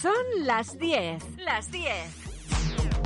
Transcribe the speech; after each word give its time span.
Son 0.00 0.12
las 0.44 0.78
10. 0.78 1.38
Las 1.38 1.70
10. 1.70 1.92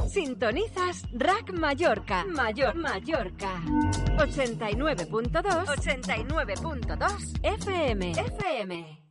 Sintonizas 0.09 1.05
Rack 1.13 1.53
Mallorca. 1.53 2.25
Mayor 2.25 2.75
Mallorca. 2.75 3.63
89.2. 4.19 5.67
89.2 5.67 7.41
FM. 7.43 8.11
FM. 8.13 9.02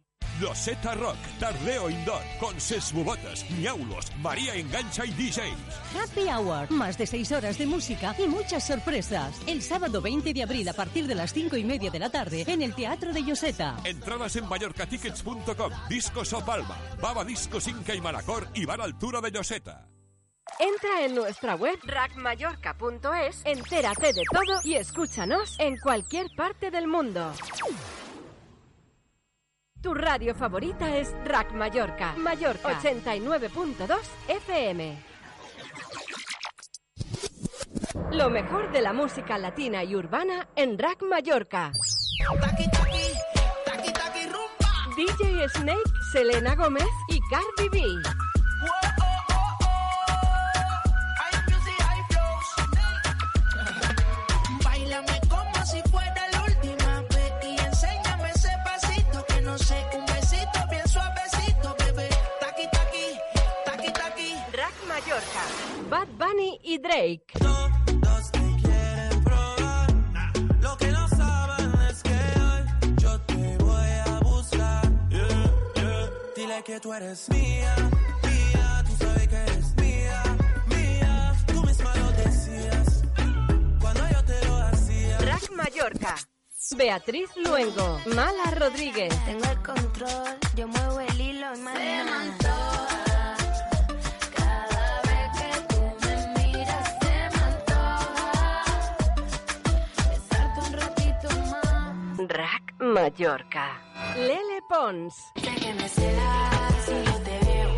Loseta 0.42 0.96
Rock, 0.96 1.18
Tardeo 1.40 1.90
Indoor, 1.90 2.24
con 2.40 2.60
Sesbubotas, 2.60 3.46
Ñaulos, 3.52 4.12
María 4.22 4.56
Engancha 4.56 5.06
y 5.06 5.12
DJs. 5.12 5.96
Happy 5.96 6.28
Hour, 6.30 6.72
más 6.72 6.98
de 6.98 7.06
seis 7.06 7.32
horas 7.32 7.58
de 7.58 7.68
música 7.68 8.16
y 8.18 8.28
muchas 8.28 8.66
sorpresas. 8.66 9.40
El 9.46 9.62
sábado 9.62 10.02
20 10.02 10.34
de 10.34 10.44
abril 10.44 10.68
a 10.68 10.74
partir 10.74 11.06
de 11.06 11.16
las 11.16 11.32
cinco 11.32 11.58
y 11.58 11.64
media 11.64 11.92
de 11.92 12.00
la 12.00 12.10
tarde 12.10 12.44
en 12.48 12.64
el 12.64 12.74
Teatro 12.74 13.14
de 13.14 13.24
Yoseta. 13.24 13.78
Entradas 13.84 14.36
en 14.36 14.50
mallorcatickets.com, 14.50 15.72
Discos 15.88 16.34
O 16.34 16.44
Palma, 16.44 16.78
Baba 17.00 17.24
Discos 17.24 17.68
Inca 17.68 17.94
y 17.94 18.02
Manacor 18.02 18.48
y 18.56 18.66
Bar 18.66 18.82
Altura 18.82 19.22
de 19.22 19.32
Yoseta. 19.32 19.88
Entra 20.60 21.06
en 21.06 21.16
nuestra 21.16 21.56
web 21.56 21.78
rackmallorca.es, 21.84 23.42
entérate 23.46 24.08
de 24.08 24.24
todo 24.32 24.60
y 24.64 24.76
escúchanos 24.76 25.56
en 25.60 25.78
cualquier 25.78 26.28
parte 26.36 26.72
del 26.72 26.88
mundo. 26.88 27.32
Tu 29.82 29.96
radio 29.96 30.36
favorita 30.36 30.96
es 30.96 31.12
Rack 31.26 31.54
Mallorca. 31.54 32.14
Mallorca 32.16 32.80
89.2 32.80 33.98
FM. 34.28 35.04
Lo 38.12 38.30
mejor 38.30 38.72
de 38.72 38.82
la 38.82 38.94
música 38.94 39.40
latina 39.40 39.84
y 39.84 39.96
urbana 39.96 40.48
en 40.56 40.78
Rack 40.78 41.02
Mallorca. 41.02 41.72
DJ 44.96 45.50
Snake, 45.50 45.80
Selena 46.12 46.54
Gómez 46.54 46.86
y 47.10 47.20
Cardi 47.32 47.70
B. 47.70 47.82
Bad 65.92 66.08
Bunny 66.18 66.58
y 66.64 66.78
Drake. 66.78 67.26
Todos 67.38 68.32
te 68.32 68.40
quieren 68.64 69.24
probar. 69.26 69.92
Lo 70.62 70.78
que 70.78 70.88
no 70.88 71.06
saben 71.10 71.74
es 71.90 72.02
que 72.02 72.18
hoy 72.40 72.96
yo 72.96 73.20
te 73.20 73.58
voy 73.58 73.90
a 74.08 74.20
buscar. 74.22 74.90
Dile 76.34 76.64
que 76.64 76.80
tú 76.80 76.94
eres 76.94 77.30
mía, 77.30 77.76
mía. 78.24 78.84
Tú 78.88 79.04
sabes 79.04 79.28
que 79.28 79.36
eres 79.36 79.76
mía, 79.76 80.24
mía. 80.68 81.36
Tú 81.48 81.62
misma 81.62 81.94
lo 81.98 82.12
decías 82.24 83.04
cuando 83.82 84.10
yo 84.14 84.24
te 84.24 84.48
lo 84.48 84.56
hacía. 84.60 85.18
Rack 85.18 85.52
Mallorca. 85.52 86.16
Beatriz 86.78 87.30
Luengo. 87.36 88.00
Mala 88.16 88.46
Rodríguez. 88.58 89.14
Tengo 89.26 89.44
el 89.44 89.62
control, 89.62 90.38
yo 90.56 90.70
muevo 90.70 91.02
el 91.02 91.20
hilo 91.20 91.48
y 91.54 92.41
Mallorca. 103.02 103.82
Lele 104.16 104.62
Pons. 104.70 105.32
Sé 105.34 105.56
que 105.56 105.74
me 105.74 105.90
celas 105.90 106.86
si 106.86 106.92
yo 106.92 107.18
te 107.24 107.40
veo 107.48 107.70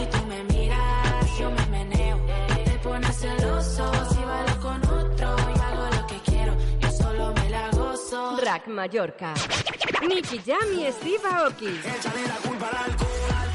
y 0.00 0.06
tú 0.06 0.26
me 0.26 0.44
miras, 0.44 1.38
yo 1.38 1.50
me 1.50 1.66
meneo. 1.66 2.18
Te 2.64 2.78
pones 2.82 3.14
celoso 3.14 3.92
si 4.10 4.24
bailo 4.24 4.60
con 4.62 4.82
otro 4.86 5.36
y 5.54 5.58
hago 5.60 5.96
lo 5.96 6.06
que 6.06 6.18
quiero, 6.30 6.56
yo 6.80 6.90
solo 6.90 7.34
me 7.34 7.50
la 7.50 7.70
gozo. 7.72 8.38
Rack 8.38 8.66
Mallorca. 8.68 9.34
Nicky 10.08 10.38
Jam 10.38 10.68
y 10.78 10.90
Steve 10.92 11.28
Aoki. 11.30 11.68
Échale 11.68 12.26
la 12.26 12.36
culpa 12.36 12.68
al 12.68 12.90
alcohol. 12.90 13.53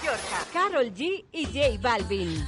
Mallorca. 0.00 0.46
Carol 0.52 0.94
G 0.94 1.24
y 1.32 1.44
J 1.44 1.78
Balvin. 1.80 2.46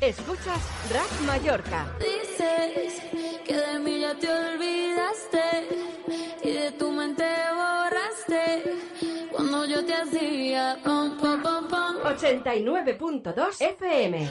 Escuchas 0.00 0.60
Rack 0.92 1.20
Mallorca. 1.26 1.86
Dices 1.98 3.02
que 3.44 3.54
de 3.54 3.78
mí 3.80 4.00
ya 4.00 4.14
te 4.14 4.32
olvidaste 4.32 5.68
y 6.42 6.52
de 6.52 6.72
tu 6.72 6.92
mente 6.92 7.24
borraste 7.52 8.78
cuando 9.32 9.66
yo 9.66 9.84
te 9.84 9.94
hacía 9.94 10.78
pom 10.84 11.18
pom 11.18 11.42
pom 11.42 11.68
pom. 11.68 11.96
89.2 12.04 13.60
FM. 13.60 14.30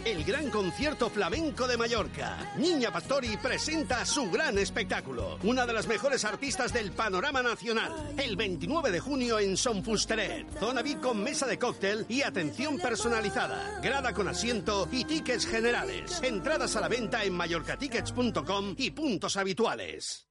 El 0.08 0.24
gran 0.24 0.48
concierto 0.48 1.10
flamenco 1.10 1.68
de 1.68 1.76
Mallorca. 1.76 2.54
Niña 2.56 2.90
Pastori 2.90 3.36
presenta 3.36 4.06
su 4.06 4.30
gran 4.30 4.56
espectáculo. 4.56 5.38
Una 5.42 5.66
de 5.66 5.74
las 5.74 5.86
mejores 5.86 6.24
artistas 6.24 6.72
del 6.72 6.92
panorama 6.92 7.42
nacional. 7.42 7.92
El 8.16 8.34
29 8.34 8.90
de 8.90 9.00
junio 9.00 9.38
en 9.38 9.54
Son 9.58 9.84
Fusteret. 9.84 10.48
Zona 10.58 10.80
VIP 10.80 11.02
con 11.02 11.22
mesa 11.22 11.46
de 11.46 11.58
cóctel 11.58 12.06
y 12.08 12.22
atención 12.22 12.78
personalizada. 12.78 13.80
Grada 13.82 14.14
con 14.14 14.28
asiento 14.28 14.88
y 14.90 15.04
tickets 15.04 15.46
generales. 15.46 16.22
Entradas 16.22 16.74
a 16.76 16.80
la 16.80 16.88
venta 16.88 17.22
en 17.24 17.34
mallorcatickets.com 17.34 18.76
y 18.78 18.92
puntos 18.92 19.36
habituales. 19.36 20.26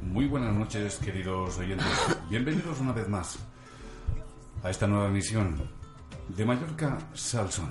Muy 0.00 0.26
buenas 0.26 0.54
noches, 0.54 0.96
queridos 0.98 1.58
oyentes. 1.58 1.88
Bienvenidos 2.30 2.78
una 2.78 2.92
vez 2.92 3.08
más 3.08 3.36
a 4.62 4.70
esta 4.70 4.86
nueva 4.86 5.08
emisión 5.08 5.85
de 6.28 6.44
Mallorca 6.44 6.98
Salson. 7.14 7.68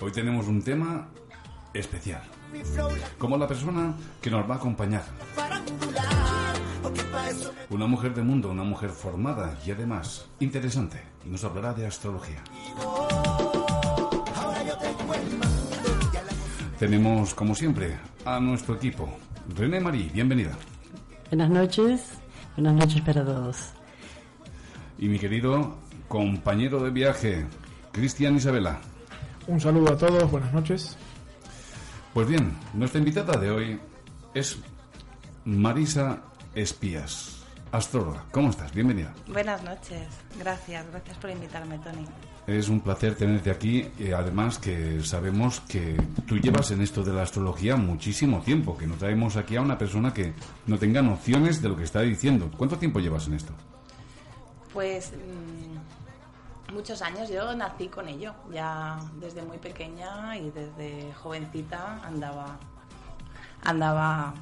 Hoy 0.00 0.12
tenemos 0.12 0.46
un 0.46 0.62
tema 0.62 1.08
especial, 1.72 2.22
como 3.18 3.36
la 3.36 3.46
persona 3.46 3.94
que 4.20 4.30
nos 4.30 4.48
va 4.48 4.54
a 4.54 4.58
acompañar. 4.58 5.04
Una 7.70 7.86
mujer 7.86 8.14
de 8.14 8.22
mundo, 8.22 8.50
una 8.50 8.64
mujer 8.64 8.90
formada 8.90 9.58
y 9.64 9.70
además 9.70 10.26
interesante, 10.40 11.02
y 11.24 11.28
nos 11.28 11.44
hablará 11.44 11.72
de 11.72 11.86
astrología. 11.86 12.42
Tenemos, 16.78 17.34
como 17.34 17.54
siempre, 17.54 17.98
a 18.24 18.40
nuestro 18.40 18.74
equipo. 18.74 19.08
René 19.54 19.80
Marí, 19.80 20.10
bienvenida. 20.14 20.52
Buenas 21.28 21.50
noches, 21.50 22.02
buenas 22.56 22.74
noches 22.74 23.02
para 23.02 23.24
todos. 23.24 23.74
Y 25.00 25.08
mi 25.08 25.18
querido 25.18 25.78
compañero 26.08 26.84
de 26.84 26.90
viaje, 26.90 27.46
Cristian 27.90 28.36
Isabela. 28.36 28.80
Un 29.46 29.58
saludo 29.58 29.94
a 29.94 29.96
todos, 29.96 30.30
buenas 30.30 30.52
noches. 30.52 30.94
Pues 32.12 32.28
bien, 32.28 32.52
nuestra 32.74 32.98
invitada 32.98 33.40
de 33.40 33.50
hoy 33.50 33.80
es 34.34 34.58
Marisa 35.46 36.18
Espías, 36.54 37.46
astróloga. 37.72 38.26
¿Cómo 38.30 38.50
estás? 38.50 38.74
Bienvenida. 38.74 39.14
Buenas 39.26 39.62
noches, 39.62 40.06
gracias, 40.38 40.84
gracias 40.90 41.16
por 41.16 41.30
invitarme, 41.30 41.78
Tony. 41.78 42.04
Es 42.46 42.68
un 42.68 42.82
placer 42.82 43.14
tenerte 43.14 43.50
aquí 43.50 43.88
y 43.98 44.10
además 44.10 44.58
que 44.58 45.02
sabemos 45.02 45.60
que 45.60 45.96
tú 46.26 46.36
llevas 46.36 46.72
en 46.72 46.82
esto 46.82 47.02
de 47.02 47.14
la 47.14 47.22
astrología 47.22 47.76
muchísimo 47.76 48.42
tiempo, 48.42 48.76
que 48.76 48.86
no 48.86 48.96
traemos 48.96 49.36
aquí 49.36 49.56
a 49.56 49.62
una 49.62 49.78
persona 49.78 50.12
que 50.12 50.34
no 50.66 50.76
tenga 50.76 51.00
nociones 51.00 51.62
de 51.62 51.70
lo 51.70 51.76
que 51.76 51.84
está 51.84 52.02
diciendo. 52.02 52.50
¿Cuánto 52.54 52.76
tiempo 52.76 53.00
llevas 53.00 53.26
en 53.28 53.34
esto? 53.34 53.54
Pues 54.72 55.12
mm, 55.12 56.72
muchos 56.72 57.02
años, 57.02 57.28
yo 57.28 57.54
nací 57.54 57.88
con 57.88 58.08
ello, 58.08 58.34
ya 58.52 58.98
desde 59.14 59.42
muy 59.42 59.58
pequeña 59.58 60.36
y 60.36 60.50
desde 60.50 61.12
jovencita 61.14 62.00
andaba, 62.04 62.58
andaba 63.62 64.34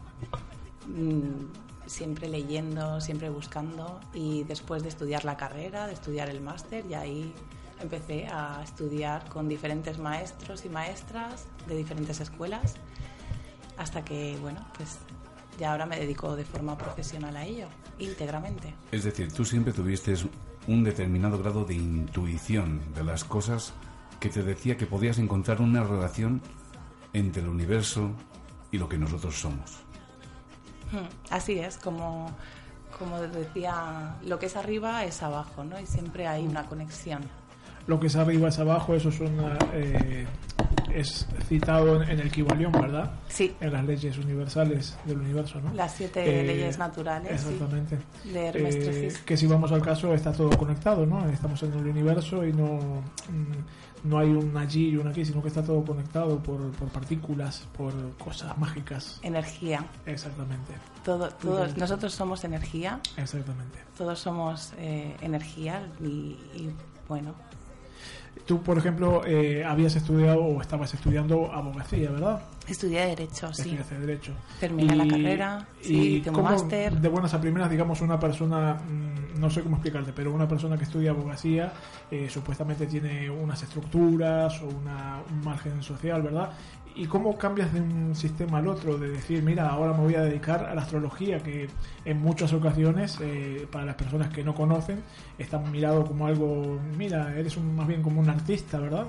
mm, 0.86 1.86
siempre 1.86 2.28
leyendo, 2.28 3.00
siempre 3.00 3.30
buscando. 3.30 4.00
Y 4.12 4.44
después 4.44 4.82
de 4.82 4.90
estudiar 4.90 5.24
la 5.24 5.36
carrera, 5.36 5.86
de 5.86 5.94
estudiar 5.94 6.28
el 6.28 6.40
máster 6.40 6.84
y 6.86 6.94
ahí 6.94 7.34
empecé 7.80 8.26
a 8.26 8.60
estudiar 8.62 9.28
con 9.28 9.48
diferentes 9.48 9.98
maestros 9.98 10.64
y 10.64 10.68
maestras 10.68 11.46
de 11.66 11.76
diferentes 11.76 12.20
escuelas 12.20 12.74
hasta 13.76 14.04
que, 14.04 14.36
bueno, 14.40 14.66
pues 14.76 14.98
ya 15.58 15.72
ahora 15.72 15.86
me 15.86 15.98
dedico 15.98 16.36
de 16.36 16.44
forma 16.44 16.78
profesional 16.78 17.36
a 17.36 17.44
ello, 17.44 17.66
íntegramente. 17.98 18.74
Es 18.92 19.04
decir, 19.04 19.32
tú 19.32 19.44
siempre 19.44 19.72
tuviste 19.72 20.14
un 20.66 20.84
determinado 20.84 21.38
grado 21.38 21.64
de 21.64 21.74
intuición 21.74 22.80
de 22.94 23.04
las 23.04 23.24
cosas 23.24 23.72
que 24.20 24.28
te 24.28 24.42
decía 24.42 24.76
que 24.76 24.86
podías 24.86 25.18
encontrar 25.18 25.60
una 25.60 25.82
relación 25.82 26.40
entre 27.12 27.42
el 27.42 27.48
universo 27.48 28.10
y 28.70 28.78
lo 28.78 28.88
que 28.88 28.98
nosotros 28.98 29.38
somos. 29.38 29.78
Hmm, 30.92 31.06
Así 31.30 31.58
es, 31.58 31.76
como, 31.78 32.30
como 32.98 33.20
decía, 33.20 34.16
lo 34.24 34.38
que 34.38 34.46
es 34.46 34.56
arriba 34.56 35.04
es 35.04 35.22
abajo, 35.22 35.64
¿no? 35.64 35.78
Y 35.80 35.86
siempre 35.86 36.26
hay 36.26 36.46
una 36.46 36.66
conexión. 36.66 37.22
Lo 37.86 37.98
que 37.98 38.08
es 38.08 38.16
arriba 38.16 38.48
es 38.48 38.58
abajo, 38.58 38.94
eso 38.94 39.08
es, 39.08 39.20
una, 39.20 39.58
eh, 39.72 40.26
es 40.94 41.26
citado 41.48 42.02
en, 42.02 42.10
en 42.10 42.20
el 42.20 42.30
Kybalión, 42.30 42.72
¿verdad? 42.72 43.10
Sí. 43.28 43.54
En 43.60 43.72
las 43.72 43.84
leyes 43.84 44.18
universales 44.18 44.96
del 45.04 45.18
universo, 45.18 45.60
¿no? 45.60 45.72
Las 45.74 45.94
siete 45.94 46.40
Eh, 46.40 46.44
leyes 46.44 46.78
naturales. 46.78 47.40
sí, 47.40 47.48
Exactamente. 47.52 47.98
de 48.24 48.46
Hermes 48.46 48.74
Eh, 48.76 49.12
que 49.24 49.36
si 49.36 49.46
vamos 49.46 49.72
al 49.72 49.82
caso 49.82 50.14
está 50.14 50.32
todo 50.32 50.50
conectado, 50.56 51.04
¿no? 51.06 51.28
Estamos 51.28 51.62
en 51.62 51.72
el 51.74 51.86
universo 51.86 52.44
y 52.46 52.52
no, 52.52 53.02
mm, 53.28 54.08
no 54.08 54.18
hay 54.18 54.28
un 54.28 54.56
allí 54.56 54.90
y 54.90 54.96
un 54.96 55.08
aquí, 55.08 55.24
sino 55.24 55.42
que 55.42 55.48
está 55.48 55.62
todo 55.62 55.84
conectado 55.84 56.38
por, 56.42 56.70
por 56.72 56.88
partículas, 56.88 57.66
por 57.76 57.92
cosas 58.16 58.56
mágicas. 58.58 59.18
Energía. 59.22 59.84
Exactamente. 60.06 60.72
Todo, 61.04 61.28
todos, 61.30 61.76
nosotros 61.76 62.12
somos 62.14 62.44
energía. 62.44 63.00
Exactamente. 63.16 63.78
Todos 63.96 64.18
somos 64.18 64.72
eh, 64.78 65.16
energía 65.20 65.88
y, 66.00 66.36
y, 66.54 66.70
bueno, 67.08 67.34
Tú, 68.46 68.62
por 68.62 68.78
ejemplo, 68.78 69.22
eh, 69.26 69.64
habías 69.64 69.94
estudiado 69.96 70.42
o 70.42 70.60
estabas 70.60 70.94
estudiando 70.94 71.52
abogacía, 71.52 72.10
¿verdad? 72.10 72.42
estudié 72.72 73.06
Derecho, 73.06 73.52
sí. 73.52 73.78
Derecho. 74.00 74.32
Terminé 74.60 74.94
la 74.94 75.06
carrera, 75.08 75.66
y 75.80 75.86
sí, 75.86 76.20
tengo 76.22 76.42
máster. 76.42 77.00
De 77.00 77.08
buenas 77.08 77.32
a 77.34 77.40
primeras, 77.40 77.70
digamos, 77.70 78.00
una 78.00 78.18
persona, 78.18 78.74
mm, 78.74 79.40
no 79.40 79.50
sé 79.50 79.62
cómo 79.62 79.76
explicarte, 79.76 80.12
pero 80.12 80.32
una 80.32 80.46
persona 80.46 80.76
que 80.76 80.84
estudia 80.84 81.10
abogacía 81.10 81.72
eh, 82.10 82.28
supuestamente 82.28 82.86
tiene 82.86 83.30
unas 83.30 83.62
estructuras 83.62 84.60
o 84.62 84.68
una, 84.68 85.22
un 85.30 85.40
margen 85.42 85.82
social, 85.82 86.22
¿verdad? 86.22 86.50
¿Y 86.98 87.06
cómo 87.06 87.38
cambias 87.38 87.72
de 87.72 87.80
un 87.80 88.14
sistema 88.16 88.58
al 88.58 88.66
otro? 88.66 88.98
De 88.98 89.08
decir, 89.08 89.40
mira, 89.42 89.68
ahora 89.68 89.92
me 89.92 90.00
voy 90.02 90.16
a 90.16 90.22
dedicar 90.22 90.64
a 90.66 90.74
la 90.74 90.82
astrología, 90.82 91.40
que 91.40 91.68
en 92.04 92.20
muchas 92.20 92.52
ocasiones, 92.52 93.18
eh, 93.20 93.68
para 93.70 93.84
las 93.84 93.94
personas 93.94 94.30
que 94.30 94.42
no 94.42 94.52
conocen, 94.52 95.04
está 95.38 95.58
mirado 95.60 96.04
como 96.04 96.26
algo, 96.26 96.80
mira, 96.96 97.32
eres 97.38 97.56
un, 97.56 97.76
más 97.76 97.86
bien 97.86 98.02
como 98.02 98.20
un 98.20 98.28
artista, 98.28 98.80
¿verdad? 98.80 99.06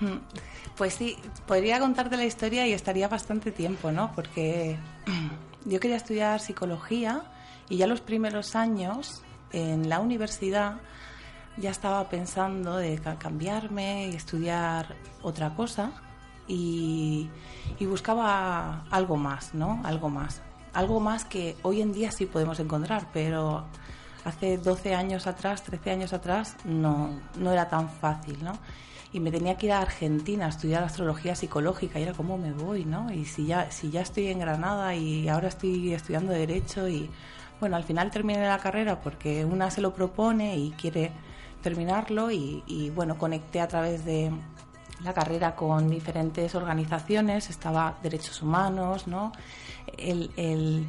Mm. 0.00 0.16
Pues 0.78 0.94
sí, 0.94 1.18
podría 1.46 1.78
contarte 1.78 2.16
la 2.16 2.24
historia 2.24 2.66
y 2.66 2.72
estaría 2.72 3.06
bastante 3.06 3.52
tiempo, 3.52 3.92
¿no? 3.92 4.12
Porque 4.14 4.78
yo 5.66 5.78
quería 5.78 5.98
estudiar 5.98 6.40
psicología 6.40 7.22
y 7.68 7.76
ya 7.76 7.86
los 7.86 8.00
primeros 8.00 8.56
años 8.56 9.22
en 9.52 9.90
la 9.90 10.00
universidad 10.00 10.76
ya 11.58 11.70
estaba 11.70 12.08
pensando 12.08 12.78
de 12.78 12.98
ca- 12.98 13.18
cambiarme 13.18 14.08
y 14.08 14.14
estudiar 14.16 14.96
otra 15.20 15.54
cosa 15.54 15.92
y, 16.50 17.30
y 17.78 17.86
buscaba 17.86 18.84
algo 18.90 19.16
más, 19.16 19.54
¿no? 19.54 19.80
Algo 19.84 20.08
más. 20.08 20.42
Algo 20.72 21.00
más 21.00 21.24
que 21.24 21.56
hoy 21.62 21.80
en 21.80 21.92
día 21.92 22.10
sí 22.10 22.26
podemos 22.26 22.58
encontrar, 22.60 23.08
pero 23.12 23.64
hace 24.24 24.58
12 24.58 24.94
años 24.94 25.26
atrás, 25.26 25.62
13 25.62 25.92
años 25.92 26.12
atrás, 26.12 26.56
no, 26.64 27.10
no 27.38 27.52
era 27.52 27.68
tan 27.68 27.88
fácil, 27.88 28.42
¿no? 28.42 28.52
Y 29.12 29.20
me 29.20 29.30
tenía 29.30 29.56
que 29.56 29.66
ir 29.66 29.72
a 29.72 29.80
Argentina 29.80 30.46
a 30.46 30.48
estudiar 30.48 30.84
astrología 30.84 31.34
psicológica 31.34 31.98
y 31.98 32.02
era 32.02 32.12
cómo 32.12 32.36
me 32.36 32.52
voy, 32.52 32.84
¿no? 32.84 33.12
Y 33.12 33.24
si 33.24 33.46
ya, 33.46 33.70
si 33.70 33.90
ya 33.90 34.02
estoy 34.02 34.28
en 34.28 34.40
Granada 34.40 34.94
y 34.94 35.28
ahora 35.28 35.48
estoy 35.48 35.92
estudiando 35.94 36.32
Derecho 36.32 36.88
y, 36.88 37.10
bueno, 37.60 37.76
al 37.76 37.84
final 37.84 38.10
terminé 38.10 38.46
la 38.46 38.58
carrera 38.58 39.00
porque 39.00 39.44
una 39.44 39.70
se 39.70 39.80
lo 39.80 39.94
propone 39.94 40.56
y 40.56 40.70
quiere 40.72 41.12
terminarlo 41.62 42.30
y, 42.30 42.62
y, 42.66 42.90
bueno, 42.90 43.18
conecté 43.18 43.60
a 43.60 43.68
través 43.68 44.04
de 44.04 44.30
la 45.02 45.12
carrera 45.14 45.54
con 45.54 45.88
diferentes 45.88 46.54
organizaciones, 46.54 47.48
estaba 47.50 47.94
Derechos 48.02 48.42
Humanos, 48.42 49.06
¿no? 49.06 49.32
El, 49.96 50.86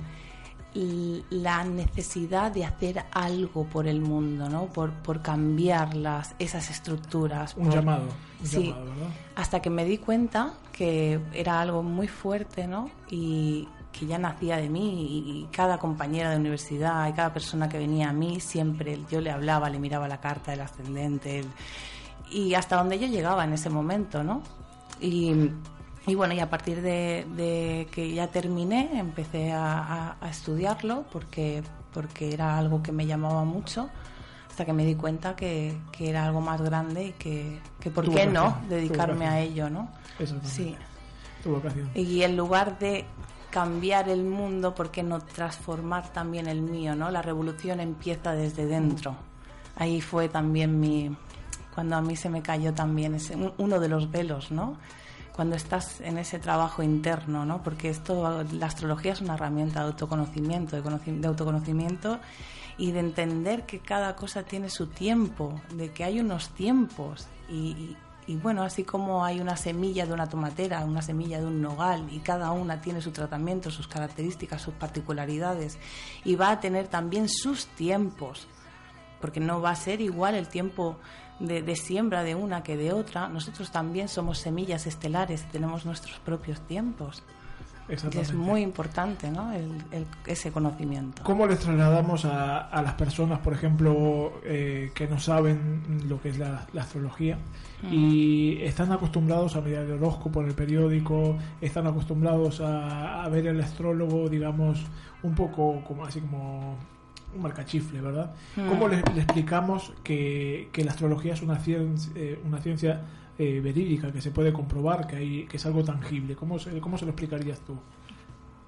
la 1.29 1.63
necesidad 1.65 2.49
de 2.51 2.63
hacer 2.63 3.03
algo 3.11 3.65
por 3.65 3.87
el 3.87 3.99
mundo, 3.99 4.47
¿no? 4.47 4.67
Por, 4.67 4.91
por 4.91 5.21
cambiar 5.21 5.95
las, 5.95 6.33
esas 6.39 6.69
estructuras. 6.69 7.55
Un 7.57 7.65
por- 7.65 7.73
llamado, 7.75 8.05
un 8.39 8.47
sí, 8.47 8.67
llamado, 8.67 8.85
¿verdad? 8.85 9.07
hasta 9.35 9.61
que 9.61 9.69
me 9.69 9.83
di 9.83 9.97
cuenta 9.97 10.53
que 10.71 11.19
era 11.33 11.59
algo 11.59 11.83
muy 11.83 12.07
fuerte, 12.07 12.67
¿no? 12.67 12.89
Y 13.09 13.67
que 13.91 14.05
ya 14.05 14.17
nacía 14.17 14.55
de 14.55 14.69
mí 14.69 15.25
y, 15.27 15.41
y 15.41 15.47
cada 15.51 15.77
compañera 15.77 16.29
de 16.31 16.37
universidad 16.37 17.09
y 17.09 17.11
cada 17.13 17.33
persona 17.33 17.67
que 17.67 17.77
venía 17.77 18.09
a 18.09 18.13
mí 18.13 18.39
siempre 18.39 18.97
yo 19.11 19.19
le 19.19 19.29
hablaba, 19.31 19.69
le 19.69 19.79
miraba 19.79 20.07
la 20.07 20.21
carta 20.21 20.51
del 20.51 20.61
ascendente 20.61 21.39
el- 21.39 21.47
y 22.31 22.53
hasta 22.55 22.77
donde 22.77 22.97
yo 22.99 23.07
llegaba 23.07 23.43
en 23.43 23.53
ese 23.53 23.69
momento, 23.69 24.23
¿no? 24.23 24.41
Y, 24.99 25.33
y 26.07 26.15
bueno, 26.15 26.33
y 26.33 26.39
a 26.39 26.49
partir 26.49 26.81
de, 26.81 27.25
de 27.35 27.87
que 27.91 28.11
ya 28.13 28.27
terminé 28.27 28.89
empecé 28.99 29.51
a, 29.51 29.79
a- 29.79 30.15
a 30.21 30.29
estudiarlo 30.29 31.05
porque, 31.11 31.63
porque 31.93 32.33
era 32.33 32.57
algo 32.57 32.81
que 32.81 32.91
me 32.91 33.05
llamaba 33.05 33.43
mucho 33.43 33.89
hasta 34.49 34.65
que 34.65 34.73
me 34.73 34.85
di 34.85 34.95
cuenta 34.95 35.35
que, 35.35 35.77
que 35.91 36.09
era 36.09 36.25
algo 36.25 36.41
más 36.41 36.61
grande 36.61 37.05
y 37.07 37.11
que, 37.13 37.59
que 37.79 37.89
por 37.89 38.05
Tu 38.05 38.13
qué 38.13 38.25
no 38.27 38.43
vocación, 38.45 38.63
tu 38.69 38.75
dedicarme 38.75 39.27
a 39.27 39.39
ello, 39.39 39.69
¿no? 39.69 39.89
Exactamente. 40.19 40.49
Sí. 40.49 40.75
Tu 41.43 41.51
vocación. 41.51 41.89
Y 41.95 42.21
en 42.23 42.35
lugar 42.37 42.77
de 42.77 43.05
cambiar 43.49 44.07
el 44.09 44.23
mundo, 44.23 44.73
¿por 44.75 44.91
qué 44.91 45.03
no 45.03 45.19
transformar 45.19 46.11
también 46.13 46.47
el 46.47 46.61
mío, 46.61 46.95
no? 46.95 47.09
La 47.11 47.21
revolución 47.21 47.79
empieza 47.79 48.33
desde 48.33 48.65
dentro. 48.65 49.15
Ahí 49.75 49.99
fue 50.01 50.29
también 50.29 50.79
mi... 50.79 51.15
Cuando 51.73 51.95
a 51.95 52.01
mí 52.01 52.15
se 52.15 52.29
me 52.29 52.41
cayó 52.41 52.73
también 52.73 53.15
ese, 53.15 53.35
un- 53.35 53.53
uno 53.57 53.79
de 53.79 53.89
los 53.89 54.11
velos, 54.11 54.51
¿no? 54.51 54.77
Cuando 55.35 55.55
estás 55.55 56.01
en 56.01 56.17
ese 56.17 56.39
trabajo 56.39 56.83
interno, 56.83 57.45
¿no? 57.45 57.63
Porque 57.63 57.89
esto, 57.89 58.43
la 58.51 58.65
astrología 58.65 59.13
es 59.13 59.21
una 59.21 59.35
herramienta 59.35 59.79
de 59.79 59.85
autoconocimiento, 59.87 60.75
de, 60.81 61.11
de 61.19 61.27
autoconocimiento 61.27 62.19
y 62.77 62.91
de 62.91 62.99
entender 62.99 63.65
que 63.65 63.79
cada 63.79 64.15
cosa 64.15 64.43
tiene 64.43 64.69
su 64.69 64.87
tiempo, 64.87 65.53
de 65.73 65.91
que 65.91 66.03
hay 66.03 66.19
unos 66.19 66.49
tiempos 66.49 67.27
y, 67.49 67.53
y- 67.53 67.97
y 68.27 68.35
bueno, 68.37 68.61
así 68.63 68.83
como 68.83 69.25
hay 69.25 69.39
una 69.41 69.57
semilla 69.57 70.05
de 70.05 70.13
una 70.13 70.29
tomatera, 70.29 70.85
una 70.85 71.01
semilla 71.01 71.39
de 71.39 71.47
un 71.47 71.59
nogal 71.61 72.07
y 72.11 72.19
cada 72.19 72.51
una 72.51 72.79
tiene 72.79 73.01
su 73.01 73.11
tratamiento, 73.11 73.71
sus 73.71 73.87
características, 73.87 74.61
sus 74.61 74.75
particularidades 74.75 75.79
y 76.23 76.35
va 76.35 76.51
a 76.51 76.59
tener 76.59 76.87
también 76.87 77.27
sus 77.27 77.65
tiempos, 77.65 78.47
porque 79.19 79.39
no 79.39 79.59
va 79.59 79.71
a 79.71 79.75
ser 79.75 80.01
igual 80.01 80.35
el 80.35 80.47
tiempo 80.47 80.97
de, 81.41 81.61
de 81.61 81.75
siembra 81.75 82.23
de 82.23 82.35
una 82.35 82.63
que 82.63 82.77
de 82.77 82.93
otra. 82.93 83.27
Nosotros 83.29 83.71
también 83.71 84.07
somos 84.07 84.37
semillas 84.39 84.87
estelares, 84.87 85.43
tenemos 85.51 85.85
nuestros 85.85 86.19
propios 86.19 86.59
tiempos. 86.61 87.23
Es 87.89 88.33
muy 88.33 88.61
importante 88.61 89.29
¿no? 89.29 89.51
El- 89.51 89.83
el- 89.91 90.05
ese 90.25 90.49
conocimiento. 90.51 91.23
¿Cómo 91.23 91.45
les 91.45 91.59
trasladamos 91.59 92.23
a, 92.23 92.59
a 92.69 92.81
las 92.81 92.93
personas, 92.93 93.39
por 93.39 93.51
ejemplo, 93.53 94.31
eh, 94.45 94.91
que 94.95 95.07
no 95.07 95.19
saben 95.19 95.81
lo 96.07 96.21
que 96.21 96.29
es 96.29 96.37
la, 96.37 96.65
la 96.71 96.83
astrología 96.83 97.37
y 97.91 98.61
están 98.61 98.91
acostumbrados 98.93 99.55
a 99.57 99.61
mirar 99.61 99.83
el 99.85 99.93
horóscopo 99.93 100.39
en 100.41 100.47
el 100.49 100.53
periódico, 100.53 101.35
están 101.59 101.87
acostumbrados 101.87 102.61
a, 102.61 103.23
a 103.23 103.29
ver 103.29 103.47
el 103.47 103.59
astrólogo, 103.59 104.29
digamos, 104.29 104.79
un 105.23 105.35
poco 105.35 105.83
como 105.83 106.05
así 106.05 106.21
como 106.21 106.77
un 107.35 107.41
marcachifle, 107.41 108.01
¿verdad? 108.01 108.33
Mm. 108.55 108.67
¿Cómo 108.67 108.87
le, 108.87 108.97
le 109.13 109.21
explicamos 109.21 109.93
que, 110.03 110.69
que 110.71 110.83
la 110.83 110.91
astrología 110.91 111.33
es 111.33 111.41
una 111.41 111.57
ciencia, 111.59 112.11
una 112.45 112.59
ciencia 112.59 113.01
eh, 113.37 113.59
verídica, 113.63 114.11
que 114.11 114.21
se 114.21 114.31
puede 114.31 114.51
comprobar, 114.53 115.07
que, 115.07 115.15
hay, 115.15 115.43
que 115.45 115.57
es 115.57 115.65
algo 115.65 115.83
tangible? 115.83 116.35
¿Cómo 116.35 116.59
se, 116.59 116.79
¿Cómo 116.79 116.97
se 116.97 117.05
lo 117.05 117.11
explicarías 117.11 117.59
tú? 117.61 117.75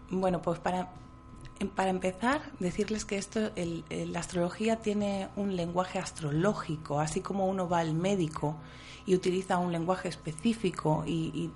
Bueno, 0.09 0.41
pues 0.41 0.59
para, 0.59 0.91
em- 1.59 1.69
para 1.69 1.89
empezar, 1.89 2.41
decirles 2.59 3.05
que 3.05 3.17
esto, 3.17 3.51
el- 3.55 3.83
el- 3.89 4.13
la 4.13 4.19
astrología 4.19 4.77
tiene 4.77 5.27
un 5.35 5.55
lenguaje 5.55 5.99
astrológico, 5.99 6.99
así 6.99 7.21
como 7.21 7.47
uno 7.47 7.67
va 7.67 7.79
al 7.79 7.93
médico 7.93 8.55
y 9.05 9.15
utiliza 9.15 9.57
un 9.57 9.71
lenguaje 9.71 10.07
específico 10.07 11.03
y, 11.05 11.31
y- 11.33 11.51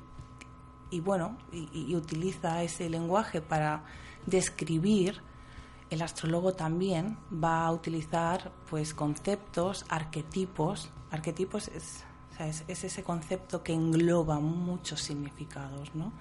y 0.89 0.99
bueno, 1.01 1.37
y, 1.51 1.69
y 1.91 1.95
utiliza 1.95 2.63
ese 2.63 2.89
lenguaje 2.89 3.41
para 3.41 3.83
describir, 4.25 5.21
el 5.89 6.01
astrólogo 6.01 6.53
también 6.53 7.17
va 7.32 7.65
a 7.65 7.72
utilizar 7.72 8.51
pues 8.70 8.94
conceptos, 8.94 9.86
arquetipos. 9.89 10.89
Arquetipos 11.12 11.67
es, 11.70 12.03
o 12.32 12.36
sea, 12.38 12.48
es, 12.48 12.63
es 12.67 12.84
ese 12.84 13.03
concepto 13.03 13.63
que 13.63 13.74
engloba 13.74 14.39
muchos 14.39 15.01
significados, 15.01 15.94
¿no? 15.96 16.12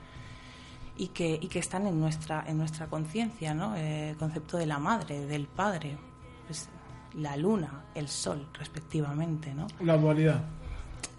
y 0.99 1.09
que, 1.09 1.39
y 1.41 1.49
que 1.49 1.59
están 1.59 1.87
en 1.87 2.01
nuestra, 2.01 2.45
en 2.47 2.59
nuestra 2.59 2.87
conciencia, 2.87 3.55
¿no? 3.55 3.77
Eh, 3.77 4.11
el 4.11 4.17
concepto 4.17 4.57
de 4.57 4.67
la 4.67 4.79
madre, 4.79 5.27
del 5.27 5.47
padre, 5.47 5.99
pues, 6.47 6.69
la 7.15 7.37
luna, 7.37 7.85
el 7.95 8.09
sol, 8.09 8.49
respectivamente, 8.55 9.55
¿no? 9.55 9.67
La 9.81 9.97
dualidad. 9.97 10.43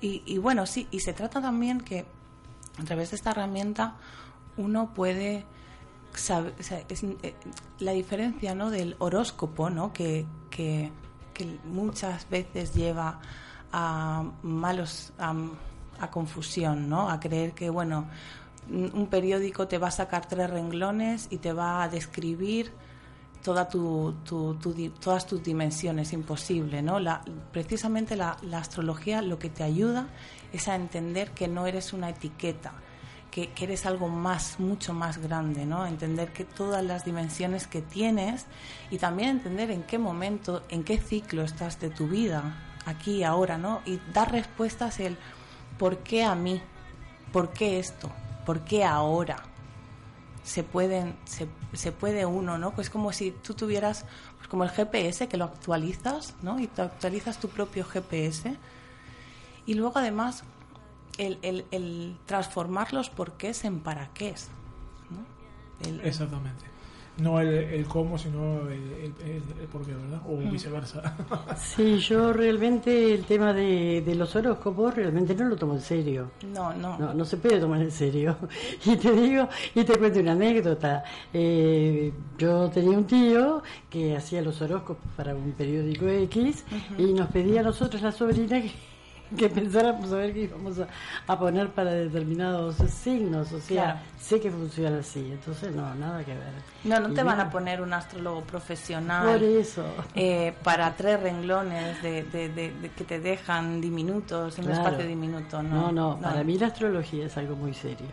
Y, 0.01 0.24
y 0.25 0.38
bueno, 0.38 0.66
sí, 0.66 0.88
y 0.92 1.00
se 1.00 1.13
trata 1.13 1.42
también 1.42 1.82
que 1.82 2.06
a 2.80 2.84
través 2.84 3.12
de 3.12 3.18
esta 3.18 3.32
herramienta 3.32 3.96
uno 4.58 4.94
puede 4.94 5.46
eh, 6.29 7.36
la 7.79 7.91
diferencia 7.91 8.55
¿no? 8.55 8.69
del 8.69 8.95
horóscopo, 9.00 9.69
¿no? 9.69 9.93
que, 9.93 10.25
que, 10.50 10.91
muchas 11.65 12.27
veces 12.29 12.74
lleva 12.74 13.19
a 13.71 14.24
malos, 14.41 15.13
a, 15.19 15.36
a 16.00 16.09
confusión, 16.09 16.89
¿no? 16.89 17.09
a 17.09 17.19
creer 17.19 17.53
que, 17.53 17.69
bueno, 17.69 18.07
un 18.69 19.07
periódico 19.07 19.67
te 19.67 19.77
va 19.77 19.89
a 19.89 19.91
sacar 19.91 20.27
tres 20.27 20.50
renglones 20.50 21.27
y 21.29 21.38
te 21.38 21.53
va 21.53 21.83
a 21.83 21.89
describir 21.89 22.71
toda 23.43 23.69
tu, 23.69 24.15
todas 25.00 25.25
tus 25.25 25.41
dimensiones, 25.43 26.12
imposible, 26.12 26.81
¿no? 26.81 27.00
La, 27.00 27.21
precisamente 27.51 28.17
la 28.17 28.36
astrología 28.53 29.21
lo 29.21 29.39
que 29.39 29.50
te 29.50 29.63
ayuda 29.63 30.07
es 30.51 30.67
a 30.67 30.75
entender 30.75 31.31
que 31.31 31.47
no 31.47 31.65
eres 31.65 31.93
una 31.93 32.09
etiqueta, 32.09 32.74
que, 33.31 33.51
eres 33.60 33.86
algo 33.86 34.07
más, 34.07 34.60
mucho 34.60 34.93
más 34.93 35.17
grande, 35.17 35.65
¿no? 35.65 35.86
Entender 35.86 36.34
que 36.34 36.46
todas 36.46 36.84
las 36.84 37.05
dimensiones 37.05 37.67
que 37.67 37.81
tienes 37.81 38.46
y 38.89 38.98
también 38.98 39.29
entender 39.29 39.72
en 39.72 39.84
qué 39.84 39.98
momento, 39.98 40.63
en 40.69 40.84
qué 40.84 40.98
ciclo 40.98 41.43
estás 41.43 41.79
de 41.79 41.89
tu 41.89 42.07
vida, 42.07 42.57
aquí, 42.86 43.24
ahora, 43.24 43.57
¿no? 43.57 43.81
Y 43.86 44.00
dar 44.13 44.31
respuestas 44.31 45.00
el 45.00 45.17
¿por 45.77 46.00
qué 46.00 46.24
a 46.24 46.36
mí? 46.36 46.62
¿Por 47.31 47.50
qué 47.53 47.79
esto? 47.79 48.12
¿Por 48.46 48.62
qué 48.62 48.84
ahora? 48.84 49.38
se 50.48 50.63
pueden 50.63 51.17
se, 51.25 51.46
se 51.74 51.91
puede 51.91 52.25
uno 52.25 52.57
no 52.57 52.72
pues 52.72 52.89
como 52.89 53.12
si 53.12 53.31
tú 53.31 53.53
tuvieras 53.53 54.05
pues 54.38 54.48
como 54.48 54.63
el 54.63 54.69
GPS 54.69 55.27
que 55.27 55.36
lo 55.36 55.43
actualizas 55.43 56.36
no 56.41 56.57
y 56.57 56.67
te 56.67 56.84
actualizas 56.84 57.38
tu 57.38 57.50
propio 57.50 57.84
GPS 57.84 58.55
y 59.65 59.74
luego 59.74 60.00
además 60.00 60.46
el, 61.17 61.38
el, 61.41 61.65
el 61.71 62.17
transformar 62.25 62.93
los 62.93 63.09
porqués 63.09 63.63
en 63.65 63.79
para 63.79 64.09
qué 64.13 64.33
¿no? 65.09 65.88
El- 65.88 66.01
Exactamente. 66.01 66.65
No 67.19 67.41
el, 67.41 67.47
el 67.50 67.86
cómo, 67.88 68.15
sino 68.19 68.62
el, 68.69 68.74
el, 68.93 69.13
el- 69.27 69.59
el 69.62 69.67
por 69.71 69.83
qué, 69.83 69.91
¿verdad? 69.95 70.21
O 70.27 70.36
Mm. 70.36 70.51
viceversa. 70.51 71.01
Sí, 71.57 71.97
yo 71.97 72.31
realmente 72.31 73.12
el 73.12 73.24
tema 73.25 73.53
de, 73.53 74.03
de 74.05 74.13
los 74.13 74.36
horóscopos 74.36 74.93
realmente 74.93 75.33
no 75.33 75.45
lo 75.45 75.55
tomo 75.55 75.74
en 75.74 75.81
serio. 75.81 76.29
no 76.53 76.75
no 76.75 76.95
No, 77.00 77.15
no 77.15 77.25
se 77.25 77.38
puede 77.38 77.59
tomar 77.59 77.81
en 77.81 77.89
serio. 77.91 78.38
Y 78.86 78.95
te 78.97 79.12
digo, 79.13 79.50
y 79.74 79.83
te 79.83 79.97
cuento 79.97 80.19
una 80.19 80.33
anécdota. 80.33 81.03
Eh, 81.33 82.13
yo 82.38 82.69
tenía 82.69 82.95
un 82.95 83.05
tío 83.07 83.63
que 83.89 84.15
hacía 84.15 84.43
los 84.43 84.62
horóscopos 84.62 85.03
para 85.15 85.33
un 85.33 85.53
periódico 85.53 86.07
X 86.07 86.65
y 87.00 87.13
nos 87.13 87.29
pedía 87.31 87.62
a 87.62 87.63
nosotros, 87.63 88.00
la 88.03 88.12
sobrina, 88.12 88.62
que, 88.62 88.71
que 89.38 89.50
pensáramos 89.50 90.12
a 90.12 90.15
ver 90.17 90.34
qué 90.34 90.41
íbamos 90.43 90.79
a, 90.79 90.88
a 91.27 91.39
poner 91.39 91.69
para 91.69 91.91
determinados 91.91 92.75
signos. 92.89 93.51
O 93.51 93.60
sea, 93.60 93.84
Claro. 93.84 94.00
sé 94.19 94.39
que 94.39 94.50
funciona 94.51 95.00
así, 95.00 95.29
entonces 95.31 95.75
no, 95.75 95.93
nada 95.96 96.24
que 96.24 96.31
ver. 96.34 96.53
no 96.84 97.00
no 97.00 97.10
Y 97.10 97.13
te 97.13 97.24
van 97.24 97.39
a 97.39 97.50
poner 97.50 97.81
un 97.81 97.93
astrólogo 97.93 98.41
profesional 98.41 99.25
Por 99.39 99.43
eso. 99.43 99.86
eh, 100.15 100.53
para 100.63 100.96
tres 100.96 101.19
renglones 101.22 102.01
de, 102.01 102.24
de- 102.24 102.50
de- 102.50 102.72
de 102.72 102.89
que 102.89 103.03
te 103.03 103.19
dejan 103.19 103.81
diminutos 103.81 104.57
en 104.60 104.65
un 104.65 104.72
Claro. 104.72 104.88
espacio 104.89 105.07
diminuto 105.07 105.62
No, 105.63 105.91
no, 105.91 106.19
para 106.22 106.43
mí 106.43 106.57
la 106.57 106.67
astrología 106.67 107.25
es 107.25 107.38
algo 107.38 107.55
muy 107.55 107.74
serio. 107.74 108.07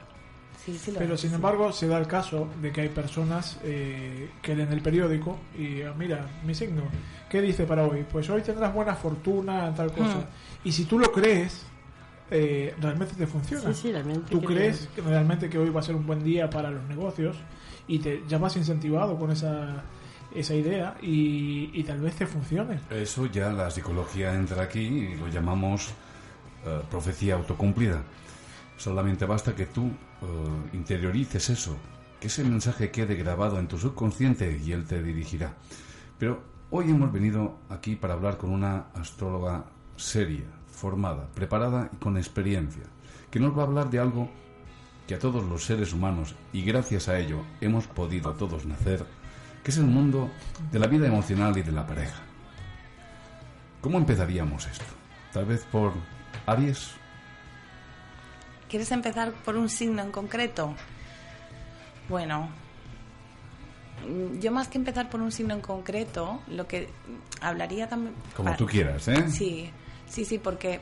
Sí, 0.65 0.79
sí 0.79 0.93
lo 0.93 0.99
Pero 0.99 1.15
es, 1.15 1.21
sin 1.21 1.31
sí. 1.31 1.37
embargo, 1.37 1.73
se 1.73 1.87
da 1.87 1.99
el 1.99 2.07
caso 2.07 2.49
de 2.61 2.73
que 2.73 2.83
hay 2.83 2.89
personas 2.89 3.59
eh, 3.63 4.31
que 4.41 4.55
leen 4.55 4.73
el 4.73 4.81
periódico 4.81 5.39
y, 5.59 5.83
ah, 5.83 5.93
mira, 5.97 6.27
mi 6.45 6.55
signo, 6.55 6.83
¿qué 7.29 7.43
dice 7.43 7.65
para 7.65 7.85
hoy? 7.87 8.05
Pues 8.11 8.29
hoy 8.31 8.43
tendrás 8.43 8.73
buena 8.73 8.95
fortuna, 8.95 9.75
tal 9.75 9.93
cosa. 9.93 10.17
Hmm. 10.19 10.69
Y 10.69 10.73
si 10.73 10.85
tú 10.87 10.99
lo 10.99 11.13
crees, 11.13 11.67
eh, 12.31 12.75
realmente 12.81 13.15
te 13.15 13.27
funciona. 13.27 13.73
Sí, 13.75 13.83
sí, 13.83 13.93
realmente 13.93 14.31
Tú 14.31 14.43
crees 14.43 14.89
que 14.95 15.03
realmente 15.03 15.51
que 15.51 15.59
hoy 15.59 15.71
va 15.71 15.81
a 15.81 15.83
ser 15.83 15.95
un 15.95 16.07
buen 16.07 16.25
día 16.25 16.49
para 16.49 16.71
los 16.71 16.83
negocios 16.85 17.37
y 17.87 17.99
te 17.99 18.23
ya 18.27 18.39
vas 18.39 18.57
incentivado 18.57 19.19
con 19.19 19.31
esa, 19.31 19.83
esa 20.35 20.55
idea 20.55 20.97
y, 21.03 21.71
y 21.75 21.83
tal 21.85 22.01
vez 22.01 22.17
te 22.17 22.27
funcione. 22.27 22.81
Eso 22.91 23.27
ya 23.27 23.51
la 23.51 23.71
psicología 23.71 24.35
entra 24.35 24.63
aquí 24.63 24.81
y 24.81 25.17
lo 25.17 25.29
llamamos 25.29 25.91
eh, 26.67 26.81
profecía 26.91 27.35
autocumplida. 27.35 28.03
Solamente 28.79 29.27
basta 29.27 29.55
que 29.55 29.67
tú 29.67 29.91
eh, 30.25 30.77
interiorices 30.77 31.51
eso, 31.51 31.77
que 32.21 32.29
ese 32.29 32.45
mensaje 32.45 32.91
quede 32.91 33.15
grabado 33.15 33.59
en 33.59 33.69
tu 33.69 33.79
subconsciente 33.79 34.61
y 34.65 34.73
él 34.73 34.85
te 34.85 35.03
dirigirá. 35.03 35.55
Pero 36.19 36.43
hoy 36.71 36.91
hemos 36.91 37.13
venido 37.13 37.59
aquí 37.69 37.97
para 37.97 38.15
hablar 38.15 38.39
con 38.39 38.51
una 38.51 38.87
astróloga 38.95 39.67
seria, 39.97 40.47
formada, 40.67 41.29
preparada 41.35 41.91
y 41.93 41.97
con 41.97 42.17
experiencia, 42.17 42.85
que 43.31 43.41
nos 43.41 43.57
va 43.57 43.63
a 43.63 43.67
hablar 43.67 43.91
de 43.91 43.99
algo 43.99 44.31
que 45.07 45.15
a 45.15 45.19
todos 45.19 45.45
los 45.45 45.65
seres 45.65 45.93
humanos, 45.93 46.35
y 46.53 46.63
gracias 46.63 47.09
a 47.09 47.19
ello 47.19 47.43
hemos 47.61 47.87
podido 47.87 48.33
todos 48.33 48.65
nacer, 48.65 49.05
que 49.63 49.71
es 49.71 49.77
el 49.77 49.85
mundo 49.85 50.31
de 50.73 50.79
la 50.79 50.87
vida 50.87 51.07
emocional 51.07 51.57
y 51.59 51.63
de 51.63 51.73
la 51.73 51.87
pareja. 51.87 52.23
¿Cómo 53.81 53.99
empezaríamos 53.99 54.67
esto? 54.67 54.85
Tal 55.33 55.45
vez 55.45 55.67
por 55.71 55.93
Aries. 56.47 57.04
¿Quieres 58.75 58.91
empezar 58.91 59.31
por 59.31 59.57
un 59.57 59.69
signo 59.69 60.03
en 60.03 60.11
concreto? 60.11 60.75
Bueno, 62.09 62.49
yo 64.41 64.51
más 64.51 64.67
que 64.67 64.79
empezar 64.79 65.09
por 65.09 65.21
un 65.21 65.31
signo 65.31 65.55
en 65.55 65.61
concreto, 65.61 66.43
lo 66.49 66.67
que 66.67 66.89
hablaría 67.41 67.89
también... 67.89 68.17
Como 68.35 68.47
para- 68.47 68.57
tú 68.57 68.67
quieras, 68.67 69.07
¿eh? 69.07 69.31
Sí, 69.31 69.71
sí, 70.09 70.25
sí, 70.25 70.39
porque... 70.41 70.81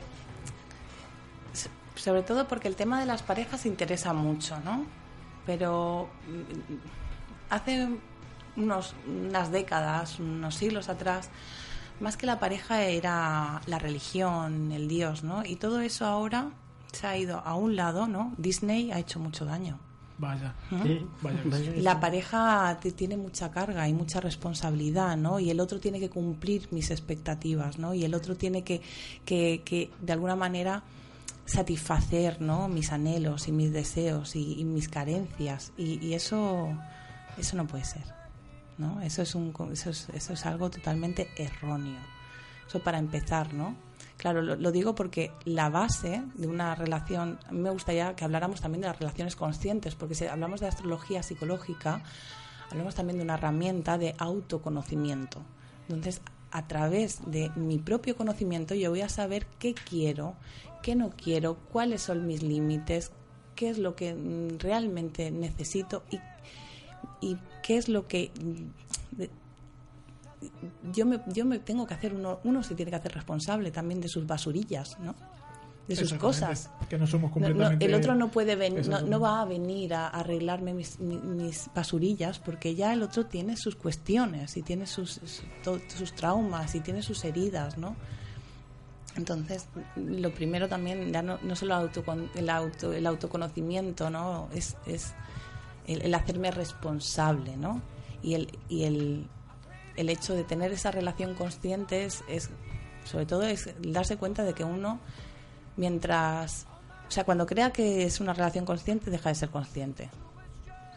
Sobre 1.93 2.23
todo 2.23 2.47
porque 2.47 2.67
el 2.67 2.75
tema 2.75 2.99
de 2.99 3.05
las 3.05 3.21
parejas 3.21 3.63
interesa 3.67 4.11
mucho, 4.11 4.59
¿no? 4.61 4.87
Pero 5.45 6.09
mm, 6.27 7.51
hace 7.51 7.89
unos, 8.55 8.95
unas 9.05 9.51
décadas, 9.51 10.17
unos 10.19 10.55
siglos 10.55 10.89
atrás, 10.89 11.29
más 11.99 12.17
que 12.17 12.25
la 12.25 12.39
pareja 12.39 12.81
era 12.85 13.61
la 13.67 13.77
religión, 13.77 14.71
el 14.71 14.87
Dios, 14.87 15.23
¿no? 15.23 15.45
Y 15.45 15.57
todo 15.57 15.79
eso 15.81 16.07
ahora 16.07 16.49
se 16.93 17.05
ha 17.07 17.17
ido 17.17 17.39
a 17.39 17.55
un 17.55 17.75
lado, 17.75 18.07
¿no? 18.07 18.33
Disney 18.37 18.91
ha 18.91 18.99
hecho 18.99 19.19
mucho 19.19 19.43
daño. 19.45 19.77
Vaya. 20.17 20.53
¿Mm? 20.69 20.83
Sí, 20.83 21.07
Vaya 21.21 21.71
La 21.77 21.99
pareja 21.99 22.77
te- 22.79 22.91
tiene 22.91 23.17
mucha 23.17 23.49
carga 23.51 23.89
y 23.89 23.93
mucha 23.93 24.21
responsabilidad, 24.21 25.17
¿no? 25.17 25.39
Y 25.39 25.49
el 25.49 25.59
otro 25.59 25.79
tiene 25.79 25.99
que 25.99 26.09
cumplir 26.09 26.67
mis 26.71 26.91
expectativas, 26.91 27.77
¿no? 27.79 27.93
Y 27.93 28.05
el 28.05 28.13
otro 28.13 28.37
tiene 28.37 28.63
que, 28.63 28.81
que, 29.25 29.63
que 29.65 29.91
de 30.01 30.13
alguna 30.13 30.35
manera 30.35 30.83
satisfacer, 31.45 32.41
¿no? 32.41 32.67
Mis 32.69 32.91
anhelos 32.91 33.47
y 33.47 33.51
mis 33.51 33.71
deseos 33.73 34.35
y, 34.35 34.59
y 34.59 34.63
mis 34.65 34.87
carencias. 34.87 35.73
Y, 35.77 35.99
y 36.05 36.13
eso, 36.13 36.69
eso 37.37 37.57
no 37.57 37.67
puede 37.67 37.83
ser, 37.83 38.03
¿no? 38.77 39.01
Eso 39.01 39.21
es, 39.23 39.35
un, 39.35 39.51
eso, 39.71 39.89
es, 39.89 40.09
eso 40.13 40.33
es 40.33 40.45
algo 40.45 40.69
totalmente 40.69 41.27
erróneo. 41.37 41.99
Eso 42.67 42.79
para 42.81 42.97
empezar, 42.99 43.53
¿no? 43.53 43.75
Claro, 44.23 44.41
lo, 44.41 44.71
digo 44.71 44.95
porque 44.95 45.33
la 45.43 45.69
base 45.69 46.23
de 46.35 46.47
una 46.47 46.75
relación, 46.75 47.39
a 47.45 47.51
mí 47.51 47.59
me 47.59 47.71
gustaría 47.71 48.15
que 48.15 48.23
habláramos 48.23 48.61
también 48.61 48.79
de 48.79 48.87
las 48.87 48.97
relaciones 48.97 49.35
conscientes, 49.35 49.95
porque 49.95 50.15
si 50.15 50.23
hablamos 50.27 50.61
de 50.61 50.67
astrología 50.67 51.21
psicológica, 51.21 52.01
hablamos 52.71 52.95
también 52.95 53.17
de 53.17 53.25
una 53.25 53.33
herramienta 53.33 53.97
de 53.97 54.15
autoconocimiento. 54.17 55.41
Entonces, 55.89 56.21
a 56.51 56.65
través 56.69 57.19
de 57.29 57.51
mi 57.57 57.79
propio 57.79 58.15
conocimiento, 58.15 58.75
yo 58.75 58.91
voy 58.91 59.01
a 59.01 59.09
saber 59.09 59.45
qué 59.59 59.73
quiero, 59.73 60.35
qué 60.81 60.95
no 60.95 61.09
quiero, 61.09 61.55
cuáles 61.55 62.03
son 62.03 62.25
mis 62.25 62.43
límites, 62.43 63.11
qué 63.57 63.71
es 63.71 63.77
lo 63.77 63.93
que 63.93 64.13
mm, 64.13 64.59
realmente 64.59 65.31
necesito 65.31 66.03
y, 67.19 67.35
qué 67.61 67.75
es 67.75 67.89
lo 67.89 68.07
que 68.07 68.31
mm, 68.41 69.23
yo 70.91 71.05
me, 71.05 71.21
yo 71.27 71.45
me 71.45 71.59
tengo 71.59 71.85
que 71.87 71.93
hacer, 71.93 72.13
uno, 72.13 72.39
uno 72.43 72.63
se 72.63 72.75
tiene 72.75 72.89
que 72.91 72.97
hacer 72.97 73.13
responsable 73.13 73.71
también 73.71 74.01
de 74.01 74.07
sus 74.09 74.25
basurillas, 74.27 74.99
¿no? 74.99 75.15
De 75.87 75.97
sus 75.97 76.13
cosas. 76.13 76.69
Que 76.89 76.97
no 76.97 77.05
somos 77.05 77.29
No, 77.31 77.39
no, 77.39 77.45
completamente. 77.47 77.85
el 77.85 77.93
otro 77.93 78.15
no 78.15 78.29
puede 78.31 78.55
venir, 78.55 78.87
no, 78.87 79.01
no 79.01 79.19
va 79.19 79.41
a 79.41 79.45
venir 79.45 79.93
a 79.93 80.07
arreglarme 80.07 80.73
mis, 80.73 80.97
mi- 81.01 81.17
mis 81.17 81.69
basurillas 81.75 82.39
porque 82.39 82.73
ya 82.73 82.93
el 82.93 83.03
otro 83.03 83.25
tiene 83.25 83.57
sus 83.57 83.75
cuestiones 83.75 84.55
y 84.55 84.61
tiene 84.61 84.87
sus, 84.87 85.19
sus, 85.89 86.13
traumas 86.15 86.73
y 86.75 86.79
tiene 86.79 87.01
sus 87.01 87.25
heridas, 87.25 87.77
¿no? 87.77 87.97
Entonces, 89.15 89.67
lo 89.95 90.33
primero 90.33 90.67
también, 90.67 91.11
ya 91.11 91.21
no, 91.21 91.37
no 91.43 91.55
solo 91.55 91.75
autocon- 91.75 92.29
el, 92.35 92.49
auto, 92.49 92.93
el 92.93 93.05
autoconocimiento, 93.05 94.09
¿no? 94.09 94.47
Es, 94.55 94.75
es 94.87 95.13
el, 95.85 96.01
el 96.01 96.15
hacerme 96.15 96.49
responsable, 96.49 97.55
¿no? 97.57 97.81
Y 98.23 98.33
el, 98.35 98.57
y 98.69 98.83
el, 98.85 99.27
el 99.95 100.09
hecho 100.09 100.35
de 100.35 100.43
tener 100.43 100.71
esa 100.71 100.91
relación 100.91 101.35
consciente 101.35 102.05
es, 102.05 102.23
es, 102.27 102.49
sobre 103.05 103.25
todo, 103.25 103.43
es 103.43 103.69
darse 103.79 104.17
cuenta 104.17 104.43
de 104.43 104.53
que 104.53 104.63
uno, 104.63 104.99
mientras... 105.77 106.65
O 107.07 107.11
sea, 107.11 107.25
cuando 107.25 107.45
crea 107.45 107.71
que 107.71 108.05
es 108.05 108.19
una 108.19 108.33
relación 108.33 108.65
consciente, 108.65 109.11
deja 109.11 109.29
de 109.29 109.35
ser 109.35 109.49
consciente. 109.49 110.09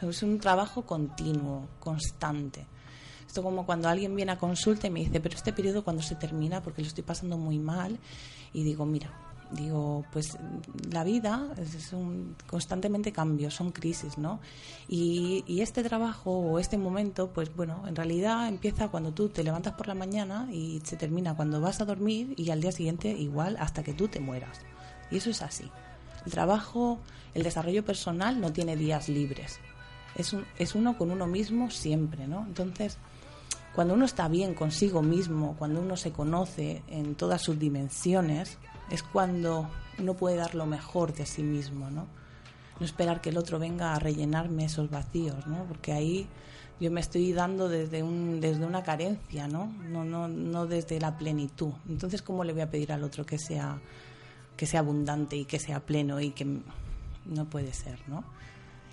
Es 0.00 0.22
un 0.22 0.38
trabajo 0.38 0.82
continuo, 0.82 1.68
constante. 1.80 2.66
Esto 3.26 3.42
como 3.42 3.66
cuando 3.66 3.88
alguien 3.88 4.14
viene 4.14 4.32
a 4.32 4.38
consulta 4.38 4.86
y 4.86 4.90
me 4.90 5.00
dice, 5.00 5.20
pero 5.20 5.34
este 5.34 5.52
periodo 5.52 5.84
cuando 5.84 6.02
se 6.02 6.14
termina 6.14 6.62
porque 6.62 6.82
lo 6.82 6.88
estoy 6.88 7.04
pasando 7.04 7.36
muy 7.36 7.58
mal 7.58 7.98
y 8.52 8.62
digo, 8.62 8.86
mira, 8.86 9.10
digo, 9.52 10.04
pues 10.12 10.36
la 10.90 11.04
vida 11.04 11.48
es, 11.58 11.92
un 11.92 12.34
constantemente 12.46 13.12
cambios, 13.12 13.54
son 13.54 13.70
crisis, 13.72 14.18
¿no? 14.18 14.40
Y, 14.88 15.44
y 15.46 15.60
este 15.60 15.82
trabajo 15.84 16.30
o 16.32 16.58
este 16.58 16.78
momento, 16.78 17.30
pues 17.32 17.54
bueno, 17.54 17.84
en 17.86 17.94
realidad 17.96 18.48
empieza 18.48 18.88
cuando 18.88 19.12
tú 19.12 19.28
te 19.28 19.44
levantas 19.44 19.74
por 19.74 19.86
la 19.88 19.94
mañana 19.94 20.48
y 20.52 20.80
se 20.84 20.96
termina 20.96 21.34
cuando 21.34 21.60
vas 21.60 21.80
a 21.80 21.84
dormir 21.84 22.34
y 22.36 22.50
al 22.50 22.60
día 22.60 22.72
siguiente 22.72 23.08
igual 23.10 23.56
hasta 23.60 23.82
que 23.82 23.94
tú 23.94 24.08
te 24.08 24.20
mueras. 24.20 24.58
Y 25.10 25.18
eso 25.18 25.30
es 25.30 25.42
así. 25.42 25.70
El 26.24 26.32
trabajo, 26.32 26.98
el 27.34 27.42
desarrollo 27.44 27.84
personal 27.84 28.40
no 28.40 28.52
tiene 28.52 28.76
días 28.76 29.08
libres. 29.08 29.58
Es, 30.16 30.32
un- 30.32 30.44
es 30.58 30.74
uno 30.74 30.98
con 30.98 31.10
uno 31.10 31.26
mismo 31.26 31.70
siempre, 31.70 32.26
¿no? 32.26 32.44
Entonces, 32.46 32.96
cuando 33.74 33.94
uno 33.94 34.06
está 34.06 34.26
bien 34.28 34.54
consigo 34.54 35.02
mismo, 35.02 35.54
cuando 35.58 35.80
uno 35.80 35.96
se 35.96 36.10
conoce 36.10 36.82
en 36.88 37.14
todas 37.14 37.42
sus 37.42 37.58
dimensiones, 37.58 38.56
es 38.90 39.02
cuando 39.02 39.68
uno 39.98 40.14
puede 40.14 40.36
dar 40.36 40.54
lo 40.54 40.66
mejor 40.66 41.14
de 41.14 41.26
sí 41.26 41.42
mismo, 41.42 41.90
¿no? 41.90 42.06
No 42.78 42.84
esperar 42.84 43.20
que 43.20 43.30
el 43.30 43.38
otro 43.38 43.58
venga 43.58 43.94
a 43.94 43.98
rellenarme 43.98 44.66
esos 44.66 44.90
vacíos, 44.90 45.46
¿no? 45.46 45.64
Porque 45.64 45.92
ahí 45.92 46.28
yo 46.78 46.90
me 46.90 47.00
estoy 47.00 47.32
dando 47.32 47.68
desde, 47.68 48.02
un, 48.02 48.40
desde 48.40 48.66
una 48.66 48.82
carencia, 48.82 49.48
¿no? 49.48 49.66
No, 49.88 50.04
no, 50.04 50.28
no 50.28 50.66
desde 50.66 51.00
la 51.00 51.16
plenitud. 51.16 51.72
Entonces, 51.88 52.20
¿cómo 52.20 52.44
le 52.44 52.52
voy 52.52 52.62
a 52.62 52.70
pedir 52.70 52.92
al 52.92 53.02
otro 53.02 53.24
que 53.24 53.38
sea, 53.38 53.80
que 54.56 54.66
sea 54.66 54.80
abundante 54.80 55.36
y 55.36 55.46
que 55.46 55.58
sea 55.58 55.80
pleno 55.80 56.20
y 56.20 56.30
que 56.30 56.44
no 57.24 57.44
puede 57.46 57.72
ser, 57.72 57.98
¿no? 58.08 58.24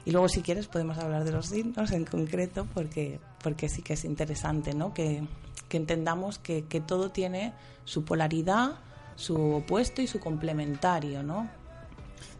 Y 0.05 0.11
luego, 0.11 0.27
si 0.27 0.41
quieres, 0.41 0.67
podemos 0.67 0.97
hablar 0.97 1.23
de 1.23 1.31
los 1.31 1.47
signos 1.47 1.91
en 1.91 2.05
concreto, 2.05 2.67
porque, 2.73 3.19
porque 3.41 3.69
sí 3.69 3.81
que 3.81 3.93
es 3.93 4.05
interesante, 4.05 4.73
¿no? 4.73 4.93
Que, 4.93 5.25
que 5.69 5.77
entendamos 5.77 6.39
que, 6.39 6.65
que 6.65 6.81
todo 6.81 7.11
tiene 7.11 7.53
su 7.85 8.03
polaridad, 8.03 8.79
su 9.15 9.35
opuesto 9.55 10.01
y 10.01 10.07
su 10.07 10.19
complementario, 10.19 11.23
¿no? 11.23 11.49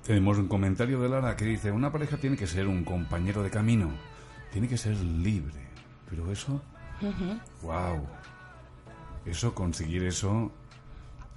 Tenemos 0.05 0.37
un 0.37 0.47
comentario 0.47 0.99
de 1.01 1.09
Lara 1.09 1.35
que 1.37 1.45
dice, 1.45 1.71
una 1.71 1.91
pareja 1.91 2.17
tiene 2.17 2.35
que 2.35 2.47
ser 2.47 2.67
un 2.67 2.83
compañero 2.83 3.41
de 3.43 3.49
camino, 3.49 3.89
tiene 4.51 4.67
que 4.67 4.77
ser 4.77 4.97
libre. 4.97 5.61
Pero 6.09 6.31
eso, 6.31 6.61
wow, 7.61 8.05
eso, 9.25 9.53
conseguir 9.55 10.03
eso, 10.03 10.51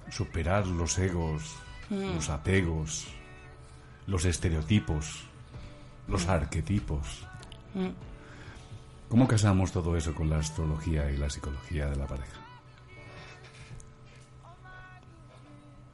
superar 0.09 0.67
los 0.67 0.97
egos, 0.99 1.55
Mm. 1.89 2.15
los 2.15 2.29
apegos, 2.29 3.07
los 4.07 4.25
estereotipos, 4.25 5.23
los 6.07 6.25
Mm. 6.27 6.29
arquetipos. 6.29 7.25
Mm. 7.73 7.87
¿Cómo 9.09 9.27
casamos 9.27 9.71
todo 9.71 9.95
eso 9.95 10.13
con 10.13 10.29
la 10.29 10.39
astrología 10.39 11.09
y 11.09 11.15
la 11.17 11.29
psicología 11.29 11.87
de 11.89 11.95
la 11.95 12.05
pareja? 12.07 12.37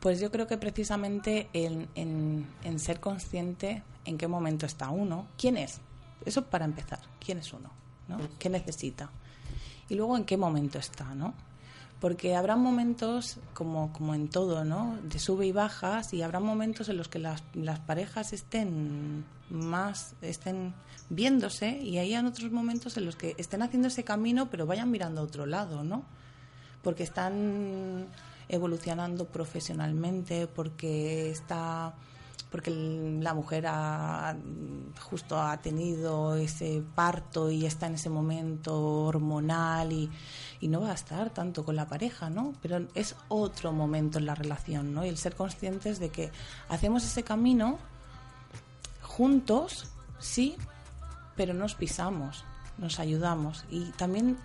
Pues 0.03 0.19
yo 0.19 0.29
creo 0.31 0.47
que 0.47 0.57
precisamente 0.57 1.47
en, 1.53 1.87
en- 1.95 2.45
en 2.65 2.77
ser 2.79 2.99
consciente 2.99 3.83
en 4.03 4.17
qué 4.17 4.27
momento 4.27 4.65
está 4.65 4.89
uno, 4.89 5.27
quién 5.37 5.55
es, 5.55 5.79
eso 6.25 6.43
para 6.43 6.65
empezar, 6.65 6.99
quién 7.25 7.37
es 7.37 7.53
uno, 7.53 7.69
¿no? 8.09 8.17
¿Qué 8.37 8.49
necesita? 8.49 9.09
Y 9.87 9.95
luego 9.95 10.17
en 10.17 10.25
qué 10.25 10.35
momento 10.35 10.77
está, 10.77 11.15
¿no? 11.15 11.33
Porque 12.01 12.35
habrá 12.35 12.57
momentos, 12.57 13.37
como, 13.53 13.93
como 13.93 14.13
en 14.13 14.27
todo, 14.27 14.65
¿no? 14.65 14.97
De 15.03 15.19
sube 15.19 15.45
y 15.47 15.53
bajas, 15.53 16.13
y 16.13 16.21
habrá 16.21 16.41
momentos 16.41 16.89
en 16.89 16.97
los 16.97 17.07
que 17.07 17.19
las, 17.19 17.41
las 17.53 17.79
parejas 17.79 18.33
estén 18.33 19.23
más, 19.49 20.15
estén 20.21 20.73
viéndose, 21.09 21.77
y 21.77 21.97
hay 21.99 22.13
otros 22.17 22.51
momentos 22.51 22.97
en 22.97 23.05
los 23.05 23.15
que 23.15 23.35
estén 23.37 23.61
haciendo 23.61 23.87
ese 23.87 24.03
camino, 24.03 24.49
pero 24.49 24.65
vayan 24.65 24.91
mirando 24.91 25.21
a 25.21 25.23
otro 25.23 25.45
lado, 25.45 25.85
¿no? 25.85 26.03
porque 26.81 27.03
están 27.03 28.07
evolucionando 28.49 29.25
profesionalmente, 29.25 30.47
porque 30.47 31.29
está 31.31 31.93
porque 32.53 32.69
la 32.69 33.33
mujer 33.33 33.65
ha, 33.67 34.37
justo 35.09 35.41
ha 35.41 35.57
tenido 35.57 36.35
ese 36.35 36.83
parto 36.93 37.49
y 37.49 37.65
está 37.65 37.87
en 37.87 37.95
ese 37.95 38.11
momento 38.11 38.79
hormonal 39.05 39.91
y, 39.91 40.11
y 40.59 40.67
no 40.67 40.81
va 40.81 40.91
a 40.91 40.93
estar 40.93 41.31
tanto 41.31 41.65
con 41.65 41.75
la 41.75 41.87
pareja, 41.87 42.29
¿no? 42.29 42.53
Pero 42.61 42.85
es 42.93 43.15
otro 43.27 43.71
momento 43.71 44.19
en 44.19 44.27
la 44.27 44.35
relación, 44.35 44.93
¿no? 44.93 45.03
Y 45.03 45.09
el 45.09 45.17
ser 45.17 45.35
conscientes 45.35 45.99
de 45.99 46.09
que 46.09 46.31
hacemos 46.69 47.03
ese 47.03 47.23
camino 47.23 47.79
juntos, 49.01 49.87
sí, 50.19 50.55
pero 51.35 51.55
nos 51.55 51.73
pisamos, 51.73 52.45
nos 52.77 52.99
ayudamos 52.99 53.65
y 53.71 53.85
también 53.93 54.37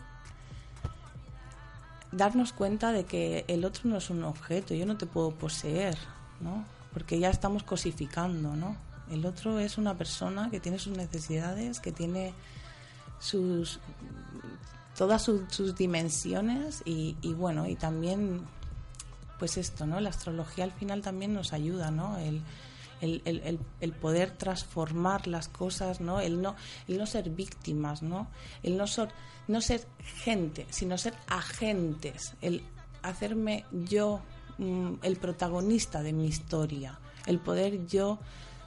darnos 2.12 2.52
cuenta 2.52 2.92
de 2.92 3.04
que 3.04 3.44
el 3.48 3.64
otro 3.64 3.82
no 3.84 3.98
es 3.98 4.10
un 4.10 4.24
objeto, 4.24 4.74
yo 4.74 4.86
no 4.86 4.96
te 4.96 5.06
puedo 5.06 5.30
poseer, 5.30 5.96
¿no? 6.40 6.64
Porque 6.92 7.18
ya 7.18 7.30
estamos 7.30 7.62
cosificando, 7.62 8.56
¿no? 8.56 8.76
El 9.10 9.24
otro 9.26 9.58
es 9.58 9.78
una 9.78 9.96
persona 9.96 10.50
que 10.50 10.60
tiene 10.60 10.78
sus 10.78 10.96
necesidades, 10.96 11.80
que 11.80 11.92
tiene 11.92 12.34
sus 13.18 13.80
todas 14.96 15.22
sus, 15.22 15.76
dimensiones 15.76 16.82
y, 16.84 17.16
y 17.22 17.32
bueno, 17.32 17.68
y 17.68 17.76
también 17.76 18.42
pues 19.38 19.56
esto, 19.56 19.86
¿no? 19.86 20.00
La 20.00 20.10
astrología 20.10 20.64
al 20.64 20.72
final 20.72 21.02
también 21.02 21.32
nos 21.32 21.52
ayuda, 21.52 21.90
¿no? 21.90 22.18
El, 22.18 22.42
el, 23.00 23.22
el- 23.24 23.40
el- 23.44 23.58
el 23.80 23.92
poder 23.92 24.30
transformar 24.32 25.26
las 25.26 25.48
cosas, 25.48 26.00
¿no? 26.00 26.20
El 26.20 26.40
no, 26.42 26.54
el 26.86 26.98
no 26.98 27.06
ser 27.06 27.30
víctimas, 27.30 28.02
¿no? 28.02 28.28
El 28.62 28.76
no 28.76 28.86
ser, 28.86 29.08
no 29.46 29.60
ser 29.60 29.86
gente, 30.24 30.66
sino 30.70 30.98
ser 30.98 31.14
agentes, 31.28 32.34
el 32.42 32.62
hacerme 33.02 33.64
yo 33.72 34.20
mm, 34.58 34.94
el 35.02 35.16
protagonista 35.16 36.02
de 36.02 36.12
mi 36.12 36.26
historia, 36.26 36.98
el 37.26 37.38
poder 37.38 37.86
yo 37.86 38.18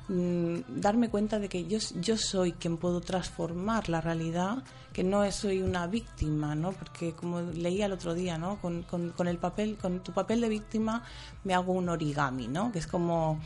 mm, 0.08 0.60
darme 0.68 1.10
cuenta 1.10 1.38
de 1.40 1.50
que 1.50 1.66
yo, 1.68 1.78
yo 2.00 2.18
soy 2.18 2.54
quien 2.54 2.78
puedo 2.78 3.02
transformar 3.02 3.90
la 3.90 4.02
realidad, 4.02 4.64
que 4.94 5.04
no 5.04 5.30
soy 5.32 5.62
una 5.62 5.88
víctima, 5.88 6.54
¿no? 6.56 6.72
Porque 6.74 7.14
como 7.14 7.42
leía 7.42 7.86
el 7.86 7.94
otro 7.94 8.14
día, 8.14 8.38
¿no? 8.38 8.60
Con, 8.60 8.84
con, 8.84 9.12
con 9.12 9.28
el 9.28 9.38
papel, 9.38 9.78
con 9.78 10.00
tu 10.02 10.12
papel 10.12 10.42
de 10.42 10.50
víctima 10.50 11.04
me 11.44 11.54
hago 11.54 11.72
un 11.74 11.88
origami, 11.90 12.48
¿no? 12.48 12.72
Que 12.72 12.80
es 12.80 12.88
como 12.88 13.40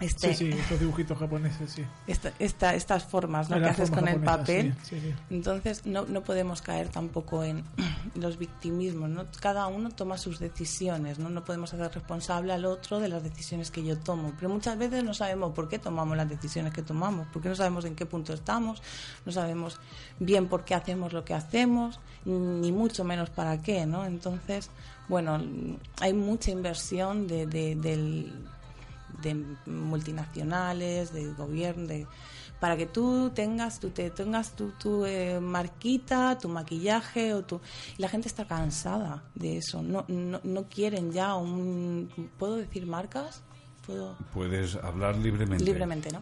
este, 0.00 0.34
Sí, 0.34 0.50
sí, 0.52 0.58
estos 0.58 0.80
dibujitos 0.80 1.18
japoneses, 1.18 1.70
sí. 1.72 1.84
esta, 2.06 2.32
esta- 2.38 2.74
estas 2.74 3.04
formas 3.04 3.50
¿no? 3.50 3.58
que 3.58 3.66
haces 3.66 3.90
con 3.90 4.06
el 4.08 4.20
papel. 4.20 4.74
sí, 4.82 4.96
sí, 4.96 5.00
sí. 5.00 5.14
Entonces 5.30 5.86
no, 5.86 6.04
no 6.06 6.22
podemos 6.22 6.62
caer 6.62 6.88
tampoco 6.88 7.42
en 7.44 7.64
los 8.14 8.38
victimismos. 8.38 9.10
¿no? 9.10 9.24
Cada 9.40 9.66
uno 9.66 9.90
toma 9.90 10.18
sus 10.18 10.38
decisiones. 10.38 11.18
¿no? 11.18 11.28
no 11.30 11.44
podemos 11.44 11.72
hacer 11.74 11.92
responsable 11.92 12.52
al 12.52 12.64
otro 12.64 13.00
de 13.00 13.08
las 13.08 13.22
decisiones 13.22 13.70
que 13.70 13.84
yo 13.84 13.98
tomo. 13.98 14.32
Pero 14.36 14.48
muchas 14.48 14.78
veces 14.78 15.02
no 15.04 15.14
sabemos 15.14 15.52
por 15.54 15.68
qué 15.68 15.78
tomamos 15.78 16.16
las 16.16 16.28
decisiones 16.28 16.72
que 16.72 16.82
tomamos, 16.82 17.26
porque 17.32 17.48
no 17.48 17.54
sabemos 17.54 17.84
en 17.84 17.94
qué 17.94 18.06
punto 18.06 18.32
estamos, 18.32 18.82
no 19.26 19.32
sabemos 19.32 19.78
bien 20.18 20.48
por 20.48 20.64
qué 20.64 20.74
hacemos 20.74 21.12
lo 21.12 21.24
que 21.24 21.34
hacemos, 21.34 22.00
ni 22.24 22.72
mucho 22.72 23.04
menos 23.04 23.30
para 23.30 23.60
qué. 23.62 23.86
¿no? 23.86 24.04
Entonces, 24.04 24.70
bueno, 25.08 25.40
hay 26.00 26.12
mucha 26.12 26.50
inversión 26.50 27.26
de, 27.26 27.46
de- 27.46 27.74
del 27.76 28.32
de 29.22 29.34
multinacionales, 29.66 31.12
de 31.12 31.32
gobierno, 31.34 31.86
de, 31.86 32.06
para 32.60 32.76
que 32.76 32.86
tú 32.86 33.30
tengas, 33.34 33.78
tú 33.80 33.90
te 33.90 34.10
tengas 34.10 34.52
tu, 34.56 34.70
tu 34.72 35.04
eh, 35.04 35.38
marquita, 35.40 36.38
tu 36.38 36.48
maquillaje 36.48 37.34
o 37.34 37.42
tu 37.44 37.60
y 37.96 38.02
la 38.02 38.08
gente 38.08 38.28
está 38.28 38.46
cansada 38.46 39.22
de 39.34 39.58
eso. 39.58 39.82
No, 39.82 40.04
no, 40.08 40.40
no 40.42 40.64
quieren 40.68 41.12
ya 41.12 41.34
un, 41.34 42.10
¿puedo 42.38 42.56
decir 42.56 42.86
marcas? 42.86 43.42
puedo 43.86 44.16
Puedes 44.34 44.74
hablar 44.76 45.16
libremente. 45.16 45.64
libremente, 45.64 46.10
¿no? 46.10 46.20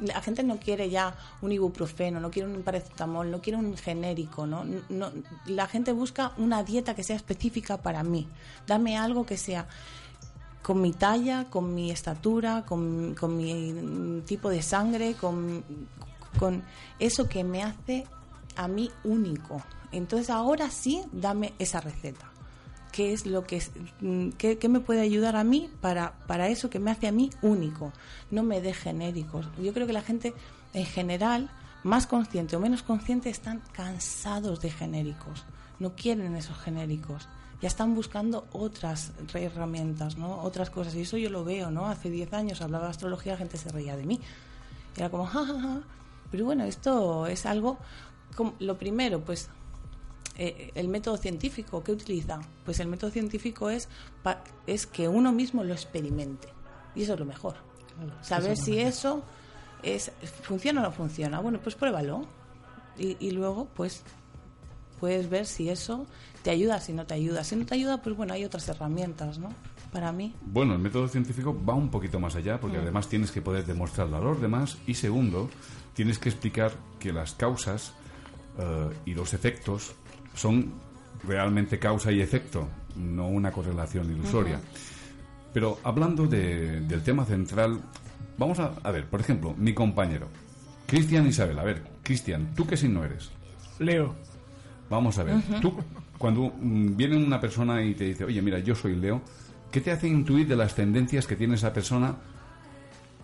La 0.00 0.20
gente 0.20 0.42
no 0.42 0.56
quiere 0.58 0.90
ya 0.90 1.14
un 1.40 1.52
ibuprofeno, 1.52 2.18
no 2.18 2.28
quiere 2.32 2.48
un 2.52 2.62
paracetamol, 2.64 3.30
no 3.30 3.40
quiere 3.40 3.56
un 3.60 3.76
genérico, 3.76 4.44
¿no? 4.44 4.64
No- 4.88 5.12
La 5.46 5.68
gente 5.68 5.92
busca 5.92 6.32
una 6.36 6.64
dieta 6.64 6.96
que 6.96 7.04
sea 7.04 7.14
específica 7.14 7.80
para 7.80 8.02
mí. 8.02 8.26
Dame 8.66 8.96
algo 8.98 9.24
que 9.24 9.36
sea 9.36 9.68
con 10.64 10.80
mi 10.80 10.92
talla, 10.92 11.44
con 11.50 11.74
mi 11.74 11.90
estatura, 11.90 12.64
con, 12.64 13.14
con 13.14 13.36
mi 13.36 14.22
tipo 14.22 14.48
de 14.48 14.62
sangre, 14.62 15.12
con, 15.12 15.62
con 16.38 16.62
eso 16.98 17.28
que 17.28 17.44
me 17.44 17.62
hace 17.62 18.06
a 18.56 18.66
mí 18.66 18.90
único. 19.04 19.62
Entonces 19.92 20.30
ahora 20.30 20.70
sí, 20.70 21.02
dame 21.12 21.52
esa 21.58 21.82
receta. 21.82 22.30
¿Qué 22.92 23.12
es 23.12 23.26
lo 23.26 23.44
que 23.44 23.62
mm, 24.00 24.28
qué 24.38 24.68
me 24.70 24.80
puede 24.80 25.02
ayudar 25.02 25.36
a 25.36 25.44
mí 25.44 25.68
para, 25.82 26.12
para 26.26 26.48
eso 26.48 26.70
que 26.70 26.78
me 26.78 26.90
hace 26.90 27.08
a 27.08 27.12
mí 27.12 27.28
único? 27.42 27.92
No 28.30 28.42
me 28.42 28.62
dé 28.62 28.72
genéricos. 28.72 29.46
Yo 29.62 29.74
creo 29.74 29.86
que 29.86 29.92
la 29.92 30.00
gente 30.00 30.32
en 30.72 30.86
general, 30.86 31.50
más 31.82 32.06
consciente 32.06 32.56
o 32.56 32.60
menos 32.60 32.82
consciente, 32.82 33.28
están 33.28 33.60
cansados 33.72 34.62
de 34.62 34.70
genéricos. 34.70 35.44
No 35.78 35.94
quieren 35.94 36.36
esos 36.36 36.56
genéricos. 36.56 37.28
Ya 37.60 37.68
están 37.68 37.94
buscando 37.94 38.46
otras 38.52 39.12
herramientas, 39.32 40.16
¿no? 40.18 40.42
Otras 40.42 40.70
cosas. 40.70 40.94
Y 40.94 41.02
eso 41.02 41.16
yo 41.16 41.30
lo 41.30 41.44
veo, 41.44 41.70
¿no? 41.70 41.86
Hace 41.86 42.10
10 42.10 42.32
años 42.34 42.60
hablaba 42.60 42.84
de 42.84 42.90
astrología, 42.90 43.32
la 43.32 43.38
gente 43.38 43.56
se 43.56 43.70
reía 43.70 43.96
de 43.96 44.04
mí. 44.04 44.20
Era 44.96 45.08
como, 45.08 45.24
ja, 45.26 45.44
ja, 45.46 45.60
ja. 45.60 45.80
Pero 46.30 46.44
bueno, 46.44 46.64
esto 46.64 47.26
es 47.26 47.46
algo... 47.46 47.78
como- 48.36 48.54
lo 48.58 48.76
primero, 48.76 49.20
pues 49.24 49.48
eh, 50.36 50.72
el 50.74 50.88
método 50.88 51.16
científico, 51.16 51.82
¿qué 51.84 51.92
utiliza? 51.92 52.40
Pues 52.64 52.80
el 52.80 52.88
método 52.88 53.10
científico 53.10 53.70
es, 53.70 53.88
pa- 54.22 54.42
es 54.66 54.86
que 54.86 55.08
uno 55.08 55.32
mismo 55.32 55.62
lo 55.64 55.72
experimente. 55.72 56.48
Y 56.94 57.02
eso 57.02 57.14
es 57.14 57.20
lo 57.20 57.24
mejor. 57.26 57.54
Saber 58.22 58.52
eso 58.52 58.64
si 58.64 58.78
eso 58.80 59.22
es, 59.82 60.10
funciona 60.42 60.80
o 60.80 60.84
no 60.84 60.90
funciona. 60.92 61.40
Bueno, 61.40 61.60
pues 61.62 61.76
pruébalo. 61.76 62.26
Y, 62.98 63.16
y 63.20 63.30
luego, 63.30 63.68
pues, 63.74 64.02
puedes 65.04 65.28
ver 65.28 65.44
si 65.44 65.68
eso 65.68 66.06
te 66.42 66.48
ayuda, 66.48 66.80
si 66.80 66.94
no 66.94 67.04
te 67.04 67.12
ayuda. 67.12 67.44
Si 67.44 67.54
no 67.56 67.66
te 67.66 67.74
ayuda, 67.74 68.00
pues 68.00 68.16
bueno, 68.16 68.32
hay 68.32 68.42
otras 68.42 68.66
herramientas, 68.70 69.38
¿no? 69.38 69.50
Para 69.92 70.12
mí. 70.12 70.34
Bueno, 70.40 70.72
el 70.72 70.78
método 70.78 71.08
científico 71.08 71.54
va 71.68 71.74
un 71.74 71.90
poquito 71.90 72.18
más 72.18 72.34
allá 72.36 72.58
porque 72.58 72.78
Mm. 72.78 72.84
además 72.84 73.06
tienes 73.10 73.30
que 73.30 73.42
poder 73.42 73.66
demostrarlo 73.66 74.16
a 74.16 74.20
los 74.20 74.40
demás 74.40 74.78
y 74.86 74.94
segundo, 74.94 75.50
tienes 75.92 76.18
que 76.18 76.30
explicar 76.30 76.72
que 76.98 77.12
las 77.12 77.34
causas 77.34 77.92
eh, 78.58 78.88
y 79.04 79.12
los 79.12 79.34
efectos 79.34 79.92
son 80.34 80.72
realmente 81.28 81.78
causa 81.78 82.10
y 82.12 82.20
efecto, 82.22 82.66
no 82.96 83.28
una 83.28 83.52
correlación 83.52 84.10
ilusoria. 84.10 84.58
Pero 85.52 85.78
hablando 85.84 86.26
de- 86.26 86.80
del 86.80 87.02
tema 87.02 87.26
central, 87.26 87.78
vamos 88.38 88.58
a, 88.58 88.72
a 88.82 88.90
ver, 88.90 89.04
por 89.06 89.20
ejemplo, 89.20 89.54
mi 89.58 89.74
compañero, 89.74 90.28
Cristian 90.86 91.26
Isabel. 91.26 91.58
A 91.58 91.64
ver, 91.64 91.82
Cristian, 92.02 92.54
¿tú 92.54 92.66
qué 92.66 92.76
signo 92.78 93.04
eres? 93.04 93.30
Leo. 93.78 94.14
Vamos 94.94 95.18
a 95.18 95.24
ver, 95.24 95.36
tú 95.60 95.74
cuando 96.18 96.52
viene 96.60 97.16
una 97.16 97.40
persona 97.40 97.82
y 97.82 97.94
te 97.94 98.04
dice, 98.04 98.24
oye, 98.24 98.40
mira, 98.40 98.58
yo 98.60 98.74
soy 98.74 98.94
Leo, 98.96 99.20
¿qué 99.70 99.80
te 99.80 99.90
hace 99.90 100.06
intuir 100.08 100.46
de 100.48 100.56
las 100.56 100.74
tendencias 100.74 101.26
que 101.26 101.36
tiene 101.36 101.56
esa 101.56 101.72
persona 101.72 102.14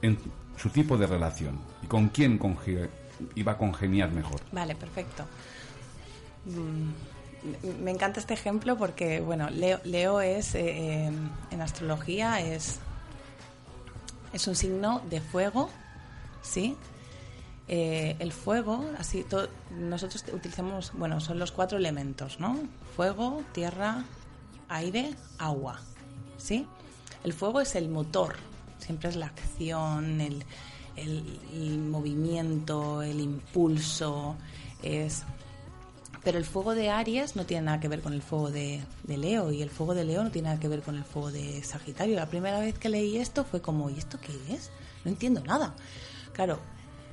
en 0.03 0.19
su 0.57 0.69
tipo 0.71 0.97
de 0.99 1.07
relación? 1.07 1.59
¿Y 1.83 1.87
con 1.87 2.09
quién 2.09 2.39
conge- 2.39 2.89
iba 3.35 3.53
a 3.53 3.57
congeniar 3.59 4.11
mejor? 4.11 4.41
Vale, 4.53 4.75
perfecto. 4.75 5.25
Mm, 6.47 6.91
Me 7.83 7.91
encanta 7.91 8.21
este 8.21 8.35
ejemplo 8.35 8.77
porque, 8.77 9.21
bueno, 9.21 9.49
Leo, 9.49 9.81
Leo 9.85 10.21
es, 10.21 10.55
eh, 10.55 11.07
eh, 11.07 11.11
en 11.51 11.61
astrología, 11.63 12.39
es, 12.41 12.79
es 14.35 14.47
un 14.47 14.55
signo 14.55 15.01
de 15.09 15.21
fuego, 15.23 15.71
¿sí? 16.43 16.77
Eh, 17.73 18.17
el 18.19 18.33
fuego, 18.33 18.85
así, 18.99 19.25
nosotros 19.79 20.25
utilizamos, 20.33 20.91
bueno, 20.95 21.21
son 21.21 21.39
los 21.39 21.53
cuatro 21.53 21.79
elementos, 21.79 22.41
¿no? 22.41 22.59
Fuego, 22.97 23.45
tierra, 23.53 24.03
aire, 24.69 25.15
agua, 25.39 25.81
¿sí? 26.37 26.67
El 27.23 27.33
fuego 27.33 27.61
es 27.61 27.77
el 27.77 27.89
motor, 27.89 28.35
siempre 28.79 29.09
es 29.09 29.15
la 29.15 29.27
acción, 29.27 30.21
el, 30.21 30.45
el- 30.97 31.39
el 31.55 31.79
movimiento, 31.79 33.03
el 33.03 33.21
impulso, 33.21 34.35
es... 34.83 35.23
Pero 36.25 36.39
el 36.39 36.45
fuego 36.45 36.75
de 36.75 36.91
Aries 36.91 37.37
no 37.37 37.47
tiene 37.47 37.67
nada 37.67 37.79
que 37.81 37.87
ver 37.89 38.01
con 38.03 38.13
el 38.13 38.21
fuego 38.21 38.51
de, 38.51 38.81
de 39.05 39.17
Leo 39.17 39.53
y 39.53 39.63
el 39.63 39.71
fuego 39.71 39.95
de 39.95 40.05
Leo 40.05 40.25
no 40.25 40.31
tiene 40.33 40.49
nada 40.49 40.61
que 40.61 40.69
ver 40.69 40.83
con 40.83 40.97
el 40.97 41.05
fuego 41.05 41.31
de 41.31 41.63
Sagitario. 41.63 42.15
La 42.17 42.27
primera 42.27 42.59
vez 42.59 42.77
que 42.79 42.89
leí 42.91 43.17
esto 43.17 43.43
fue 43.45 43.63
como, 43.63 43.89
¿y 43.91 43.97
esto 43.97 44.19
qué 44.21 44.33
es? 44.53 44.71
No 45.05 45.11
entiendo 45.13 45.41
nada. 45.45 45.75
Claro, 46.35 46.59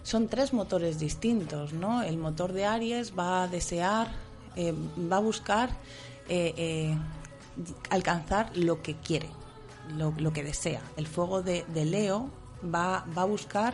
son 0.08 0.30
tres 0.30 0.54
motores 0.54 1.00
distintos, 1.00 1.74
¿no? 1.74 2.02
El 2.02 2.16
motor 2.18 2.54
de 2.54 2.66
Aries 2.66 3.12
va 3.12 3.44
a 3.44 3.48
desear, 3.50 4.10
eh, 4.56 4.74
va 5.12 5.18
a 5.18 5.20
buscar 5.20 5.70
eh, 6.30 6.54
eh, 6.56 6.98
alcanzar 7.90 8.56
lo 8.56 8.82
que 8.82 8.96
quiere, 8.96 9.28
lo, 9.98 10.32
que 10.32 10.46
desea. 10.46 10.82
El 10.96 11.08
fuego 11.08 11.42
de, 11.44 11.66
Leo 11.84 12.30
va, 12.64 13.00
a 13.18 13.26
buscar 13.26 13.74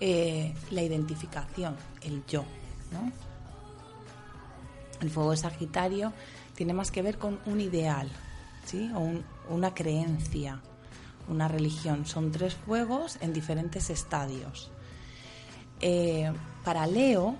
la 0.00 0.82
identificación, 0.82 1.76
el 2.02 2.26
yo, 2.26 2.44
¿no? 2.90 3.12
El 5.00 5.10
fuego 5.10 5.30
de 5.30 5.36
Sagitario 5.36 6.12
tiene 6.56 6.72
más 6.72 6.90
que 6.90 7.02
ver 7.02 7.18
con 7.18 7.38
un 7.46 7.60
ideal, 7.60 8.08
¿sí? 8.64 8.90
O 8.96 8.98
un- 8.98 9.24
una 9.48 9.74
creencia, 9.74 10.60
una 11.28 11.46
religión. 11.46 12.04
Son 12.04 12.32
tres 12.32 12.56
fuegos 12.56 13.16
en 13.20 13.32
diferentes 13.32 13.90
estadios. 13.90 14.72
Eh, 15.80 16.30
para 16.64 16.86
Leo, 16.86 17.36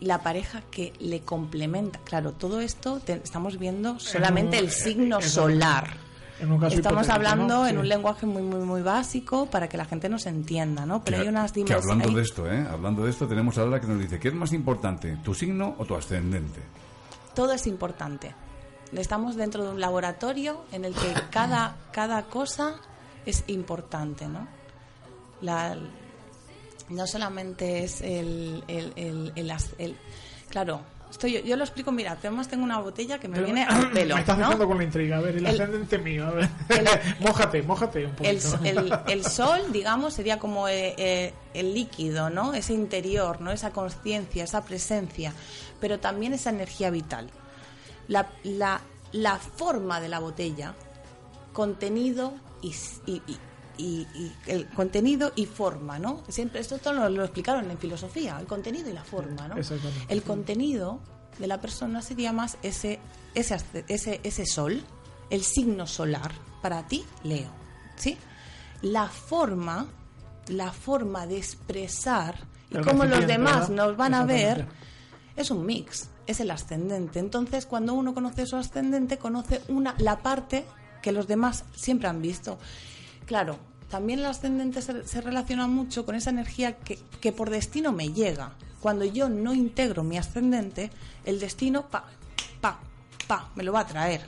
la 0.00 0.22
pareja 0.22 0.62
que 0.70 0.92
le 1.00 1.20
complementa, 1.20 1.98
claro, 2.04 2.32
todo 2.32 2.60
esto 2.60 3.00
te- 3.00 3.20
estamos 3.24 3.58
viendo 3.58 3.98
solamente 3.98 4.58
un- 4.58 4.64
el 4.64 4.70
signo 4.70 5.16
en- 5.20 5.28
solar. 5.28 5.96
en 6.40 6.50
un 6.52 6.58
caso 6.60 6.76
Estamos 6.76 7.08
hablando 7.08 7.58
¿no? 7.60 7.66
en 7.66 7.72
Sí. 7.74 7.78
un 7.78 7.88
lenguaje 7.88 8.26
muy, 8.26 8.42
muy, 8.42 8.60
muy 8.60 8.82
básico 8.82 9.46
para 9.46 9.68
que 9.68 9.76
la 9.78 9.84
gente 9.86 10.08
nos 10.08 10.26
entienda, 10.26 10.84
¿no? 10.84 11.02
Pero 11.04 11.16
Que- 11.18 11.22
hay 11.22 11.28
unas 11.28 11.52
que 11.52 11.60
dimensiones. 11.60 11.90
hablando 11.90 12.16
de 12.18 12.22
esto, 12.22 12.52
¿eh? 12.52 12.66
Hablando 12.70 13.04
de 13.04 13.10
esto, 13.10 13.26
tenemos 13.28 13.56
a 13.56 13.64
Lara 13.64 13.80
que 13.80 13.86
nos 13.86 13.98
dice, 14.00 14.18
¿qué 14.18 14.28
es 14.28 14.34
más 14.34 14.52
importante, 14.52 15.16
tu 15.24 15.32
signo 15.34 15.74
o 15.78 15.84
tu 15.84 15.94
ascendente? 15.94 16.60
todo 17.34 17.52
es 17.52 17.66
importante. 17.66 18.32
Estamos 18.92 19.34
dentro 19.36 19.64
de 19.64 19.70
un 19.70 19.80
laboratorio 19.80 20.64
en 20.70 20.84
el 20.84 20.94
que 20.94 21.12
cada, 21.30 21.76
cada 21.92 22.22
cosa 22.24 22.76
es 23.26 23.42
importante, 23.48 24.28
¿no? 24.28 24.46
La, 25.40 25.76
no 26.88 27.06
solamente 27.06 27.84
es 27.84 28.00
el... 28.00 28.62
el, 28.68 28.92
el, 28.96 29.32
el 29.36 29.50
as- 29.50 29.74
el- 29.78 29.96
claro, 30.50 30.80
estoy, 31.10 31.32
yo, 31.32 31.40
yo 31.40 31.56
lo 31.56 31.64
explico, 31.64 31.90
mira, 31.92 32.12
además 32.12 32.48
tengo 32.48 32.64
una 32.64 32.78
botella 32.78 33.18
que 33.18 33.28
me 33.28 33.34
Pero- 33.34 33.46
viene 33.46 33.64
al 33.64 33.90
pelo, 33.92 34.14
Me 34.16 34.20
estás 34.20 34.36
¿no? 34.38 34.44
dejando 34.44 34.66
con 34.68 34.78
la 34.78 34.84
intriga. 34.84 35.16
A 35.16 35.20
ver, 35.20 35.36
el, 35.36 35.46
El- 35.46 35.60
ascendente 35.60 35.98
mío. 35.98 36.26
A 36.26 36.30
ver. 36.32 36.48
mójate, 37.20 37.62
mójate 37.62 38.06
un 38.06 38.14
El, 38.20 38.38
poquito. 38.38 38.58
el- 38.64 38.92
el 39.08 39.24
sol, 39.30 39.60
digamos, 39.72 40.14
sería 40.14 40.38
como 40.38 40.68
eh, 40.68 40.94
eh, 40.98 41.34
el 41.54 41.72
líquido, 41.74 42.30
¿no? 42.30 42.52
Ese 42.54 42.74
interior, 42.74 43.40
¿no? 43.40 43.50
Esa 43.52 43.70
conciencia, 43.70 44.44
esa 44.44 44.64
presencia, 44.64 45.32
pero 45.80 45.98
también 46.00 46.32
esa 46.34 46.50
energía 46.50 46.90
vital. 46.90 47.30
La, 48.08 48.28
la, 48.42 48.80
la 49.12 49.38
forma 49.38 50.00
de 50.00 50.08
la 50.08 50.18
botella, 50.18 50.74
contenido 51.52 52.34
y- 52.62 52.74
y- 53.06 53.22
y- 53.78 54.06
y- 54.14 54.32
el 54.46 54.66
contenido 54.68 55.32
y 55.36 55.46
forma, 55.46 55.98
¿no? 55.98 56.22
Siempre 56.28 56.60
esto 56.60 56.78
todo 56.78 56.94
lo, 56.94 57.08
lo 57.08 57.24
explicaron 57.24 57.70
en 57.70 57.78
filosofía, 57.78 58.38
el 58.40 58.46
contenido 58.46 58.88
y 58.90 58.92
la 58.92 59.04
forma, 59.04 59.48
¿no? 59.48 59.56
El 60.08 60.22
contenido 60.22 61.00
de 61.38 61.46
la 61.46 61.60
persona 61.60 62.00
sería 62.02 62.32
más 62.32 62.56
ese, 62.62 63.00
ese, 63.34 63.56
ese, 63.88 64.20
ese 64.22 64.46
sol, 64.46 64.82
el 65.30 65.42
signo 65.42 65.86
solar, 65.86 66.32
para 66.62 66.86
ti, 66.86 67.04
Leo. 67.24 67.50
¿Sí? 67.96 68.16
La 68.82 69.08
forma, 69.08 69.86
la 70.48 70.70
forma 70.72 71.26
de 71.26 71.38
expresar 71.38 72.36
y 72.70 72.76
El 72.76 72.84
cómo 72.84 73.04
los 73.04 73.26
demás 73.26 73.68
¿verdad? 73.68 73.86
nos 73.86 73.96
van 73.96 74.14
a 74.14 74.24
ver, 74.24 74.66
es 75.36 75.50
un 75.50 75.64
mix, 75.66 76.08
es 76.26 76.40
el 76.40 76.50
ascendente. 76.50 77.18
Entonces, 77.18 77.66
cuando 77.66 77.94
uno 77.94 78.14
conoce 78.14 78.46
su 78.46 78.56
ascendente, 78.56 79.18
conoce 79.18 79.60
una, 79.68 79.94
la 79.98 80.18
parte 80.22 80.64
que 81.02 81.12
los 81.12 81.26
demás 81.26 81.64
siempre 81.74 82.08
han 82.08 82.22
visto. 82.22 82.58
Claro, 83.26 83.58
también 83.90 84.18
el 84.18 84.26
ascendente 84.26 84.82
se, 84.82 85.06
se 85.06 85.20
relaciona 85.20 85.66
mucho 85.66 86.04
con 86.04 86.14
esa 86.14 86.30
energía 86.30 86.76
que, 86.78 86.98
que 87.20 87.32
por 87.32 87.50
destino 87.50 87.92
me 87.92 88.12
llega. 88.12 88.52
Cuando 88.80 89.04
yo 89.04 89.28
no 89.28 89.54
integro 89.54 90.02
mi 90.02 90.18
ascendente, 90.18 90.90
el 91.24 91.40
destino, 91.40 91.88
pa, 91.88 92.04
pa, 92.60 92.80
pa, 93.26 93.50
me 93.54 93.62
lo 93.62 93.72
va 93.72 93.80
a 93.80 93.86
traer. 93.86 94.22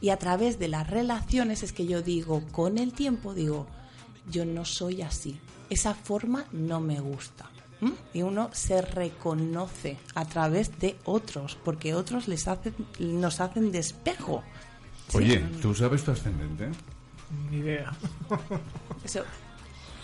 Y 0.00 0.08
a 0.10 0.18
través 0.18 0.58
de 0.58 0.68
las 0.68 0.88
relaciones 0.88 1.62
es 1.62 1.72
que 1.72 1.86
yo 1.86 2.02
digo, 2.02 2.42
con 2.52 2.78
el 2.78 2.92
tiempo 2.92 3.34
digo, 3.34 3.66
yo 4.30 4.44
no 4.44 4.64
soy 4.64 5.02
así. 5.02 5.38
Esa 5.68 5.94
forma 5.94 6.46
no 6.52 6.80
me 6.80 7.00
gusta. 7.00 7.50
Y 8.12 8.22
uno 8.22 8.50
se 8.52 8.82
reconoce 8.82 9.96
a 10.14 10.26
través 10.26 10.78
de 10.78 10.98
otros, 11.04 11.56
porque 11.64 11.94
otros 11.94 12.28
les 12.28 12.46
hacen, 12.46 12.74
nos 12.98 13.40
hacen 13.40 13.72
de 13.72 13.78
espejo. 13.78 14.42
Oye, 15.14 15.38
¿tú 15.62 15.74
sabes 15.74 16.04
tu 16.04 16.10
ascendente? 16.10 16.70
Ni 17.50 17.58
idea. 17.58 17.92
Eso. 19.04 19.24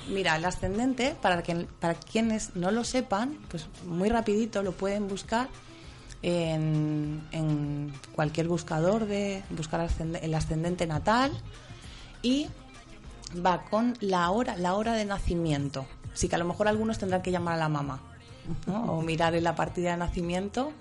Mira, 0.08 0.36
el 0.36 0.44
ascendente, 0.44 1.16
para, 1.20 1.42
que, 1.42 1.66
para 1.80 1.94
quienes 1.94 2.54
no 2.54 2.70
lo 2.70 2.84
sepan, 2.84 3.38
pues 3.48 3.68
muy 3.84 4.08
rapidito 4.08 4.62
lo 4.62 4.72
pueden 4.72 5.08
buscar 5.08 5.48
en, 6.22 7.26
en 7.32 7.92
cualquier 8.14 8.46
buscador 8.46 9.06
de 9.06 9.42
buscar 9.50 9.88
el 10.22 10.34
ascendente 10.34 10.86
natal 10.86 11.32
y 12.22 12.46
va 13.44 13.64
con 13.64 13.96
la 14.00 14.30
hora, 14.30 14.56
la 14.56 14.74
hora 14.74 14.92
de 14.94 15.04
nacimiento. 15.04 15.86
Así 16.12 16.28
que 16.28 16.36
a 16.36 16.38
lo 16.38 16.44
mejor 16.44 16.68
algunos 16.68 16.98
tendrán 16.98 17.22
que 17.22 17.30
llamar 17.30 17.54
a 17.54 17.58
la 17.58 17.68
mamá 17.68 18.00
¿no? 18.66 18.92
o 18.92 19.02
mirar 19.02 19.34
en 19.34 19.44
la 19.44 19.54
partida 19.54 19.90
de 19.90 19.96
nacimiento 19.98 20.72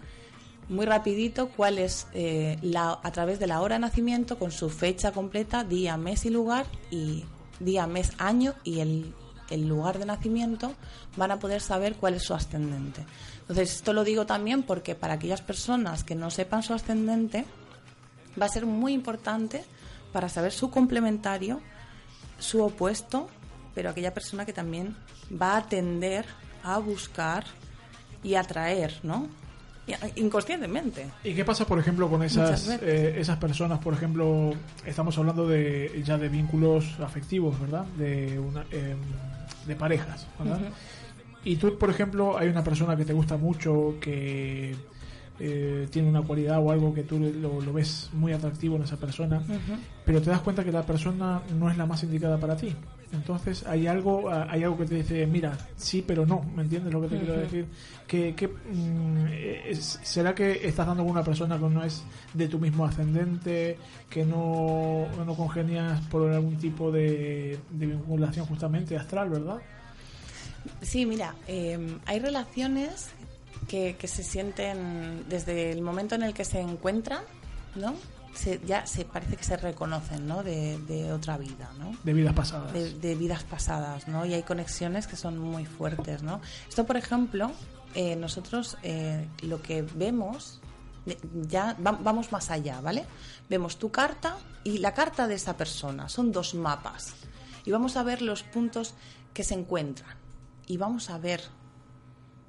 muy 0.69 0.85
rapidito 0.85 1.49
cuál 1.49 1.77
es 1.77 2.07
eh, 2.13 2.57
la, 2.61 2.99
a 3.03 3.11
través 3.11 3.39
de 3.39 3.47
la 3.47 3.61
hora 3.61 3.75
de 3.75 3.79
nacimiento 3.79 4.39
con 4.39 4.51
su 4.51 4.69
fecha 4.69 5.11
completa, 5.11 5.63
día, 5.63 5.97
mes 5.97 6.25
y 6.25 6.29
lugar 6.29 6.65
y 6.89 7.25
día, 7.59 7.87
mes, 7.87 8.11
año 8.17 8.53
y 8.63 8.79
el, 8.79 9.13
el 9.49 9.67
lugar 9.67 9.99
de 9.99 10.05
nacimiento 10.05 10.73
van 11.17 11.31
a 11.31 11.39
poder 11.39 11.61
saber 11.61 11.95
cuál 11.95 12.15
es 12.15 12.23
su 12.23 12.33
ascendente. 12.33 13.05
Entonces 13.41 13.75
esto 13.75 13.93
lo 13.93 14.03
digo 14.03 14.25
también 14.25 14.63
porque 14.63 14.95
para 14.95 15.15
aquellas 15.15 15.41
personas 15.41 16.03
que 16.03 16.15
no 16.15 16.31
sepan 16.31 16.63
su 16.63 16.73
ascendente 16.73 17.45
va 18.39 18.47
a 18.47 18.49
ser 18.49 18.65
muy 18.65 18.93
importante 18.93 19.63
para 20.11 20.29
saber 20.29 20.51
su 20.51 20.71
complementario, 20.71 21.61
su 22.39 22.63
opuesto, 22.63 23.27
pero 23.75 23.89
aquella 23.89 24.13
persona 24.13 24.45
que 24.45 24.53
también 24.53 24.95
va 25.31 25.57
a 25.57 25.67
tender 25.67 26.25
a 26.63 26.79
buscar 26.79 27.45
y 28.23 28.35
atraer, 28.35 28.99
¿no? 29.03 29.27
Inconscientemente. 30.15 31.05
¿Y 31.23 31.33
qué 31.33 31.45
pasa, 31.45 31.65
por 31.65 31.77
ejemplo, 31.79 32.09
con 32.09 32.23
esas, 32.23 32.67
eh, 32.81 33.15
esas 33.17 33.37
personas? 33.37 33.79
Por 33.79 33.93
ejemplo, 33.93 34.53
estamos 34.85 35.17
hablando 35.17 35.47
de 35.47 36.01
ya 36.03 36.17
de 36.17 36.27
vínculos 36.27 36.99
afectivos, 36.99 37.59
¿verdad? 37.59 37.85
De, 37.97 38.39
una, 38.39 38.65
em, 38.71 38.97
de 39.67 39.75
parejas, 39.75 40.27
¿verdad? 40.39 40.59
Y 41.43 41.57
tú, 41.57 41.77
por 41.77 41.91
ejemplo, 41.91 42.37
hay 42.37 42.47
una 42.47 42.63
persona 42.63 42.97
que 42.97 43.05
te 43.05 43.13
gusta 43.13 43.37
mucho, 43.37 43.95
que 44.01 44.75
eh, 45.39 45.87
tiene 45.91 46.09
una 46.09 46.23
cualidad 46.23 46.59
o 46.59 46.71
algo 46.71 46.93
que 46.93 47.03
tú 47.03 47.19
lo, 47.19 47.61
lo 47.61 47.73
ves 47.73 48.09
muy 48.13 48.33
atractivo 48.33 48.77
en 48.77 48.83
esa 48.83 48.97
persona, 48.97 49.43
pero 50.03 50.21
te 50.21 50.31
das 50.31 50.41
cuenta 50.41 50.63
que 50.63 50.71
la 50.71 50.83
persona 50.83 51.41
no 51.59 51.69
es 51.69 51.77
la 51.77 51.85
más 51.85 52.01
indicada 52.03 52.39
para 52.39 52.55
ti. 52.55 52.75
Entonces 53.15 53.65
hay 53.65 53.87
algo, 53.87 54.29
ah, 54.29 54.47
hay 54.49 54.63
algo 54.63 54.77
que 54.77 54.85
te 54.85 54.95
dice, 54.95 55.25
mira, 55.25 55.57
sí, 55.75 56.03
pero 56.05 56.25
no, 56.25 56.43
¿me 56.55 56.63
entiendes 56.63 56.93
lo 56.93 57.01
que 57.01 57.07
te 57.07 57.17
quiero 57.17 57.37
decir? 57.37 57.65
Que, 58.07 58.35
que, 58.35 58.47
mm, 58.47 59.73
¿Será 59.79 60.35
que 60.35 60.67
estás 60.67 60.85
dando 60.85 61.03
con 61.03 61.11
una 61.11 61.23
persona 61.23 61.57
que 61.57 61.69
no 61.69 61.83
es 61.83 62.03
de 62.33 62.47
tu 62.47 62.59
mismo 62.59 62.85
ascendente, 62.85 63.77
que 64.09 64.25
no, 64.25 65.07
no 65.25 65.35
congenias 65.35 66.01
por 66.07 66.31
algún 66.31 66.57
tipo 66.57 66.91
de, 66.91 67.57
de 67.71 67.85
vinculación 67.85 68.45
justamente 68.45 68.97
astral, 68.97 69.29
verdad? 69.29 69.57
Sí, 70.81 71.05
mira, 71.05 71.35
eh, 71.47 71.97
hay 72.05 72.19
relaciones 72.19 73.09
que, 73.67 73.95
que 73.97 74.07
se 74.07 74.23
sienten 74.23 75.25
desde 75.29 75.71
el 75.71 75.81
momento 75.81 76.15
en 76.15 76.23
el 76.23 76.33
que 76.33 76.45
se 76.45 76.59
encuentran, 76.59 77.23
¿no? 77.75 77.95
Se- 78.35 78.59
ya 78.65 78.85
se 78.85 79.05
parece 79.05 79.37
que 79.37 79.43
se 79.43 79.57
reconocen, 79.57 80.27
¿no? 80.27 80.43
De, 80.43 80.77
de 80.79 81.11
otra 81.13 81.37
vida, 81.37 81.71
¿no? 81.79 81.95
De 82.03 82.13
vidas 82.13 82.33
pasadas. 82.33 82.73
De, 82.73 82.93
de 82.93 83.15
vidas 83.15 83.43
pasadas, 83.43 84.07
¿no? 84.07 84.25
Y 84.25 84.33
hay 84.33 84.43
conexiones 84.43 85.07
que 85.07 85.15
son 85.15 85.39
muy 85.39 85.65
fuertes, 85.65 86.21
¿no? 86.21 86.41
Esto, 86.67 86.85
por 86.85 86.97
ejemplo, 86.97 87.51
eh, 87.95 88.15
nosotros 88.15 88.77
eh, 88.83 89.27
lo 89.43 89.61
que 89.61 89.81
vemos 89.83 90.59
de- 91.05 91.17
ya 91.47 91.75
va- 91.85 91.93
vamos 92.01 92.31
más 92.31 92.51
allá, 92.51 92.81
¿vale? 92.81 93.05
Vemos 93.49 93.77
tu 93.77 93.89
carta 93.91 94.37
y 94.63 94.79
la 94.79 94.93
carta 94.93 95.27
de 95.27 95.35
esa 95.35 95.55
persona. 95.55 96.09
Son 96.09 96.31
dos 96.31 96.55
mapas. 96.55 97.13
Y 97.63 97.71
vamos 97.71 97.95
a 97.95 98.03
ver 98.03 98.21
los 98.21 98.43
puntos 98.43 98.95
que 99.33 99.43
se 99.43 99.53
encuentran. 99.53 100.15
Y 100.67 100.77
vamos 100.77 101.09
a 101.09 101.17
ver, 101.19 101.41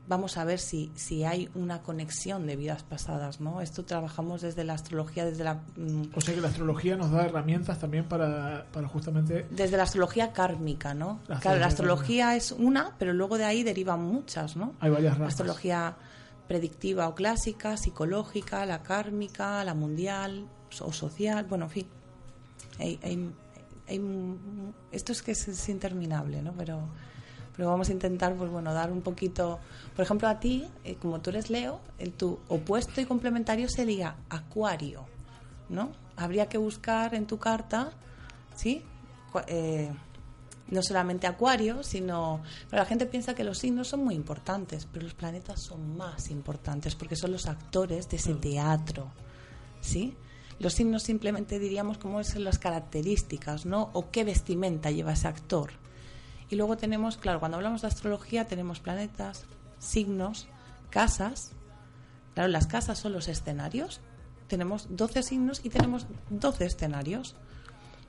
vamos 0.08 0.36
a 0.36 0.44
ver 0.44 0.58
si, 0.58 0.92
si 0.94 1.24
hay 1.24 1.48
una 1.54 1.82
conexión 1.82 2.46
de 2.46 2.54
vidas 2.56 2.82
pasadas, 2.84 3.40
¿no? 3.40 3.60
Esto 3.60 3.84
trabajamos 3.84 4.40
desde 4.42 4.62
la 4.64 4.74
astrología, 4.74 5.24
desde 5.24 5.42
la, 5.44 5.54
mm, 5.76 6.02
O 6.14 6.20
sea 6.20 6.34
que 6.34 6.40
la 6.40 6.48
astrología 6.48 6.96
nos 6.96 7.10
da 7.10 7.24
herramientas 7.26 7.78
también 7.80 8.04
para, 8.04 8.66
para 8.72 8.86
justamente... 8.88 9.46
desde 9.50 9.76
la 9.76 9.82
astrología 9.82 10.32
kármica, 10.32 10.94
¿no? 10.94 11.20
La 11.28 11.40
claro, 11.40 11.58
la 11.60 11.66
astrología 11.66 12.36
es 12.36 12.52
una, 12.52 12.94
pero 12.98 13.12
luego 13.12 13.36
de 13.38 13.44
ahí 13.44 13.62
derivan 13.62 14.00
muchas, 14.02 14.56
¿no? 14.56 14.74
Hay 14.80 14.90
varias 14.90 15.14
La 15.14 15.18
ramas. 15.18 15.32
astrología 15.34 15.96
predictiva 16.46 17.08
o 17.08 17.14
clásica, 17.14 17.76
psicológica, 17.76 18.64
la 18.66 18.82
kármica, 18.82 19.64
la 19.64 19.74
mundial 19.74 20.46
o 20.80 20.92
social, 20.92 21.44
bueno, 21.46 21.64
en 21.64 21.70
fin. 21.70 21.86
Hay, 22.78 22.98
hay- 23.02 23.30
hay 23.88 23.96
m- 23.96 24.36
esto 24.92 25.10
es 25.12 25.22
que 25.22 25.32
es, 25.32 25.48
es 25.48 25.68
interminable, 25.68 26.42
¿no? 26.42 26.52
Pero, 26.52 26.80
pero 27.56 27.70
vamos 27.70 27.88
a 27.88 27.92
intentar, 27.92 28.34
pues 28.34 28.50
bueno, 28.50 28.74
dar 28.74 28.92
un 28.92 29.00
poquito... 29.00 29.58
Por 29.94 30.04
ejemplo, 30.04 30.28
a 30.28 30.38
ti, 30.38 30.66
eh, 30.84 30.96
como 30.96 31.20
tú 31.20 31.30
eres 31.30 31.48
Leo, 31.48 31.80
el, 31.98 32.12
tu 32.12 32.38
opuesto 32.48 33.00
y 33.00 33.06
complementario 33.06 33.68
sería 33.68 34.16
Acuario, 34.28 35.06
¿no? 35.70 35.90
Habría 36.16 36.48
que 36.48 36.58
buscar 36.58 37.14
en 37.14 37.26
tu 37.26 37.38
carta, 37.38 37.92
¿sí? 38.54 38.82
Eh, 39.46 39.90
no 40.68 40.82
solamente 40.82 41.26
Acuario, 41.26 41.82
sino... 41.82 42.42
Pero 42.68 42.82
la 42.82 42.86
gente 42.86 43.06
piensa 43.06 43.34
que 43.34 43.44
los 43.44 43.58
signos 43.58 43.88
son 43.88 44.04
muy 44.04 44.14
importantes, 44.14 44.86
pero 44.92 45.04
los 45.04 45.14
planetas 45.14 45.62
son 45.62 45.96
más 45.96 46.30
importantes 46.30 46.94
porque 46.94 47.16
son 47.16 47.32
los 47.32 47.46
actores 47.46 48.08
de 48.10 48.16
ese 48.18 48.34
teatro, 48.34 49.10
¿sí? 49.80 50.14
Los 50.58 50.74
signos 50.74 51.04
simplemente 51.04 51.58
diríamos 51.58 51.96
cómo 51.96 52.22
son 52.22 52.44
las 52.44 52.58
características, 52.58 53.64
¿no? 53.64 53.90
O 53.94 54.10
qué 54.10 54.24
vestimenta 54.24 54.90
lleva 54.90 55.12
ese 55.12 55.28
actor. 55.28 55.85
Y 56.48 56.56
luego 56.56 56.76
tenemos, 56.76 57.16
claro, 57.16 57.40
cuando 57.40 57.56
hablamos 57.56 57.82
de 57.82 57.88
astrología 57.88 58.46
tenemos 58.46 58.80
planetas, 58.80 59.44
signos, 59.78 60.48
casas. 60.90 61.52
Claro, 62.34 62.48
las 62.48 62.66
casas 62.66 62.98
son 62.98 63.12
los 63.12 63.28
escenarios. 63.28 64.00
Tenemos 64.46 64.86
12 64.90 65.22
signos 65.22 65.60
y 65.64 65.70
tenemos 65.70 66.06
12 66.30 66.66
escenarios. 66.66 67.34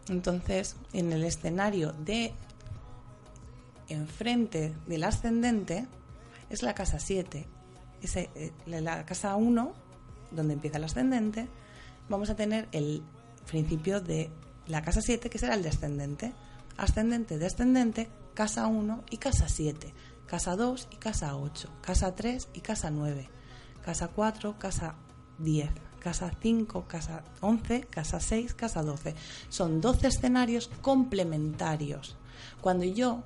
Entonces, 0.09 0.75
en 0.93 1.11
el 1.11 1.23
escenario 1.23 1.93
de 1.93 2.33
enfrente 3.89 4.73
del 4.85 5.03
ascendente 5.03 5.87
es 6.49 6.61
la 6.61 6.73
casa 6.73 6.99
7. 6.99 7.47
Ese, 8.01 8.29
eh, 8.35 8.51
la 8.67 9.05
casa 9.05 9.35
1, 9.35 9.73
donde 10.31 10.53
empieza 10.53 10.77
el 10.77 10.83
ascendente, 10.83 11.47
vamos 12.09 12.29
a 12.29 12.35
tener 12.35 12.67
el 12.71 13.01
principio 13.49 13.99
de 14.01 14.29
la 14.67 14.81
casa 14.81 15.01
7, 15.01 15.29
que 15.29 15.39
será 15.39 15.55
el 15.55 15.63
descendente. 15.63 16.33
Ascendente, 16.77 17.37
descendente, 17.37 18.07
casa 18.37 18.67
1 18.67 19.03
y 19.09 19.17
casa 19.17 19.49
7. 19.49 19.95
Casa 20.27 20.55
2 20.55 20.89
y 20.91 20.97
casa 20.97 21.35
8. 21.35 21.69
Casa 21.81 22.13
3 22.13 22.49
y 22.53 22.59
casa 22.59 22.91
9. 22.91 23.27
Casa 23.83 24.09
4, 24.09 24.59
casa 24.59 24.93
10. 25.39 25.71
Casa 25.99 26.31
5, 26.39 26.85
casa 26.87 27.23
11, 27.41 27.81
casa 27.89 28.19
6, 28.19 28.53
casa 28.53 28.83
12. 28.83 29.15
Son 29.49 29.81
12 29.81 30.05
escenarios 30.07 30.69
complementarios. 30.83 32.15
Cuando 32.61 32.85
yo 32.85 33.23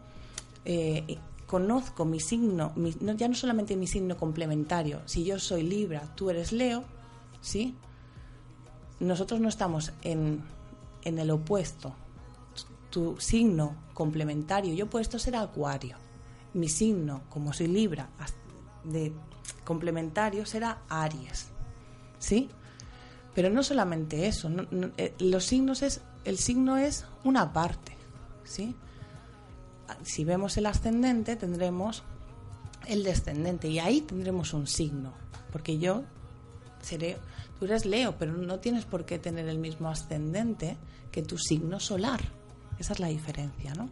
eh, 0.64 1.18
conozco 1.46 2.06
mi 2.06 2.22
signo, 2.22 2.72
mi- 2.78 2.96
no, 3.02 3.12
ya 3.12 3.28
no 3.28 3.36
solamente 3.36 3.76
mi 3.76 3.88
signo 3.88 4.16
complementario, 4.16 5.02
si 5.06 5.26
yo 5.26 5.38
soy 5.40 5.64
Libra, 5.64 6.04
tú 6.16 6.30
eres 6.30 6.54
Leo, 6.54 6.86
¿sí? 7.42 7.76
Nosotros 9.02 9.42
no 9.42 9.50
estamos 9.50 9.92
en, 10.04 10.42
en 11.04 11.20
el 11.20 11.32
opuesto. 11.32 11.94
Tu 12.90 13.20
signo 13.20 13.76
complementario 14.02 14.74
y 14.74 14.82
opuesto 14.82 15.20
será 15.20 15.42
Acuario. 15.42 15.96
Mi 16.56 16.68
signo, 16.68 17.22
como 17.30 17.54
soy 17.54 17.68
Libra, 17.68 18.10
de 18.84 19.14
complementario 19.64 20.44
será 20.44 20.82
Aries, 20.90 21.50
¿sí? 22.18 22.50
Pero 23.36 23.52
no 23.52 23.62
solamente 23.62 24.26
eso, 24.26 24.50
eh, 24.98 25.14
los 25.20 25.46
signos 25.46 25.84
es, 25.84 26.02
el 26.26 26.40
signo 26.40 26.78
es 26.78 27.06
una 27.24 27.54
parte, 27.54 27.96
¿sí? 28.44 28.76
si 30.04 30.24
vemos 30.24 30.58
el 30.58 30.66
ascendente 30.66 31.36
tendremos 31.36 32.04
el 32.88 33.04
descendente 33.04 33.68
y 33.68 33.78
ahí 33.78 34.02
tendremos 34.02 34.54
un 34.54 34.66
signo 34.66 35.14
porque 35.52 35.78
yo 35.78 36.04
seré 36.82 37.18
tú 37.60 37.66
eres 37.66 37.86
Leo 37.86 38.16
pero 38.18 38.32
no 38.32 38.60
tienes 38.60 38.86
por 38.86 39.06
qué 39.06 39.20
tener 39.20 39.50
el 39.50 39.60
mismo 39.60 39.90
ascendente 39.90 40.78
que 41.12 41.22
tu 41.22 41.38
signo 41.38 41.82
solar 41.82 42.22
esa 42.82 42.94
es 42.94 43.00
la 43.00 43.08
diferencia 43.08 43.74
no 43.76 43.90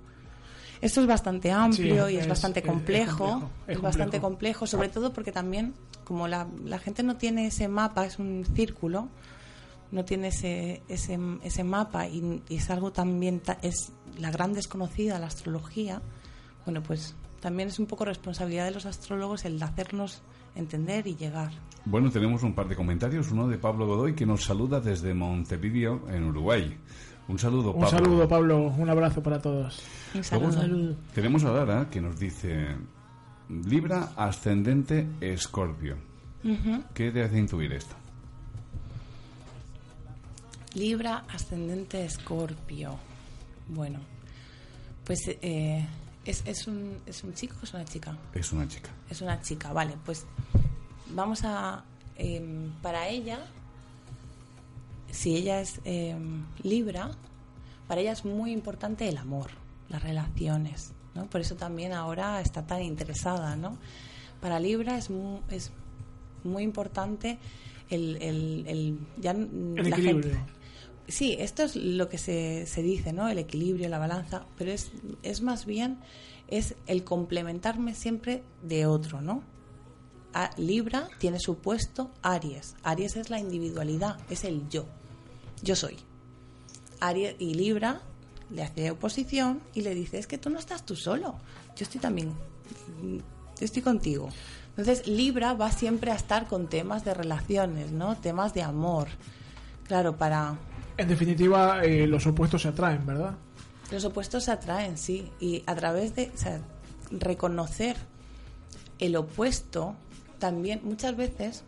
esto 0.82 1.02
es 1.02 1.08
bastante 1.08 1.52
amplio 1.52 2.08
Sí, 2.08 2.14
y 2.14 2.18
es, 2.18 2.24
es- 2.24 2.30
bastante 2.30 2.60
es- 2.60 2.66
es 2.66 2.72
complejo 2.72 3.50
es, 3.68 3.82
bastante 3.82 4.20
complejo. 4.20 4.22
complejo 4.62 4.68
sobre 4.68 4.90
todo 4.90 5.14
porque 5.14 5.32
también 5.32 5.74
como 6.04 6.28
la, 6.28 6.48
la 6.66 6.80
gente 6.80 7.04
no 7.04 7.18
tiene 7.18 7.48
ese 7.48 7.68
mapa 7.68 8.06
es 8.06 8.20
un 8.20 8.46
círculo 8.56 9.10
no 9.92 10.06
tiene 10.06 10.28
ese, 10.28 10.84
ese, 10.88 11.18
ese 11.44 11.64
mapa 11.64 12.08
y, 12.08 12.44
y 12.48 12.58
es 12.58 12.70
algo 12.70 12.92
también, 12.92 13.40
ta- 13.40 13.58
es 13.64 13.92
la 14.20 14.30
gran 14.30 14.54
desconocida, 14.54 15.18
la 15.18 15.26
astrología, 15.26 16.00
bueno, 16.64 16.84
pues 16.84 17.16
también 17.40 17.70
es 17.70 17.80
un 17.80 17.88
poco 17.88 18.06
responsabilidad 18.06 18.66
de 18.66 18.72
los 18.72 18.86
astrólogos 18.86 19.46
el 19.46 19.58
de 19.58 19.66
hacernos 19.66 20.22
entender 20.54 21.08
y 21.08 21.16
llegar. 21.16 21.50
Bueno, 21.86 22.12
tenemos 22.12 22.44
un 22.44 22.54
par 22.54 22.68
de 22.68 22.76
comentarios. 22.76 23.32
Uno 23.32 23.48
de 23.48 23.58
Pablo 23.58 23.88
Godoy 23.88 24.14
que 24.14 24.28
nos 24.28 24.44
saluda 24.44 24.80
desde 24.80 25.16
Montevideo, 25.16 26.08
en 26.12 26.24
Uruguay. 26.26 26.78
Un 27.30 27.40
saludo, 27.40 27.72
Un 27.72 27.82
Pablo. 27.82 27.90
saludo, 28.00 28.28
Pablo. 28.28 28.60
Un 28.78 28.90
abrazo 28.90 29.24
para 29.24 29.40
todos. 29.42 29.82
Luego 30.32 30.96
Tenemos 31.14 31.44
a 31.46 31.52
Dara 31.52 31.90
que 31.90 32.02
nos 32.02 32.20
dice 32.20 32.76
Libra 33.48 34.12
ascendente 34.18 35.08
Escorpio. 35.22 35.96
¿Qué 36.94 37.12
te 37.12 37.24
hace 37.24 37.38
intuir 37.40 37.72
esto? 37.74 37.96
Libra, 40.74 41.24
ascendente 41.30 42.04
Escorpio. 42.06 42.98
Bueno, 43.68 44.00
pues 45.06 45.20
eh, 45.28 45.86
¿es, 46.26 46.44
es, 46.46 46.68
un, 46.68 46.98
¿es 47.06 47.24
un 47.24 47.34
chico 47.34 47.56
o 47.62 47.64
es 47.64 47.74
una 47.74 47.86
chica? 47.86 48.18
Es 48.34 48.52
una 48.52 48.68
chica. 48.68 48.90
Es 49.10 49.22
una 49.22 49.42
chica, 49.42 49.72
vale, 49.74 49.96
pues 50.06 50.26
vamos 51.14 51.42
a... 51.44 51.84
em, 52.18 52.72
para 52.82 53.08
ella, 53.08 53.40
si 55.12 55.36
ella 55.36 55.62
es 55.62 55.80
em, 55.86 56.46
Libra, 56.64 57.12
para 57.88 58.02
ella 58.02 58.12
es 58.12 58.26
muy 58.26 58.52
importante 58.52 59.08
el 59.10 59.18
amor, 59.18 59.50
las 59.90 60.04
relaciones, 60.04 60.94
¿no? 61.16 61.28
Por 61.30 61.42
eso 61.42 61.56
también 61.56 61.94
ahora 61.94 62.42
está 62.42 62.66
tan 62.68 62.82
interesada, 62.84 63.56
¿no? 63.56 63.78
Para 64.42 64.60
Libra 64.60 64.98
es 64.98 65.10
muy, 65.10 65.40
es 65.50 65.72
muy 66.44 66.64
importante 66.64 67.40
el... 67.90 68.18
el, 68.22 68.66
el- 68.68 69.00
ya 69.18 69.32
El 69.32 69.76
la 69.76 69.82
equilibrio. 69.98 70.34
gente- 70.36 70.54
Sí, 71.08 71.36
esto 71.40 71.64
es 71.64 71.76
lo 71.76 72.08
que 72.08 72.20
se, 72.20 72.68
se 72.68 72.84
dice, 72.84 73.14
¿no? 73.14 73.28
El 73.30 73.40
equilibrio, 73.40 73.90
la 73.90 73.98
balanza, 73.98 74.46
pero 74.56 74.72
es, 74.72 74.92
es 75.24 75.42
más 75.42 75.66
bien 75.66 75.98
es 76.48 76.76
el 76.86 77.04
complementarme 77.04 77.96
siempre 77.96 78.44
de 78.62 78.86
otro, 78.86 79.20
¿no? 79.20 79.42
A- 80.34 80.52
Libra 80.58 81.08
tiene 81.18 81.40
su 81.40 81.58
puesto 81.58 82.12
Aries. 82.22 82.76
Aries 82.84 83.16
es 83.16 83.32
la 83.32 83.40
individualidad, 83.40 84.20
es 84.30 84.44
el 84.44 84.70
yo. 84.70 84.86
Yo 85.62 85.76
soy. 85.76 85.98
Aries 87.00 87.36
y 87.40 87.54
Libra 87.54 88.02
le 88.50 88.64
hace 88.64 88.92
oposición 88.92 89.62
y 89.74 89.82
le 89.82 89.94
dice, 89.94 90.18
es 90.18 90.28
que 90.28 90.38
tú 90.38 90.50
no 90.50 90.60
estás 90.60 90.86
tú 90.86 90.96
solo, 90.96 91.38
yo 91.76 91.84
estoy 91.84 92.02
también, 92.02 92.34
yo 93.02 93.66
estoy 93.66 93.82
contigo. 93.82 94.30
Entonces 94.70 95.08
Libra 95.08 95.54
va 95.54 95.72
siempre 95.72 96.12
a 96.12 96.16
estar 96.16 96.48
con 96.48 96.68
temas 96.68 97.06
de 97.06 97.14
relaciones, 97.14 97.92
¿no? 97.92 98.18
Temas 98.18 98.54
de 98.54 98.64
amor. 98.64 99.08
Claro, 99.88 100.18
para 100.18 100.58
En 100.98 101.08
definitiva, 101.08 101.84
eh, 101.84 102.08
los 102.08 102.26
opuestos 102.28 102.62
se 102.62 102.68
atraen, 102.70 103.06
¿verdad? 103.06 103.36
los 103.92 104.06
opuestos 104.06 104.44
se 104.46 104.52
atraen, 104.52 104.98
sí, 104.98 105.32
y 105.40 105.64
a 105.66 105.76
través 105.76 106.16
de 106.16 106.32
o 106.34 106.38
sea, 106.38 106.62
reconocer 107.12 107.98
el 109.00 109.16
opuesto 109.16 109.96
también 110.38 110.82
muchas 110.84 111.16
veces 111.16 111.64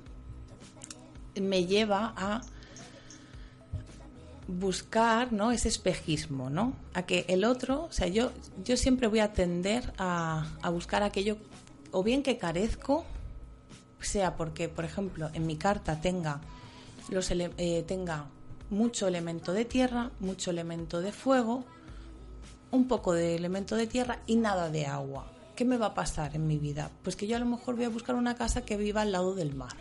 me 1.39 1.65
lleva 1.65 2.13
a 2.15 2.41
buscar 4.47 5.31
¿no? 5.31 5.51
ese 5.51 5.69
espejismo, 5.69 6.49
¿no? 6.49 6.73
A 6.93 7.03
que 7.03 7.25
el 7.27 7.43
otro, 7.43 7.83
o 7.85 7.91
sea, 7.91 8.07
yo, 8.07 8.31
yo 8.63 8.77
siempre 8.77 9.07
voy 9.07 9.19
a 9.19 9.33
tender 9.33 9.93
a, 9.97 10.45
a 10.61 10.69
buscar 10.69 11.03
aquello, 11.03 11.37
o 11.91 12.03
bien 12.03 12.23
que 12.23 12.37
carezco, 12.37 13.05
sea 14.01 14.35
porque, 14.35 14.69
por 14.69 14.85
ejemplo, 14.85 15.29
en 15.33 15.45
mi 15.45 15.55
carta 15.55 16.01
tenga, 16.01 16.41
los 17.09 17.29
eh, 17.31 17.83
tenga 17.87 18.25
mucho 18.69 19.07
elemento 19.07 19.53
de 19.53 19.65
tierra, 19.65 20.11
mucho 20.19 20.51
elemento 20.51 21.01
de 21.01 21.11
fuego, 21.11 21.65
un 22.71 22.87
poco 22.87 23.13
de 23.13 23.35
elemento 23.35 23.75
de 23.75 23.87
tierra 23.87 24.19
y 24.25 24.35
nada 24.35 24.69
de 24.69 24.85
agua. 24.85 25.27
¿Qué 25.55 25.65
me 25.65 25.77
va 25.77 25.87
a 25.87 25.93
pasar 25.93 26.35
en 26.35 26.47
mi 26.47 26.57
vida? 26.57 26.89
Pues 27.03 27.15
que 27.15 27.27
yo 27.27 27.35
a 27.35 27.39
lo 27.39 27.45
mejor 27.45 27.75
voy 27.75 27.85
a 27.85 27.89
buscar 27.89 28.15
una 28.15 28.35
casa 28.35 28.61
que 28.61 28.77
viva 28.77 29.01
al 29.01 29.11
lado 29.11 29.35
del 29.35 29.53
mar. 29.53 29.75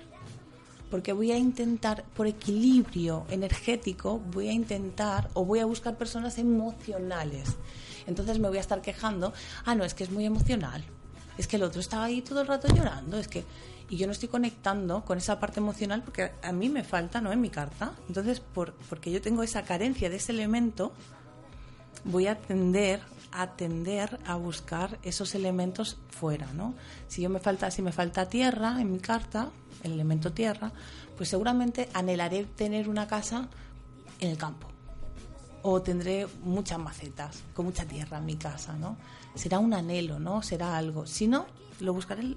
Porque 0.91 1.13
voy 1.13 1.33
a 1.33 1.39
intentar, 1.39 2.05
por 2.17 2.27
equilibrio 2.27 3.25
energético, 3.31 4.19
voy 4.33 4.49
a 4.49 4.53
intentar 4.53 5.31
o 5.35 5.45
voy 5.45 5.61
a 5.61 5.67
buscar 5.67 5.97
personas 5.97 6.39
emocionales. 6.39 7.57
Entonces 8.07 8.39
me 8.39 8.49
voy 8.49 8.59
a 8.59 8.63
estar 8.63 8.83
quejando, 8.83 9.33
ah, 9.65 9.75
no, 9.75 9.85
es 9.85 9.95
que 9.95 10.05
es 10.05 10.11
muy 10.11 10.25
emocional. 10.27 10.83
Es 11.39 11.47
que 11.47 11.57
el 11.57 11.63
otro 11.63 11.81
está 11.81 12.03
ahí 12.03 12.23
todo 12.23 12.41
el 12.41 12.47
rato 12.47 12.69
llorando, 12.75 13.19
es 13.19 13.29
que 13.29 13.45
y 13.89 13.97
yo 13.97 14.07
no 14.07 14.13
estoy 14.13 14.29
conectando 14.29 15.05
con 15.05 15.19
esa 15.19 15.41
parte 15.41 15.59
emocional 15.59 16.03
porque 16.05 16.31
a 16.43 16.53
mí 16.53 16.69
me 16.69 16.85
falta, 16.85 17.21
¿no? 17.21 17.33
En 17.33 17.41
mi 17.41 17.51
carta. 17.51 17.93
Entonces, 18.07 18.39
por, 18.39 18.73
porque 18.89 19.11
yo 19.11 19.21
tengo 19.21 19.43
esa 19.43 19.65
carencia 19.65 20.09
de 20.09 20.17
ese 20.17 20.31
elemento, 20.31 20.93
voy 22.05 22.29
a 22.29 22.39
tender 22.39 23.01
a 23.33 23.53
tender 23.55 24.19
a 24.27 24.37
buscar 24.37 24.99
esos 25.03 25.35
elementos 25.35 25.99
fuera, 26.09 26.53
¿no? 26.53 26.75
Si 27.09 27.23
yo 27.23 27.31
me 27.31 27.41
falta, 27.41 27.71
si 27.71 27.83
me 27.83 27.93
falta 27.93 28.29
tierra 28.29 28.81
en 28.81 28.93
mi 28.93 28.99
carta, 28.99 29.51
el 29.83 29.93
elemento 29.93 30.33
tierra, 30.33 30.73
pues 31.17 31.29
seguramente 31.29 31.89
anhelaré 31.95 32.45
tener 32.45 32.89
una 32.89 33.07
casa 33.07 33.49
en 34.21 34.31
el 34.31 34.37
campo. 34.37 34.69
O 35.63 35.83
tendré 35.83 36.27
muchas 36.43 36.79
macetas, 36.79 37.43
con 37.55 37.67
mucha 37.67 37.85
tierra 37.85 38.19
en 38.19 38.27
mi 38.27 38.37
casa, 38.37 38.75
¿no? 38.75 38.97
Será 39.35 39.59
un 39.59 39.75
anhelo, 39.75 40.19
¿no? 40.19 40.43
Será 40.43 40.77
algo. 40.77 41.07
Si 41.07 41.27
no, 41.27 41.47
lo 41.81 41.93
buscaré 41.93 42.37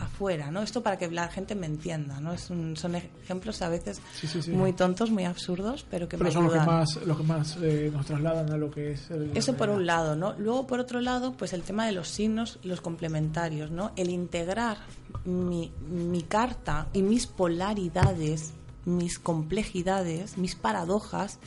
afuera, 0.00 0.50
¿no? 0.50 0.62
Esto 0.62 0.82
para 0.82 0.98
que 0.98 1.10
la 1.10 1.28
gente 1.28 1.54
me 1.54 1.66
entienda, 1.66 2.20
¿no? 2.20 2.32
Es 2.32 2.50
un- 2.50 2.76
son 2.76 2.94
ejemplos 2.94 3.60
a 3.62 3.68
veces 3.68 4.00
Sí, 4.18 4.26
sí, 4.26 4.42
sí. 4.42 4.50
muy 4.50 4.72
tontos, 4.72 5.10
muy 5.10 5.24
absurdos, 5.24 5.84
pero 5.90 6.08
que 6.08 6.16
Pero 6.16 6.28
me 6.28 6.32
son 6.32 6.44
los 6.44 6.52
que 6.54 6.58
ayudan. 6.58 6.74
más, 6.78 6.96
los 7.06 7.16
que 7.16 7.22
más 7.22 7.58
eh, 7.62 7.90
nos 7.92 8.06
trasladan 8.06 8.50
a 8.52 8.56
lo 8.56 8.70
que 8.70 8.92
es 8.92 9.10
el... 9.10 9.30
Eso 9.36 9.54
por 9.56 9.68
un 9.70 9.86
lado, 9.86 10.16
¿no? 10.16 10.32
Luego, 10.38 10.66
por 10.66 10.80
otro 10.80 11.00
lado, 11.00 11.32
pues 11.32 11.52
el 11.52 11.62
tema 11.62 11.86
de 11.86 11.92
los 11.92 12.08
signos 12.08 12.58
y 12.62 12.68
los 12.68 12.80
complementarios, 12.80 13.70
¿no? 13.70 13.92
El 13.96 14.10
integrar 14.10 14.78
mi, 15.24 15.70
mi 15.90 16.22
carta 16.22 16.88
y 16.92 17.02
mis 17.02 17.26
polaridades, 17.26 18.52
mis 18.84 19.18
complejidades, 19.18 20.38
mis 20.38 20.54
paradojas, 20.54 21.38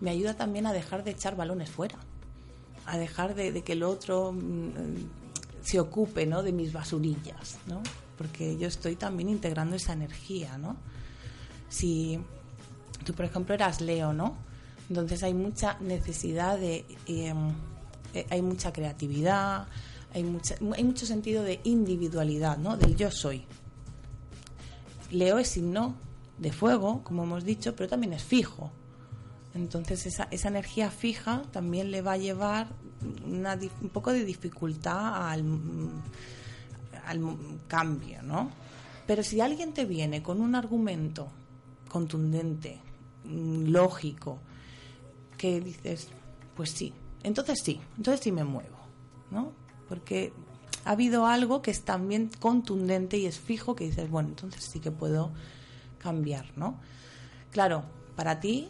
me 0.00 0.10
ayuda 0.10 0.34
también 0.34 0.66
a 0.66 0.72
dejar 0.72 1.04
de 1.04 1.10
echar 1.10 1.36
balones 1.36 1.70
fuera, 1.70 1.98
a 2.86 2.96
dejar 2.96 3.34
de, 3.34 3.52
de 3.52 3.62
que 3.62 3.72
el 3.72 3.82
otro 3.82 4.32
mm, 4.32 5.27
se 5.68 5.78
ocupe, 5.78 6.24
¿no? 6.24 6.42
De 6.42 6.50
mis 6.50 6.72
basurillas, 6.72 7.58
¿no? 7.66 7.82
Porque 8.16 8.56
yo 8.56 8.68
estoy 8.68 8.96
también 8.96 9.28
integrando 9.28 9.76
esa 9.76 9.92
energía, 9.92 10.56
¿no? 10.56 10.78
Si 11.68 12.18
tú, 13.04 13.12
por 13.12 13.26
ejemplo, 13.26 13.54
eras 13.54 13.82
Leo, 13.82 14.14
¿no? 14.14 14.38
Entonces 14.88 15.22
hay 15.22 15.34
mucha 15.34 15.76
necesidad 15.80 16.58
de... 16.58 16.86
eh, 17.06 17.34
eh, 18.14 18.26
hay 18.30 18.40
mucha 18.40 18.72
creatividad, 18.72 19.68
hay, 20.14 20.24
mucha, 20.24 20.54
hay 20.74 20.84
mucho 20.84 21.04
sentido 21.04 21.42
de 21.42 21.60
individualidad, 21.64 22.56
¿no? 22.56 22.78
Del 22.78 22.96
yo 22.96 23.10
soy. 23.10 23.44
Leo 25.10 25.36
es 25.36 25.48
signo 25.48 25.96
de 26.38 26.50
fuego, 26.50 27.02
como 27.04 27.24
hemos 27.24 27.44
dicho, 27.44 27.76
pero 27.76 27.90
también 27.90 28.14
es 28.14 28.22
fijo. 28.22 28.72
Entonces 29.54 30.06
esa, 30.06 30.28
esa 30.30 30.48
energía 30.48 30.90
fija 30.90 31.42
también 31.52 31.90
le 31.90 32.02
va 32.02 32.12
a 32.12 32.16
llevar 32.16 32.68
un 33.02 33.88
poco 33.92 34.12
de 34.12 34.24
dificultad 34.24 35.30
al, 35.30 35.44
al 37.06 37.20
cambio, 37.66 38.22
¿no? 38.22 38.50
Pero 39.06 39.22
si 39.22 39.40
alguien 39.40 39.72
te 39.72 39.86
viene 39.86 40.22
con 40.22 40.40
un 40.40 40.54
argumento 40.54 41.28
contundente, 41.88 42.78
mm, 43.24 43.68
lógico, 43.68 44.38
que 45.38 45.60
dices, 45.60 46.08
pues 46.54 46.70
sí, 46.72 46.92
entonces 47.22 47.60
sí, 47.64 47.80
entonces 47.96 48.20
sí 48.22 48.32
me 48.32 48.44
muevo, 48.44 48.76
¿no? 49.30 49.52
Porque 49.88 50.32
ha 50.84 50.90
habido 50.90 51.26
algo 51.26 51.62
que 51.62 51.70
es 51.70 51.82
también 51.82 52.30
contundente 52.40 53.16
y 53.16 53.26
es 53.26 53.38
fijo 53.38 53.74
que 53.74 53.84
dices, 53.84 54.10
bueno, 54.10 54.28
entonces 54.30 54.68
sí 54.70 54.80
que 54.80 54.90
puedo 54.90 55.30
cambiar, 55.98 56.46
¿no? 56.56 56.78
Claro, 57.50 57.84
para 58.16 58.40
ti, 58.40 58.68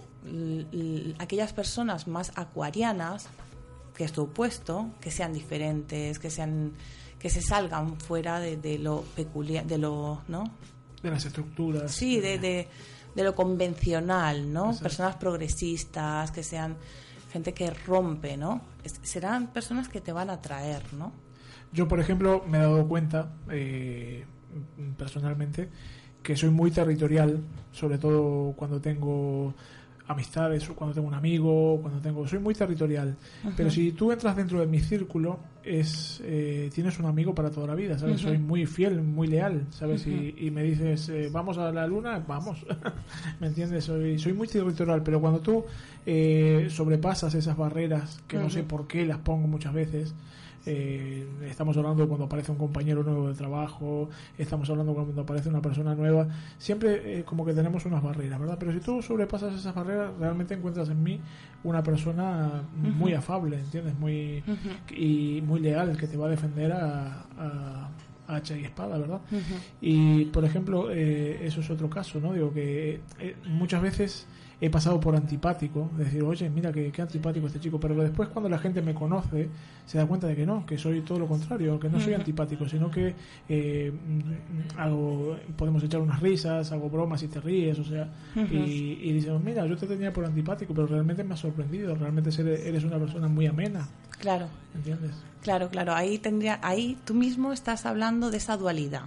aquellas 1.19 1.53
personas 1.53 2.07
más 2.09 2.33
acuarianas, 2.37 3.29
que 3.95 4.05
es 4.05 4.13
tu 4.13 4.23
opuesto, 4.23 4.91
que 5.01 5.11
sean 5.11 5.33
diferentes, 5.33 6.19
que 6.19 6.31
sean 6.31 6.73
que 7.19 7.31
se 7.31 7.43
salgan 7.43 7.99
fuera 7.99 8.39
de, 8.39 8.57
de 8.57 8.79
lo 8.79 9.03
peculiar, 9.17 9.67
de 9.67 9.77
lo, 9.79 10.23
¿no? 10.29 10.45
De 11.03 11.11
las 11.11 11.25
estructuras. 11.25 11.91
Sí, 11.91 12.21
de, 12.21 12.39
de, 12.39 12.69
de 13.17 13.25
lo 13.25 13.35
convencional, 13.35 14.53
¿no? 14.53 14.67
Exacto. 14.67 14.83
Personas 14.85 15.17
progresistas, 15.17 16.31
que 16.31 16.45
sean 16.45 16.77
gente 17.33 17.53
que 17.55 17.71
rompe, 17.71 18.37
¿no? 18.37 18.61
Es- 18.85 19.01
serán 19.03 19.49
personas 19.49 19.89
que 19.89 20.01
te 20.01 20.13
van 20.13 20.31
a 20.31 20.35
atraer, 20.35 20.83
¿no? 20.95 21.11
Yo, 21.73 21.89
por 21.89 21.99
ejemplo, 21.99 22.45
me 22.47 22.59
he 22.59 22.61
dado 22.61 22.87
cuenta, 22.87 23.33
eh, 23.51 24.25
personalmente, 24.97 25.69
que 26.23 26.37
soy 26.37 26.51
muy 26.51 26.71
territorial, 26.71 27.43
sobre 27.73 27.99
todo 27.99 28.53
cuando 28.53 28.81
tengo 28.81 29.55
amistades 30.09 30.69
o 30.69 30.75
cuando 30.75 30.95
tengo 30.95 31.07
un 31.07 31.15
amigo, 31.15 31.81
cuando 31.81 32.01
tengo... 32.01 32.27
Soy 32.27 32.39
muy 32.39 32.55
territorial. 32.55 33.17
Ajá. 33.43 33.53
Pero 33.57 33.71
si 33.71 33.93
tú 33.93 34.11
entras 34.11 34.35
dentro 34.35 34.59
de 34.61 34.67
mi 34.67 34.81
círculo, 34.81 35.39
es 35.69 36.21
eh, 36.25 36.71
tienes 36.75 36.99
un 36.99 37.07
amigo 37.07 37.35
para 37.35 37.51
toda 37.51 37.67
la 37.67 37.75
vida, 37.75 37.99
¿sabes? 37.99 38.21
Soy 38.21 38.39
muy 38.39 38.67
fiel, 38.67 39.03
muy 39.03 39.29
leal, 39.29 39.67
¿sabes? 39.71 40.07
Y, 40.07 40.35
y 40.39 40.51
me 40.51 40.63
dices, 40.63 41.09
eh, 41.11 41.29
vamos 41.31 41.59
a 41.59 41.71
la 41.71 41.87
luna, 41.87 42.25
vamos, 42.27 42.65
¿me 43.41 43.49
entiendes? 43.49 43.85
Soy, 43.85 44.19
soy 44.19 44.33
muy 44.33 44.49
territorial, 44.49 45.03
pero 45.03 45.21
cuando 45.21 45.41
tú 45.41 45.65
eh, 46.07 46.69
sobrepasas 46.71 47.35
esas 47.35 47.57
barreras, 47.57 48.23
que 48.27 48.39
no 48.39 48.49
sé 48.49 48.63
por 48.63 48.87
qué 48.87 49.05
las 49.05 49.19
pongo 49.19 49.47
muchas 49.47 49.75
veces, 49.75 50.15
eh, 50.67 51.27
estamos 51.47 51.77
hablando 51.77 52.07
cuando 52.09 52.27
aparece 52.27 52.53
un 52.53 52.59
compañero 52.59 53.03
nuevo 53.03 53.29
de 53.29 53.35
trabajo, 53.35 54.09
estamos 54.37 54.69
hablando 54.71 54.95
cuando 54.95 55.23
aparece 55.23 55.49
una 55.49 55.63
persona 55.63 55.95
nueva, 55.95 56.27
siempre 56.59 57.21
eh, 57.21 57.25
como 57.25 57.45
que 57.47 57.55
tenemos 57.55 57.85
unas 57.87 58.03
barreras, 58.03 58.39
¿verdad? 58.39 58.57
Pero 58.59 58.73
si 58.73 58.81
tú 58.81 59.01
sobrepasas 59.03 59.55
esas 59.55 59.75
barreras, 59.75 60.11
realmente 60.19 60.55
encuentras 60.55 60.89
en 60.91 61.03
mí 61.03 61.21
una 61.65 61.83
persona 61.83 62.63
muy 62.77 63.15
afable, 63.15 63.59
¿entiendes? 63.59 63.99
Muy 63.99 64.43
y 64.95 65.41
muy 65.43 65.61
leal, 65.61 65.97
que 65.97 66.07
te 66.07 66.17
va 66.17 66.27
a 66.27 66.31
defender 66.31 66.73
a, 66.73 67.25
a- 67.39 67.89
hacha 68.31 68.55
y 68.59 68.65
espada, 68.65 68.99
¿verdad? 68.99 69.21
Y, 69.81 70.27
por 70.27 70.45
ejemplo, 70.45 70.91
eh, 70.91 71.39
eso 71.47 71.61
es 71.63 71.71
otro 71.71 71.89
caso, 71.89 72.21
¿no? 72.21 72.35
Digo 72.35 72.53
que 72.53 73.01
eh, 73.21 73.37
muchas 73.47 73.81
veces 73.81 74.27
he 74.61 74.71
pasado 74.71 74.99
por 74.99 75.15
antipático, 75.15 75.91
de 75.97 76.05
decir, 76.05 76.23
oye, 76.23 76.51
mira, 76.51 76.73
qué, 76.73 76.91
qué 76.91 77.03
antipático 77.03 77.47
este 77.47 77.61
chico, 77.61 77.79
pero 77.79 77.95
después 77.95 78.29
cuando 78.29 78.49
la 78.49 78.59
gente 78.59 78.83
me 78.83 78.93
conoce, 78.93 79.49
se 79.87 79.99
da 79.99 80.07
cuenta 80.07 80.27
de 80.27 80.35
que 80.35 80.45
no, 80.45 80.67
que 80.67 80.77
soy 80.77 81.01
todo 81.03 81.21
lo 81.21 81.27
contrario, 81.29 81.79
que 81.79 81.89
no 81.89 82.01
soy 82.01 82.15
antipático, 82.15 82.69
sino 82.69 82.91
que 82.91 83.15
eh, 83.49 83.93
hago, 84.77 85.37
podemos 85.57 85.83
echar 85.85 86.01
unas 86.01 86.21
risas, 86.21 86.73
hago 86.73 86.91
bromas 86.91 87.23
y 87.23 87.29
te 87.29 87.41
ríes, 87.41 87.79
o 87.79 87.85
sea, 87.85 88.13
y, 88.35 88.99
y 89.01 89.13
dicen, 89.13 89.41
mira, 89.45 89.65
yo 89.67 89.77
te 89.77 89.87
tenía 89.87 90.13
por 90.13 90.25
antipático, 90.25 90.75
pero 90.75 90.87
realmente 90.87 91.23
me 91.23 91.35
ha 91.35 91.37
sorprendido, 91.37 91.95
realmente 91.95 92.31
eres, 92.69 92.85
una 92.85 92.99
persona 92.99 93.29
muy 93.29 93.47
amena, 93.47 93.89
Claro. 94.19 94.49
¿entiendes? 94.75 95.13
Claro, 95.43 95.69
claro, 95.69 95.95
ahí 95.95 96.19
tendría, 96.19 96.59
ahí 96.63 96.99
tú 97.05 97.15
mismo 97.15 97.53
estás 97.53 97.87
hablando 97.87 98.33
de 98.33 98.39
esa 98.39 98.57
dualidad, 98.57 99.03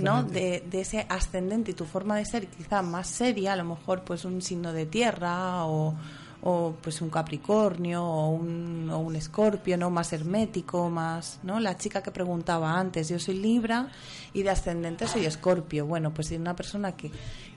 ¿no? 0.00 0.22
De, 0.22 0.64
de 0.70 0.80
ese 0.80 1.04
ascendente 1.10 1.72
y 1.72 1.74
tu 1.74 1.84
forma 1.84 2.16
de 2.16 2.24
ser 2.24 2.46
quizá 2.46 2.80
más 2.80 3.06
seria, 3.08 3.52
a 3.52 3.56
lo 3.56 3.64
mejor 3.64 4.02
pues 4.02 4.24
un 4.24 4.40
signo 4.40 4.72
de 4.72 4.86
tierra 4.94 5.66
o, 5.66 5.92
o 6.42 6.76
pues 6.80 7.02
un 7.02 7.10
Capricornio 7.10 8.04
o 8.04 8.28
un, 8.30 8.88
o 8.92 9.00
un 9.00 9.16
Escorpio, 9.16 9.76
¿no? 9.76 9.90
Más 9.90 10.12
hermético, 10.12 10.88
más, 10.88 11.40
¿no? 11.42 11.58
La 11.58 11.76
chica 11.76 12.00
que 12.00 12.12
preguntaba 12.12 12.78
antes, 12.78 13.08
yo 13.08 13.18
soy 13.18 13.38
Libra 13.38 13.88
y 14.32 14.44
de 14.44 14.50
ascendente 14.50 15.08
soy 15.08 15.26
Escorpio. 15.26 15.84
Bueno, 15.84 16.14
pues 16.14 16.30
es 16.30 16.38
una 16.38 16.54
persona 16.54 16.92
que, 16.92 17.10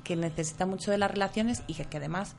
que 0.04 0.16
necesita 0.16 0.66
mucho 0.66 0.90
de 0.90 0.98
las 0.98 1.12
relaciones 1.12 1.62
y 1.68 1.76
que, 1.76 1.86
que 1.86 1.98
además 1.98 2.36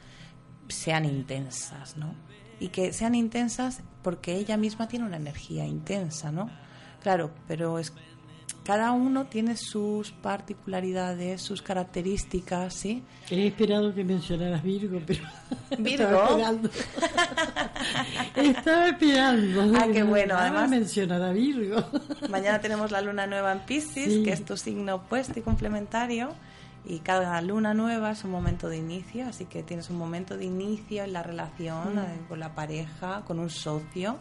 sean 0.67 1.05
intensas, 1.05 1.97
¿no? 1.97 2.13
Y 2.59 2.71
que 2.71 2.93
sean 2.93 3.15
intensas 3.15 3.83
porque 4.03 4.35
ella 4.35 4.57
misma 4.57 4.89
tiene 4.89 5.07
una 5.07 5.19
energía 5.19 5.65
intensa, 5.65 6.33
¿no? 6.33 6.51
Claro, 7.05 7.31
pero 7.47 7.79
es 7.79 7.93
cada 8.69 8.93
uno 8.93 9.25
tiene 9.25 9.57
sus 9.57 10.11
particularidades, 10.11 11.41
sus 11.41 11.63
características, 11.63 12.75
¿sí? 12.75 13.03
He 13.31 13.47
esperado 13.47 13.95
que 13.95 14.05
mencionaras 14.05 14.63
Virgo, 14.63 15.01
pero. 15.07 15.23
¿Virgo? 15.79 16.05
Estaba 16.05 16.29
esperando. 16.29 16.71
Estaba 18.37 18.89
esperando. 18.89 19.73
Ah, 19.79 19.87
qué 19.91 20.03
bueno, 20.03 20.35
además- 20.37 20.69
mencionar 20.69 21.23
a 21.23 21.33
Virgo. 21.33 21.83
Mañana 22.29 22.61
tenemos 22.61 22.91
la 22.91 23.01
luna 23.01 23.27
nueva 23.27 23.53
en 23.53 23.61
Piscis, 23.61 24.05
Sí. 24.13 24.23
que 24.23 24.33
es 24.33 24.45
tu 24.45 24.55
signo 24.59 24.97
opuesto 24.97 25.39
y 25.39 25.43
complementario. 25.43 26.35
Y 26.91 27.01
cada 27.01 27.41
luna 27.43 27.75
nueva 27.75 28.13
es 28.13 28.25
un 28.25 28.31
momento 28.31 28.69
de 28.71 28.79
inicio, 28.79 29.27
así 29.29 29.45
que 29.45 29.63
tienes 29.63 29.91
un 29.91 29.99
momento 29.99 30.39
de 30.39 30.47
inicio 30.47 31.05
en 31.05 31.13
la 31.13 31.23
relación 31.23 31.97
Mm. 31.97 31.99
eh, 31.99 32.21
con 32.29 32.41
la 32.41 32.55
pareja, 32.55 33.23
con 33.27 33.39
un 33.39 33.51
socio, 33.51 34.17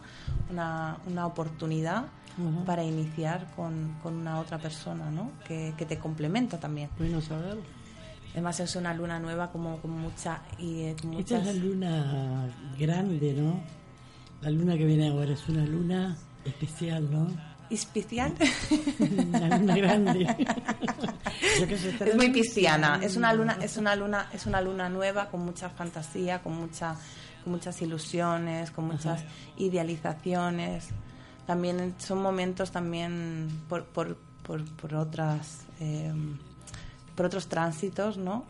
una, 0.52 0.98
una 1.08 1.26
oportunidad 1.26 2.08
Ujú. 2.38 2.66
para 2.66 2.84
iniciar 2.84 3.48
con, 3.56 3.96
con 4.04 4.16
una 4.16 4.40
otra 4.40 4.58
persona, 4.58 5.10
¿no? 5.10 5.32
Que, 5.48 5.74
que 5.78 5.86
te 5.86 5.98
complementa 5.98 6.60
también. 6.60 6.90
Bueno 7.00 7.22
saberlo. 7.22 7.62
Además 8.34 8.60
es 8.60 8.76
una 8.76 8.94
luna 8.94 9.18
nueva 9.20 9.50
como 9.50 9.78
con 9.78 9.92
mucha 9.92 10.42
y 10.60 10.82
eh, 10.84 10.96
con 11.02 11.14
Esta 11.14 11.38
es 11.38 11.44
muchas 11.44 11.46
la 11.46 11.54
luna 11.54 12.50
grande, 12.78 13.34
¿no? 13.34 13.62
La 14.42 14.52
luna 14.52 14.78
que 14.78 14.86
viene 14.86 15.08
ahora 15.08 15.32
es 15.32 15.48
una 15.50 15.66
luna 15.66 16.18
especial, 16.46 17.10
¿no? 17.10 17.28
especial. 17.70 18.34
Una 19.00 19.58
luna 19.58 19.76
grande. 19.76 20.26
Yo 21.60 21.68
que 21.68 21.78
sé, 21.78 21.90
estará 21.90 22.12
es 22.12 22.18
muy 22.18 22.30
pisciana, 22.30 23.00
es 23.02 23.16
una 23.16 23.34
luna, 23.34 23.58
es 23.62 23.78
una 23.78 23.96
luna, 23.96 24.30
es 24.34 24.46
una 24.46 24.62
luna 24.62 24.90
nueva 24.90 25.30
con 25.30 25.42
mucha 25.42 25.70
fantasía, 25.70 26.42
con 26.42 26.56
mucha, 26.58 26.96
con 27.44 27.54
muchas 27.54 27.82
ilusiones, 27.82 28.72
con 28.72 28.86
muchas 28.86 29.24
idealizaciones. 29.58 30.90
También 31.46 31.96
son 31.98 32.22
momentos 32.22 32.72
también 32.72 33.48
por, 33.70 33.86
por, 33.86 34.18
por, 34.44 34.64
por 34.76 34.96
otras 34.96 35.66
eh, 35.80 36.14
por 37.18 37.26
otros 37.26 37.48
tránsitos, 37.48 38.20
¿no? 38.20 38.46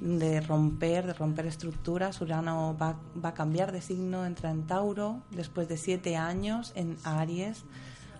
De 0.00 0.40
romper, 0.40 1.08
de 1.08 1.12
romper 1.12 1.46
estructuras. 1.46 2.20
Urano 2.20 2.76
va, 2.80 2.94
va 3.22 3.30
a 3.30 3.34
cambiar 3.34 3.72
de 3.72 3.82
signo, 3.82 4.24
entra 4.24 4.52
en 4.52 4.62
Tauro 4.62 5.22
después 5.32 5.68
de 5.68 5.76
siete 5.76 6.14
años 6.14 6.70
en 6.76 6.96
Aries. 7.02 7.64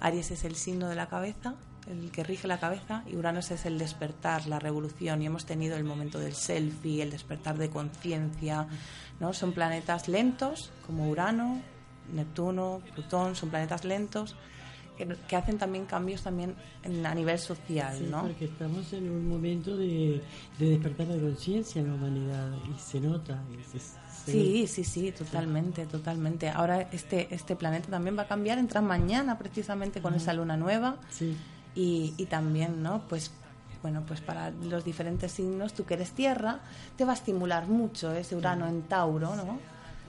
Aries 0.00 0.32
es 0.32 0.42
el 0.42 0.56
signo 0.56 0.88
de 0.88 0.96
la 0.96 1.06
cabeza, 1.06 1.54
el 1.90 2.10
que 2.10 2.22
rige 2.24 2.46
la 2.46 2.58
cabeza, 2.58 3.02
y 3.10 3.16
Urano 3.16 3.40
es 3.40 3.50
el 3.66 3.78
despertar, 3.78 4.46
la 4.46 4.58
revolución. 4.58 5.20
Y 5.22 5.26
hemos 5.26 5.44
tenido 5.44 5.76
el 5.76 5.84
momento 5.84 6.18
del 6.18 6.34
selfie, 6.34 7.02
el 7.02 7.10
despertar 7.10 7.58
de 7.58 7.70
conciencia, 7.70 8.66
¿no? 9.20 9.32
Son 9.32 9.52
planetas 9.52 10.08
lentos, 10.08 10.70
como 10.86 11.08
Urano, 11.08 11.60
Neptuno, 12.12 12.80
Plutón, 12.94 13.34
son 13.36 13.50
planetas 13.50 13.84
lentos 13.84 14.36
que, 14.98 15.06
que 15.28 15.36
hacen 15.36 15.56
también 15.58 15.86
cambios 15.86 16.22
también 16.22 16.54
en- 16.82 17.06
a 17.06 17.14
nivel 17.14 17.38
social, 17.38 17.96
Sí, 17.96 18.06
¿no? 18.10 18.22
porque 18.22 18.44
estamos 18.44 18.92
en 18.92 19.10
un 19.10 19.26
momento 19.28 19.76
de, 19.76 20.20
de 20.58 20.66
despertar 20.70 21.06
de 21.08 21.18
conciencia 21.20 21.80
en 21.80 21.88
la 21.88 21.94
humanidad 21.94 22.50
y 22.74 22.78
se 22.78 23.00
nota. 23.00 23.42
y 23.58 23.62
se- 23.64 23.78
se 23.78 24.02
Sí, 24.32 24.66
sí, 24.68 24.84
sí, 24.84 25.10
totalmente, 25.10 25.86
totalmente. 25.86 26.48
Ahora 26.50 26.82
este, 26.92 27.34
este 27.34 27.56
planeta 27.56 27.88
también 27.88 28.16
va 28.16 28.22
a 28.22 28.28
cambiar, 28.28 28.58
entra 28.58 28.80
mañana 28.80 29.36
precisamente 29.38 30.00
con 30.02 30.14
esa 30.14 30.32
luna 30.32 30.56
nueva 30.56 30.96
Sí. 31.10 31.36
Y, 31.74 32.14
y 32.16 32.26
también, 32.26 32.82
¿no? 32.82 33.02
Pues 33.08 33.30
bueno, 33.82 34.02
pues 34.06 34.20
para 34.20 34.50
los 34.50 34.84
diferentes 34.84 35.32
signos, 35.32 35.72
tú 35.74 35.84
que 35.84 35.94
eres 35.94 36.12
tierra, 36.12 36.60
te 36.96 37.04
va 37.04 37.12
a 37.12 37.14
estimular 37.14 37.66
mucho 37.66 38.12
ese 38.12 38.36
Urano 38.36 38.66
en 38.68 38.82
Tauro, 38.82 39.34
¿no? 39.34 39.58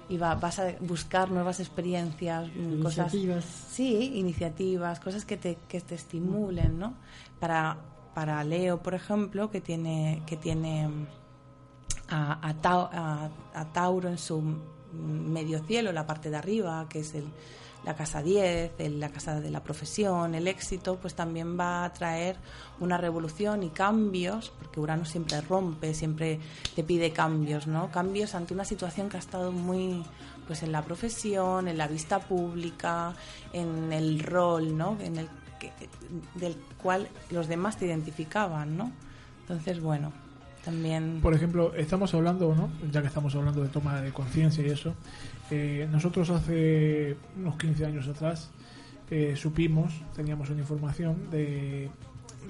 Y 0.10 0.18
va, 0.18 0.36
vas 0.36 0.60
a 0.60 0.74
buscar 0.82 1.32
nuevas 1.32 1.60
experiencias, 1.60 2.48
mm, 2.56 2.82
cosas... 2.84 3.14
Iniciativas. 3.14 3.46
Sí, 3.72 4.12
iniciativas, 4.16 5.00
cosas 5.00 5.26
que 5.26 5.38
te, 5.38 5.58
que 5.68 5.82
te 5.82 5.96
estimulen, 5.96 6.78
¿no? 6.78 6.94
Para, 7.40 7.78
para 8.14 8.44
Leo, 8.44 8.84
por 8.84 8.94
ejemplo, 8.94 9.50
que 9.50 9.60
tiene, 9.62 10.22
que 10.28 10.38
tiene 10.38 10.88
a, 12.10 12.48
a 12.48 12.54
Tau- 12.62 12.90
a- 12.92 13.30
a 13.56 13.66
Tauro 13.74 14.10
en 14.10 14.18
su 14.18 14.42
medio 14.94 15.64
cielo, 15.64 15.92
la 15.92 16.06
parte 16.06 16.30
de 16.30 16.36
arriba, 16.38 16.86
que 16.90 17.00
es 17.00 17.16
el, 17.16 17.26
la 17.86 17.96
casa 17.96 18.22
10, 18.22 18.72
el- 18.80 19.00
la 19.00 19.10
casa 19.10 19.40
de 19.42 19.50
la 19.52 19.62
profesión, 19.64 20.36
el 20.36 20.48
éxito, 20.48 20.98
pues 20.98 21.16
también 21.16 21.60
va 21.60 21.84
a 21.86 21.94
traer 21.94 22.38
una 22.80 22.98
revolución 22.98 23.64
y 23.64 23.70
cambios, 23.70 24.52
porque 24.60 24.80
Urano 24.80 25.06
siempre 25.06 25.42
rompe, 25.42 25.94
siempre 25.94 26.40
te 26.76 26.84
pide 26.84 27.12
cambios, 27.12 27.68
¿no? 27.68 27.92
Cambios 27.92 28.36
ante 28.36 28.54
una 28.54 28.66
situación 28.66 29.10
que 29.10 29.18
ha 29.18 29.20
estado 29.20 29.52
muy 29.52 30.04
pues 30.48 30.62
en 30.62 30.72
la 30.74 30.82
profesión, 30.82 31.68
en 31.70 31.78
la 31.78 31.88
vista 31.88 32.20
pública, 32.20 33.14
en 33.54 33.94
el 33.94 34.20
rol, 34.20 34.78
¿no? 34.78 34.98
En 35.00 35.18
el 35.18 35.30
que- 35.60 35.72
del 36.36 36.58
cual 36.82 37.08
los 37.32 37.48
demás 37.48 37.78
te 37.78 37.86
identificaban, 37.86 38.76
¿no? 38.78 38.92
Entonces, 39.42 39.82
bueno, 39.82 40.12
también 40.64 41.20
Por 41.22 41.34
ejemplo, 41.34 41.74
estamos 41.76 42.14
hablando, 42.14 42.56
¿no? 42.56 42.70
ya 42.92 43.02
que 43.02 43.08
estamos 43.08 43.36
hablando 43.36 43.62
de 43.62 43.70
toma 43.70 44.02
de 44.02 44.12
conciencia 44.12 44.66
y 44.66 44.70
eso, 44.70 44.94
eh, 45.52 45.88
nosotros 45.92 46.30
hace 46.30 47.18
unos 47.38 47.58
15 47.58 47.86
años 47.86 48.08
atrás 48.08 48.50
eh, 49.12 49.36
supimos, 49.36 49.94
teníamos 50.16 50.50
una 50.50 50.62
información 50.62 51.30
de, 51.30 51.90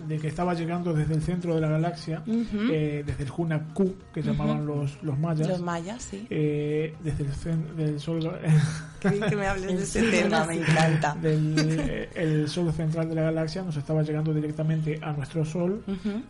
de 0.08 0.18
que 0.20 0.28
estaba 0.28 0.54
llegando 0.54 0.94
desde 0.94 1.14
el 1.16 1.22
centro 1.22 1.56
de 1.56 1.62
la 1.62 1.70
galaxia, 1.70 2.22
eh, 2.28 3.04
desde 3.06 3.24
el 3.24 3.30
Juna 3.30 3.74
Q, 3.74 3.96
que 4.14 4.22
llamaban 4.22 4.66
los, 4.66 5.02
los 5.04 5.18
mayas, 5.18 5.48
Los 5.48 5.62
mayas, 5.62 6.02
sí. 6.04 6.26
eh, 6.30 6.94
desde 7.04 7.24
el 7.52 7.76
del 7.76 8.00
sol 8.00 8.20
que 9.02 9.36
me 9.36 9.48
hables 9.48 9.68
de 9.78 9.84
ese 9.84 10.02
tema, 10.10 10.46
me 10.46 10.56
encanta. 10.56 11.16
del 11.22 11.56
eh, 11.58 12.10
el 12.16 12.48
sol 12.50 12.72
central 12.74 13.10
de 13.10 13.16
la 13.16 13.22
galaxia 13.24 13.62
nos 13.64 13.76
estaba 13.78 14.02
llegando 14.04 14.34
directamente 14.34 15.00
a 15.02 15.12
nuestro 15.14 15.44
sol 15.46 15.84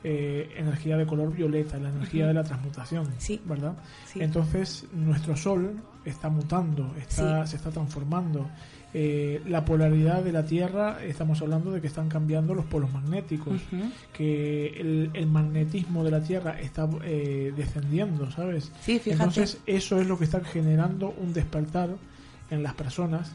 eh, 0.03 0.49
energía 0.55 0.97
de 0.97 1.05
color 1.05 1.33
violeta, 1.33 1.77
la 1.77 1.89
energía 1.89 2.27
de 2.27 2.33
la 2.33 2.43
transmutación, 2.43 3.07
Sí. 3.17 3.41
¿verdad? 3.45 3.73
Sí. 4.05 4.19
Entonces 4.21 4.85
nuestro 4.93 5.35
sol 5.35 5.75
está 6.05 6.29
mutando, 6.29 6.93
está, 6.97 7.45
Sí. 7.45 7.51
se 7.51 7.57
está 7.57 7.69
transformando. 7.71 8.49
Eh, 8.95 9.41
la 9.47 9.65
polaridad 9.65 10.23
de 10.23 10.31
la 10.31 10.45
Tierra, 10.45 11.03
estamos 11.03 11.41
hablando 11.41 11.71
de 11.71 11.81
que 11.81 11.87
están 11.87 12.09
cambiando 12.09 12.53
los 12.53 12.65
polos 12.65 12.91
magnéticos, 12.93 13.59
que 14.15 14.67
el, 14.79 15.09
el 15.13 15.25
magnetismo 15.25 16.03
de 16.03 16.11
la 16.11 16.21
Tierra 16.21 16.59
está 16.61 16.87
eh, 17.03 17.51
descendiendo, 17.55 18.29
¿sabes? 18.31 18.71
Sí, 18.81 18.99
fíjate. 18.99 19.23
Entonces 19.23 19.57
eso 19.65 19.99
es 19.99 20.07
lo 20.07 20.17
que 20.17 20.25
está 20.25 20.43
generando 20.43 21.13
un 21.19 21.33
despertar 21.33 21.89
en 22.49 22.61
las 22.61 22.73
personas 22.73 23.31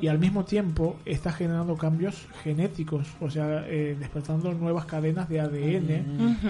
y 0.00 0.06
al 0.08 0.18
mismo 0.18 0.44
tiempo 0.44 0.96
está 1.04 1.32
generando 1.32 1.76
cambios 1.76 2.26
genéticos, 2.42 3.06
o 3.20 3.30
sea, 3.30 3.66
eh, 3.68 3.96
despertando 3.98 4.52
nuevas 4.54 4.84
cadenas 4.86 5.28
de 5.28 5.40
ADN 5.40 5.90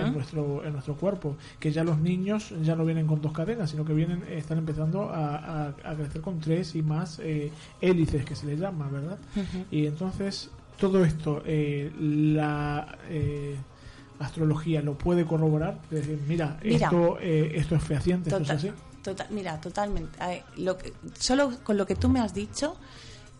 en 0.06 0.12
nuestro 0.12 0.64
en 0.64 0.72
nuestro 0.72 0.94
cuerpo, 0.96 1.36
que 1.58 1.72
ya 1.72 1.84
los 1.84 1.98
niños 1.98 2.52
ya 2.62 2.76
no 2.76 2.84
vienen 2.84 3.06
con 3.06 3.20
dos 3.20 3.32
cadenas, 3.32 3.70
sino 3.70 3.84
que 3.84 3.94
vienen 3.94 4.22
están 4.30 4.58
empezando 4.58 5.08
a, 5.10 5.36
a- 5.36 5.74
a 5.84 5.94
crecer 5.96 6.20
con 6.20 6.38
tres 6.40 6.74
y 6.74 6.82
más 6.82 7.18
eh, 7.22 7.50
hélices 7.80 8.24
que 8.24 8.34
se 8.36 8.46
les 8.46 8.58
llama, 8.60 8.88
¿verdad? 8.88 9.18
Y 9.70 9.86
entonces 9.86 10.50
todo 10.78 11.04
esto, 11.04 11.42
eh, 11.46 11.90
la 11.98 12.98
eh, 13.08 13.56
astrología 14.18 14.82
lo 14.82 14.94
puede 14.98 15.24
corroborar, 15.24 15.78
decir, 15.90 16.18
mira, 16.28 16.58
Mira. 16.62 16.86
esto 16.86 17.18
eh, 17.20 17.52
esto 17.54 17.74
es 17.76 17.82
fehaciente, 17.82 18.30
esto 18.30 18.42
es 18.42 18.50
así. 18.50 18.70
Total- 19.02 19.26
mira, 19.30 19.60
totalmente. 19.60 20.18
Lo 20.56 20.78
que- 20.78 20.92
solo 21.18 21.52
con 21.64 21.76
lo 21.76 21.86
que 21.86 21.94
tú 21.96 22.08
me 22.08 22.20
has 22.20 22.34
dicho, 22.34 22.76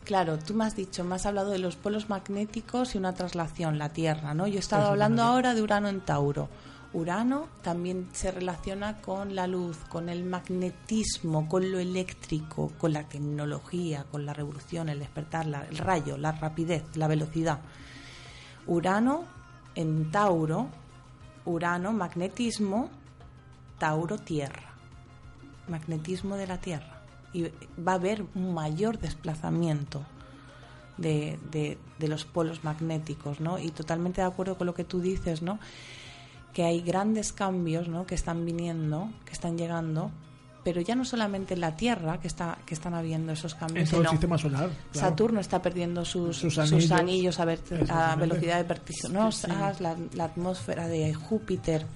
claro, 0.04 0.38
tú 0.38 0.54
me 0.54 0.64
has 0.64 0.76
dicho, 0.76 1.04
me 1.04 1.14
has 1.14 1.26
hablado 1.26 1.50
de 1.50 1.58
los 1.58 1.76
polos 1.76 2.08
magnéticos 2.08 2.94
y 2.94 2.98
una 2.98 3.14
traslación, 3.14 3.78
la 3.78 3.90
Tierra, 3.90 4.34
¿no? 4.34 4.46
Yo 4.46 4.56
he 4.56 4.58
estado 4.58 4.88
hablando 4.88 5.22
ahora 5.22 5.54
de 5.54 5.62
Urano 5.62 5.88
en 5.88 6.00
Tauro. 6.00 6.48
Urano 6.94 7.46
también 7.62 8.08
se 8.12 8.30
relaciona 8.30 8.98
con 9.00 9.34
la 9.34 9.46
luz, 9.46 9.78
con 9.88 10.10
el 10.10 10.24
magnetismo, 10.24 11.48
con 11.48 11.72
lo 11.72 11.78
eléctrico, 11.78 12.70
con 12.76 12.92
la 12.92 13.04
tecnología, 13.08 14.04
con 14.10 14.26
la 14.26 14.34
revolución, 14.34 14.90
el 14.90 14.98
despertar, 14.98 15.46
la- 15.46 15.64
el 15.66 15.78
rayo, 15.78 16.18
la 16.18 16.32
rapidez, 16.32 16.82
la 16.96 17.08
velocidad. 17.08 17.60
Urano 18.66 19.24
en 19.74 20.10
Tauro, 20.10 20.68
Urano, 21.46 21.92
magnetismo, 21.92 22.90
Tauro, 23.78 24.18
tierra. 24.18 24.71
Magnetismo 25.68 26.36
de 26.36 26.46
la 26.46 26.58
tierra. 26.58 27.00
Y 27.32 27.44
va 27.80 27.92
a 27.92 27.94
haber 27.94 28.24
un 28.34 28.52
mayor 28.54 28.98
desplazamiento 28.98 30.02
de, 30.98 31.38
de- 31.50 31.78
de 31.98 32.08
los 32.08 32.24
polos 32.24 32.64
magnéticos, 32.64 33.40
¿no? 33.40 33.58
Y 33.58 33.70
totalmente 33.70 34.20
de 34.20 34.26
acuerdo 34.26 34.58
con 34.58 34.66
lo 34.66 34.74
que 34.74 34.84
tú 34.84 35.00
dices, 35.00 35.40
¿no? 35.42 35.58
Que 36.52 36.64
hay 36.64 36.82
grandes 36.82 37.32
cambios, 37.32 37.88
¿no? 37.88 38.04
Que 38.06 38.14
están 38.14 38.44
viniendo, 38.44 39.10
que 39.24 39.32
están 39.32 39.56
llegando, 39.56 40.10
pero 40.64 40.80
ya 40.82 40.94
no 40.94 41.04
solamente 41.04 41.54
en 41.54 41.60
la 41.60 41.76
Tierra 41.76 42.20
que 42.20 42.26
está 42.28 42.58
que 42.66 42.74
están 42.74 42.92
habiendo 42.94 43.32
esos 43.32 43.54
cambios, 43.54 43.84
En 43.88 43.90
todo 43.90 44.02
el 44.02 44.08
sistema 44.08 44.36
solar. 44.36 44.68
claro. 44.92 45.08
Saturno 45.08 45.40
está 45.40 45.62
perdiendo 45.62 46.04
sus, 46.04 46.36
Sus 46.36 46.54
sus 46.54 46.90
anillos. 46.92 47.40
a, 47.40 47.44
ver- 47.46 47.60
a 47.70 47.74
Exactamente. 47.74 48.20
velocidades 48.26 48.68
vertiginosas, 48.68 49.50
Sí, 49.50 49.76
sí. 49.78 49.82
La, 49.82 49.96
la 50.14 50.24
atmósfera 50.24 50.86
de 50.88 51.14
Júpiter 51.14 51.86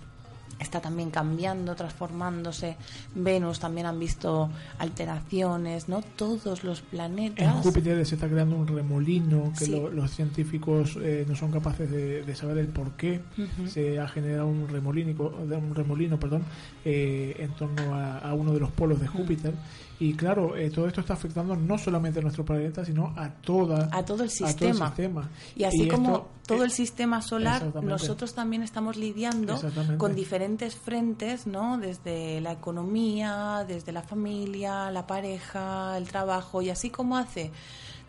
está 0.59 0.81
también 0.81 1.11
cambiando, 1.11 1.75
transformándose. 1.75 2.77
Venus 3.15 3.59
también 3.61 3.87
han 3.87 3.99
visto 3.99 4.49
alteraciones, 4.79 5.89
¿no? 5.89 6.03
Todos 6.17 6.65
los 6.65 6.81
En 6.81 6.85
planetas. 6.87 7.63
Júpiter 7.63 8.05
se 8.07 8.15
está 8.15 8.29
creando 8.29 8.57
un 8.57 8.67
remolino 8.67 9.53
que 9.59 9.67
Sí. 9.67 9.71
lo- 9.73 9.91
los 9.91 10.11
científicos 10.11 10.99
eh, 11.01 11.25
no 11.29 11.37
son 11.37 11.51
capaces 11.53 11.91
de, 11.91 12.23
de 12.23 12.35
saber 12.35 12.59
el 12.59 12.69
por 12.69 12.93
qué. 12.93 13.21
Se 13.67 13.99
ha 14.01 14.09
generado 14.09 14.47
un 14.47 14.69
remolino, 14.69 15.13
un 15.25 15.75
remolino 15.75 16.19
perdón, 16.19 16.43
eh, 16.85 17.35
en 17.39 17.51
torno 17.53 17.95
a, 17.95 18.19
a 18.19 18.35
uno 18.35 18.53
de 18.53 18.61
los 18.61 18.71
polos 18.71 19.01
de 19.01 19.07
Júpiter. 19.07 19.55
Y 19.99 20.15
claro, 20.15 20.57
eh, 20.57 20.71
todo 20.71 20.87
esto 20.87 21.01
está 21.01 21.15
afectando 21.15 21.57
no 21.57 21.79
solamente 21.79 22.19
a 22.19 22.23
nuestro 22.23 22.45
planeta, 22.45 22.85
sino 22.85 23.15
a 23.17 23.31
toda 23.31 23.89
a 23.91 23.91
todo 23.91 23.93
el 23.93 23.99
a 23.99 24.05
todo 24.05 24.23
el 24.25 24.31
sistema. 24.31 24.89
sistema. 24.89 25.31
Y 25.55 25.65
así 25.65 25.89
como 25.89 26.17
esto, 26.17 26.31
todo 26.47 26.65
el 26.65 26.71
sistema 26.71 27.23
solar, 27.23 27.75
nosotros 27.83 28.35
también 28.35 28.63
estamos 28.63 28.97
lidiando 28.97 29.59
con 29.97 30.15
diferentes 30.15 30.77
frentes, 30.77 31.47
¿no? 31.47 31.79
Desde 31.79 32.41
la 32.43 32.53
economía, 32.53 33.65
desde 33.67 33.93
la 33.93 34.03
familia, 34.03 34.91
la 34.91 35.07
pareja, 35.07 35.97
el 35.97 36.07
trabajo, 36.09 36.61
y 36.61 36.71
así 36.71 36.91
como 36.91 37.17
hace 37.17 37.51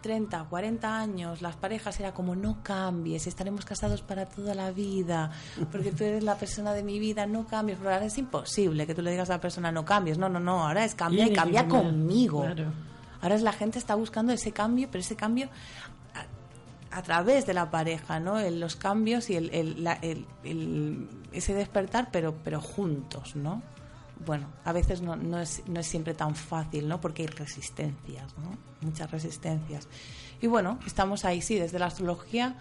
30, 0.07 0.45
40 0.45 0.97
años 0.99 1.41
las 1.41 1.57
parejas 1.57 1.99
era 1.99 2.13
como 2.13 2.33
no 2.33 2.63
cambies, 2.63 3.27
estaremos 3.27 3.65
casados 3.65 4.01
para 4.01 4.25
toda 4.25 4.55
la 4.55 4.71
vida, 4.71 5.31
porque 5.69 5.91
tú 5.91 6.05
eres 6.05 6.23
la 6.23 6.35
persona 6.35 6.71
de 6.73 6.81
mi 6.81 6.97
vida, 6.97 7.25
no 7.25 7.45
cambies, 7.45 7.77
pero 7.77 7.91
ahora 7.93 8.05
es 8.05 8.17
imposible 8.17 8.87
que 8.87 8.95
tú 8.95 9.01
le 9.01 9.11
digas 9.11 9.29
a 9.29 9.33
la 9.33 9.41
persona 9.41 9.69
no 9.69 9.83
cambies, 9.83 10.17
no, 10.17 10.29
no, 10.29 10.39
no, 10.39 10.65
ahora 10.65 10.85
es 10.85 10.95
cambia 10.95 11.25
y 11.27 11.33
cambia 11.33 11.67
conmigo. 11.67 12.41
claro. 12.43 12.71
Ahora 13.21 13.35
es 13.35 13.41
la 13.41 13.51
gente 13.51 13.79
está 13.79 13.95
buscando 13.95 14.31
ese 14.31 14.53
cambio, 14.53 14.87
pero 14.89 15.01
ese 15.01 15.17
cambio 15.17 15.49
a, 16.93 16.97
a 16.97 17.01
través 17.01 17.45
de 17.45 17.53
la 17.53 17.69
pareja, 17.69 18.21
¿no? 18.21 18.39
El- 18.39 18.61
los 18.61 18.77
cambios 18.77 19.29
y 19.29 19.35
el, 19.35 19.49
el- 19.53 19.83
la- 19.83 19.99
el- 20.01 20.25
el- 20.45 21.09
ese 21.33 21.53
despertar, 21.53 22.09
pero, 22.13 22.33
pero 22.45 22.61
juntos, 22.61 23.35
¿no? 23.35 23.61
Bueno, 24.25 24.47
a 24.65 24.73
veces 24.73 25.01
no, 25.01 25.15
no, 25.15 25.39
es, 25.39 25.63
no 25.67 25.79
es 25.79 25.87
siempre 25.87 26.13
tan 26.13 26.35
fácil, 26.35 26.87
¿no? 26.87 26.99
Porque 26.99 27.23
hay 27.23 27.27
resistencias, 27.27 28.37
¿no? 28.37 28.57
Muchas 28.81 29.09
resistencias. 29.11 29.87
Y 30.41 30.47
bueno, 30.47 30.79
estamos 30.85 31.25
ahí, 31.25 31.41
sí, 31.41 31.55
desde 31.55 31.79
la 31.79 31.87
astrología 31.87 32.57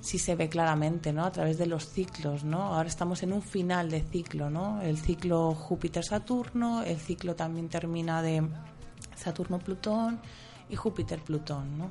sí 0.00 0.18
se 0.18 0.36
ve 0.36 0.48
claramente, 0.48 1.12
¿no? 1.12 1.24
A 1.24 1.32
través 1.32 1.58
de 1.58 1.66
los 1.66 1.88
ciclos, 1.88 2.44
¿no? 2.44 2.74
Ahora 2.74 2.88
estamos 2.88 3.22
en 3.22 3.32
un 3.32 3.42
final 3.42 3.90
de 3.90 4.02
ciclo, 4.02 4.50
¿no? 4.50 4.80
El 4.82 4.98
ciclo 4.98 5.54
Júpiter-Saturno, 5.54 6.82
el 6.82 6.98
ciclo 6.98 7.34
también 7.34 7.68
termina 7.68 8.22
de 8.22 8.46
Saturno-Plutón 9.16 10.20
y 10.68 10.76
Júpiter-Plutón, 10.76 11.78
¿no? 11.78 11.90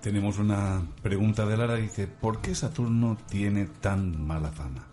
Tenemos 0.00 0.38
una 0.38 0.82
pregunta 1.02 1.46
de 1.46 1.56
Lara, 1.56 1.76
dice, 1.76 2.06
¿por 2.06 2.40
qué 2.42 2.54
Saturno 2.54 3.16
tiene 3.28 3.64
tan 3.66 4.26
mala 4.26 4.50
fama? 4.50 4.84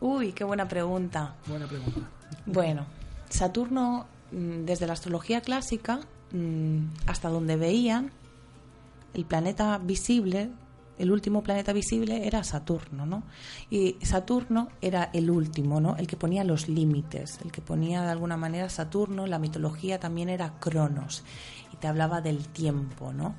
Uy, 0.00 0.32
qué 0.32 0.42
buena 0.42 0.66
pregunta. 0.66 1.36
Buena 1.46 1.66
pregunta. 1.66 2.00
Bueno, 2.46 2.86
Saturno, 3.30 4.06
mm, 4.32 4.64
desde 4.64 4.86
la 4.86 4.92
astrología 4.92 5.40
clásica, 5.40 6.00
mm, 6.32 6.78
hasta 7.06 7.28
donde 7.28 7.56
veían, 7.56 8.12
el 9.14 9.24
planeta 9.24 9.78
visible, 9.78 10.50
el 10.98 11.10
último 11.10 11.42
planeta 11.42 11.72
visible 11.72 12.26
era 12.26 12.44
Saturno, 12.44 13.06
¿no? 13.06 13.22
Y 13.70 13.96
Saturno 14.02 14.68
era 14.82 15.10
el 15.14 15.30
último, 15.30 15.80
¿no? 15.80 15.96
El 15.96 16.06
que 16.06 16.16
ponía 16.16 16.44
los 16.44 16.68
límites, 16.68 17.38
el 17.42 17.50
que 17.50 17.62
ponía 17.62 18.02
de 18.02 18.10
alguna 18.10 18.36
manera 18.36 18.68
Saturno, 18.68 19.26
la 19.26 19.38
mitología 19.38 19.98
también 19.98 20.28
era 20.28 20.58
Cronos, 20.60 21.24
y 21.72 21.76
te 21.76 21.88
hablaba 21.88 22.20
del 22.20 22.48
tiempo, 22.48 23.12
¿no? 23.14 23.34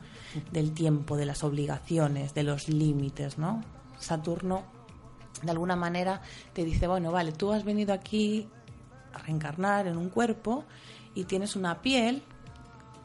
Del 0.51 0.71
tiempo, 0.71 1.17
de 1.17 1.25
las 1.27 1.43
obligaciones, 1.43 2.33
de 2.33 2.43
los 2.43 2.67
límites, 2.67 3.37
¿no? 3.37 3.63
Saturno 3.99 4.63
de 5.43 5.51
alguna 5.51 5.75
manera 5.75 6.21
te 6.53 6.63
dice, 6.65 6.87
bueno, 6.87 7.11
vale, 7.11 7.31
tú 7.31 7.51
has 7.51 7.63
venido 7.63 7.93
aquí 7.93 8.47
reencarnar 9.19 9.87
en 9.87 9.97
un 9.97 10.09
cuerpo 10.09 10.65
y 11.13 11.25
tienes 11.25 11.55
una 11.55 11.81
piel, 11.81 12.23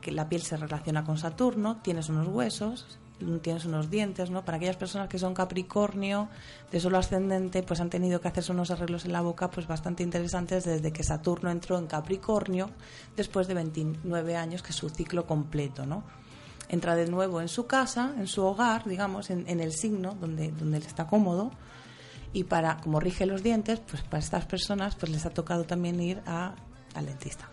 que 0.00 0.12
la 0.12 0.28
piel 0.28 0.42
se 0.42 0.56
relaciona 0.56 1.04
con 1.04 1.18
Saturno, 1.18 1.78
tienes 1.82 2.08
unos 2.08 2.28
huesos, 2.28 2.98
tienes 3.42 3.64
unos 3.64 3.90
dientes, 3.90 4.30
¿no? 4.30 4.44
Para 4.44 4.58
aquellas 4.58 4.76
personas 4.76 5.08
que 5.08 5.18
son 5.18 5.34
Capricornio, 5.34 6.28
de 6.70 6.80
solo 6.80 6.98
ascendente, 6.98 7.62
pues 7.62 7.80
han 7.80 7.90
tenido 7.90 8.20
que 8.20 8.28
hacerse 8.28 8.52
unos 8.52 8.70
arreglos 8.70 9.04
en 9.04 9.12
la 9.12 9.22
boca 9.22 9.50
pues 9.50 9.66
bastante 9.66 10.02
interesantes 10.02 10.64
desde 10.64 10.92
que 10.92 11.02
Saturno 11.02 11.50
entró 11.50 11.78
en 11.78 11.86
Capricornio 11.86 12.70
después 13.16 13.48
de 13.48 13.54
29 13.54 14.36
años, 14.36 14.62
que 14.62 14.70
es 14.70 14.76
su 14.76 14.90
ciclo 14.90 15.26
completo, 15.26 15.86
¿no? 15.86 16.04
Entra 16.68 16.94
de 16.94 17.06
nuevo 17.06 17.40
en 17.40 17.48
su 17.48 17.66
casa, 17.66 18.12
en 18.18 18.26
su 18.26 18.44
hogar, 18.44 18.84
digamos, 18.86 19.30
en, 19.30 19.48
en 19.48 19.60
el 19.60 19.72
signo 19.72 20.16
donde, 20.20 20.50
donde 20.50 20.78
él 20.78 20.82
está 20.84 21.06
cómodo, 21.06 21.52
y 22.36 22.44
para 22.44 22.76
como 22.78 23.00
rige 23.00 23.24
los 23.26 23.42
dientes 23.42 23.80
pues 23.80 24.02
para 24.02 24.18
estas 24.18 24.44
personas 24.44 24.94
pues 24.96 25.10
les 25.10 25.24
ha 25.26 25.30
tocado 25.30 25.64
también 25.64 26.00
ir 26.00 26.20
a, 26.26 26.54
al 26.94 27.06
dentista 27.06 27.48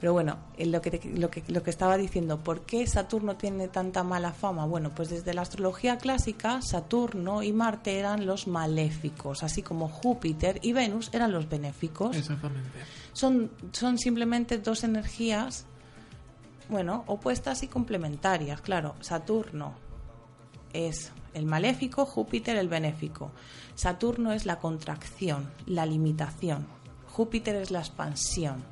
pero 0.00 0.12
bueno 0.12 0.38
eh, 0.56 0.66
lo 0.66 0.80
que, 0.80 0.90
te- 0.92 1.18
lo 1.18 1.28
que 1.30 1.42
lo 1.48 1.62
que 1.62 1.70
estaba 1.70 1.96
diciendo 1.96 2.38
por 2.38 2.60
qué 2.66 2.86
Saturno 2.86 3.36
tiene 3.36 3.68
tanta 3.68 4.02
mala 4.04 4.32
fama 4.32 4.64
bueno 4.64 4.90
pues 4.94 5.10
desde 5.10 5.34
la 5.34 5.42
astrología 5.42 5.98
clásica 5.98 6.60
Saturno 6.62 7.42
y 7.42 7.52
Marte 7.52 7.98
eran 7.98 8.26
los 8.26 8.46
maléficos 8.46 9.42
así 9.42 9.62
como 9.62 9.88
Júpiter 9.88 10.58
y 10.62 10.72
Venus 10.72 11.08
eran 11.12 11.32
los 11.32 11.48
benéficos 11.48 12.16
Exactamente. 12.16 12.68
son 13.12 13.50
son 13.72 13.98
simplemente 13.98 14.58
dos 14.58 14.84
energías 14.84 15.66
bueno 16.68 17.02
opuestas 17.06 17.62
y 17.62 17.68
complementarias 17.68 18.60
claro 18.60 18.94
Saturno 19.00 19.74
es 20.72 21.10
el 21.34 21.44
maléfico, 21.46 22.04
Júpiter 22.06 22.56
el 22.56 22.68
benéfico. 22.68 23.30
Saturno 23.82 24.32
es 24.32 24.46
la 24.46 24.60
contracción, 24.60 25.50
la 25.66 25.86
limitación. 25.86 26.68
Júpiter 27.08 27.56
es 27.56 27.72
la 27.72 27.80
expansión, 27.80 28.62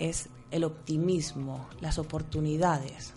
es 0.00 0.30
el 0.50 0.64
optimismo, 0.64 1.68
las 1.80 2.00
oportunidades. 2.00 3.14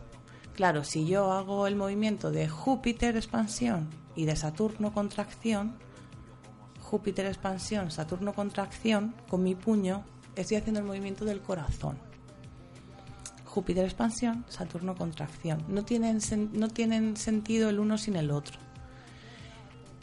Claro, 0.53 0.83
si 0.83 1.07
yo 1.07 1.31
hago 1.31 1.65
el 1.65 1.75
movimiento 1.75 2.29
de 2.29 2.47
Júpiter 2.47 3.17
expansión 3.17 3.89
y 4.15 4.25
de 4.25 4.35
Saturno 4.35 4.93
contracción, 4.93 5.73
Júpiter 6.79 7.25
expansión, 7.25 7.89
Saturno 7.89 8.33
contracción, 8.33 9.15
con 9.31 9.41
mi 9.41 9.55
puño 9.55 10.03
estoy 10.35 10.57
haciendo 10.57 10.81
el 10.81 10.85
movimiento 10.85 11.25
del 11.25 11.41
corazón. 11.41 11.97
Júpiter 13.45 13.83
expansión, 13.83 14.45
Saturno 14.47 14.93
contracción. 14.93 15.65
No 15.69 15.83
tienen, 15.83 16.19
no 16.53 16.67
tienen 16.67 17.17
sentido 17.17 17.69
el 17.69 17.79
uno 17.79 17.97
sin 17.97 18.15
el 18.15 18.29
otro. 18.29 18.68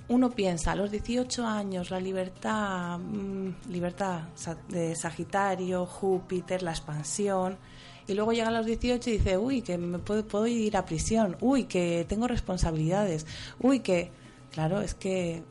Uno 0.09 0.31
piensa, 0.31 0.73
a 0.73 0.77
los 0.77 0.91
18 0.91 1.47
años, 1.47 1.91
la 1.91 1.99
libertad, 1.99 2.99
mm, 2.99 3.71
libertad 3.71 4.23
de 4.69 4.95
Sagitario, 4.95 5.87
Júpiter, 5.87 6.63
la 6.63 6.73
expansión, 6.73 7.57
Y 8.09 8.15
luego 8.15 8.33
llega 8.33 8.47
a 8.47 8.53
los 8.53 8.67
18 8.67 9.11
y 9.11 9.15
dice, 9.15 9.37
uy, 9.37 9.63
que 9.63 9.77
me 9.79 9.99
puedo, 9.99 10.25
puedo 10.25 10.47
ir 10.47 10.77
a 10.77 10.85
prisión, 10.85 11.37
uy, 11.41 11.65
que 11.65 12.07
tengo 12.09 12.29
responsabilidades, 12.29 13.27
uy, 13.59 13.81
que... 13.81 14.13
Claro, 14.53 14.81
es 14.81 14.95
que 14.95 15.43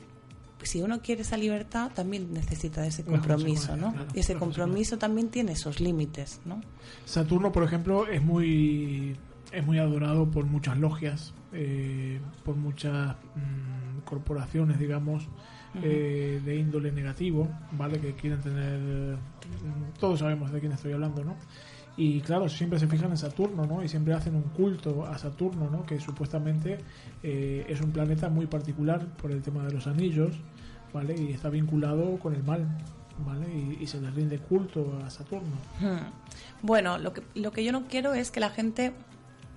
si 0.66 0.82
uno 0.82 1.02
quiere 1.02 1.22
esa 1.22 1.38
libertad, 1.38 1.92
también 1.94 2.34
necesita 2.34 2.86
ese 2.86 3.04
compromiso, 3.04 3.76
¿no? 3.76 3.92
claro, 3.92 4.08
y 4.14 4.20
ese 4.20 4.36
compromiso 4.36 4.98
también 4.98 5.30
tiene 5.30 5.52
esos 5.52 5.80
límites, 5.80 6.42
¿no? 6.46 6.62
Saturno, 7.06 7.52
por 7.52 7.64
ejemplo, 7.64 8.08
es 8.08 8.24
muy 8.24 9.18
es 9.52 9.66
muy 9.66 9.80
adorado 9.80 10.30
por 10.30 10.46
muchas 10.46 10.78
logias, 10.78 11.34
eh, 11.56 12.20
por 12.44 12.56
muchas 12.56 13.16
mm, 13.36 14.00
corporaciones, 14.04 14.78
digamos, 14.78 15.28
eh, 15.82 16.42
de 16.44 16.56
índole 16.56 16.92
negativo, 16.92 17.50
¿vale? 17.72 18.00
Que 18.00 18.14
quieren 18.14 18.42
tener... 18.42 19.18
mm, 19.18 20.00
Todos 20.00 20.20
sabemos 20.20 20.52
de 20.52 20.60
quién 20.60 20.72
estoy 20.74 20.94
hablando, 20.94 21.24
¿no? 21.24 21.36
Y 21.98 22.20
claro, 22.22 22.50
siempre 22.50 22.78
se 22.78 22.88
fijan 22.88 23.12
en 23.12 23.18
Saturno, 23.18 23.66
¿no? 23.66 23.82
Y 23.82 23.88
siempre 23.88 24.14
hacen 24.14 24.36
un 24.36 24.44
culto 24.44 25.06
a 25.06 25.18
Saturno, 25.18 25.70
¿no? 25.70 25.86
Que 25.86 26.00
supuestamente 26.00 26.78
eh, 27.24 27.66
es 27.70 27.80
un 27.82 27.92
planeta 27.92 28.28
muy 28.30 28.48
particular 28.48 29.06
por 29.16 29.32
el 29.32 29.42
tema 29.42 29.64
de 29.66 29.74
los 29.74 29.88
anillos, 29.88 30.34
¿vale? 30.94 31.16
Y 31.18 31.32
está 31.32 31.50
vinculado 31.50 32.20
con 32.20 32.36
el 32.36 32.44
mal, 32.44 32.68
¿vale? 33.26 33.48
Y, 33.48 33.84
y 33.84 33.88
se 33.88 34.02
le 34.02 34.12
rinde 34.12 34.40
culto 34.40 35.00
a 35.06 35.10
Saturno. 35.10 35.56
Hmm. 35.80 36.12
Bueno, 36.62 36.98
lo 36.98 37.14
que, 37.14 37.22
lo 37.34 37.52
que 37.52 37.64
yo 37.64 37.72
no 37.72 37.86
quiero 37.88 38.14
es 38.14 38.30
que 38.30 38.42
la 38.42 38.50
gente 38.50 38.92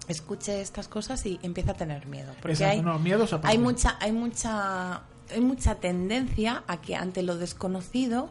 escuche 0.08 0.60
estas 0.60 0.88
cosas 0.88 1.24
y 1.26 1.38
empiece 1.42 1.70
a 1.70 1.74
tener 1.74 2.06
miedo. 2.06 2.32
Porque 2.40 2.52
Exacto, 2.54 2.78
hay, 2.78 2.82
no, 2.82 2.98
miedos 2.98 3.32
aparte. 3.32 3.56
hay 3.56 3.62
mucha, 3.62 3.96
hay 4.00 4.12
mucha, 4.12 5.02
hay 5.30 5.40
mucha 5.40 5.74
tendencia 5.76 6.64
a 6.66 6.80
que 6.80 6.96
ante 6.96 7.22
lo 7.22 7.36
desconocido 7.36 8.30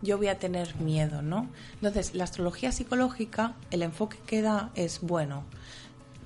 yo 0.00 0.16
voy 0.16 0.28
a 0.28 0.38
tener 0.38 0.76
miedo, 0.76 1.22
¿no? 1.22 1.48
Entonces, 1.74 2.14
la 2.14 2.24
astrología 2.24 2.72
psicológica, 2.72 3.54
el 3.70 3.82
enfoque 3.82 4.18
que 4.26 4.42
da 4.42 4.70
es 4.74 5.00
bueno. 5.00 5.44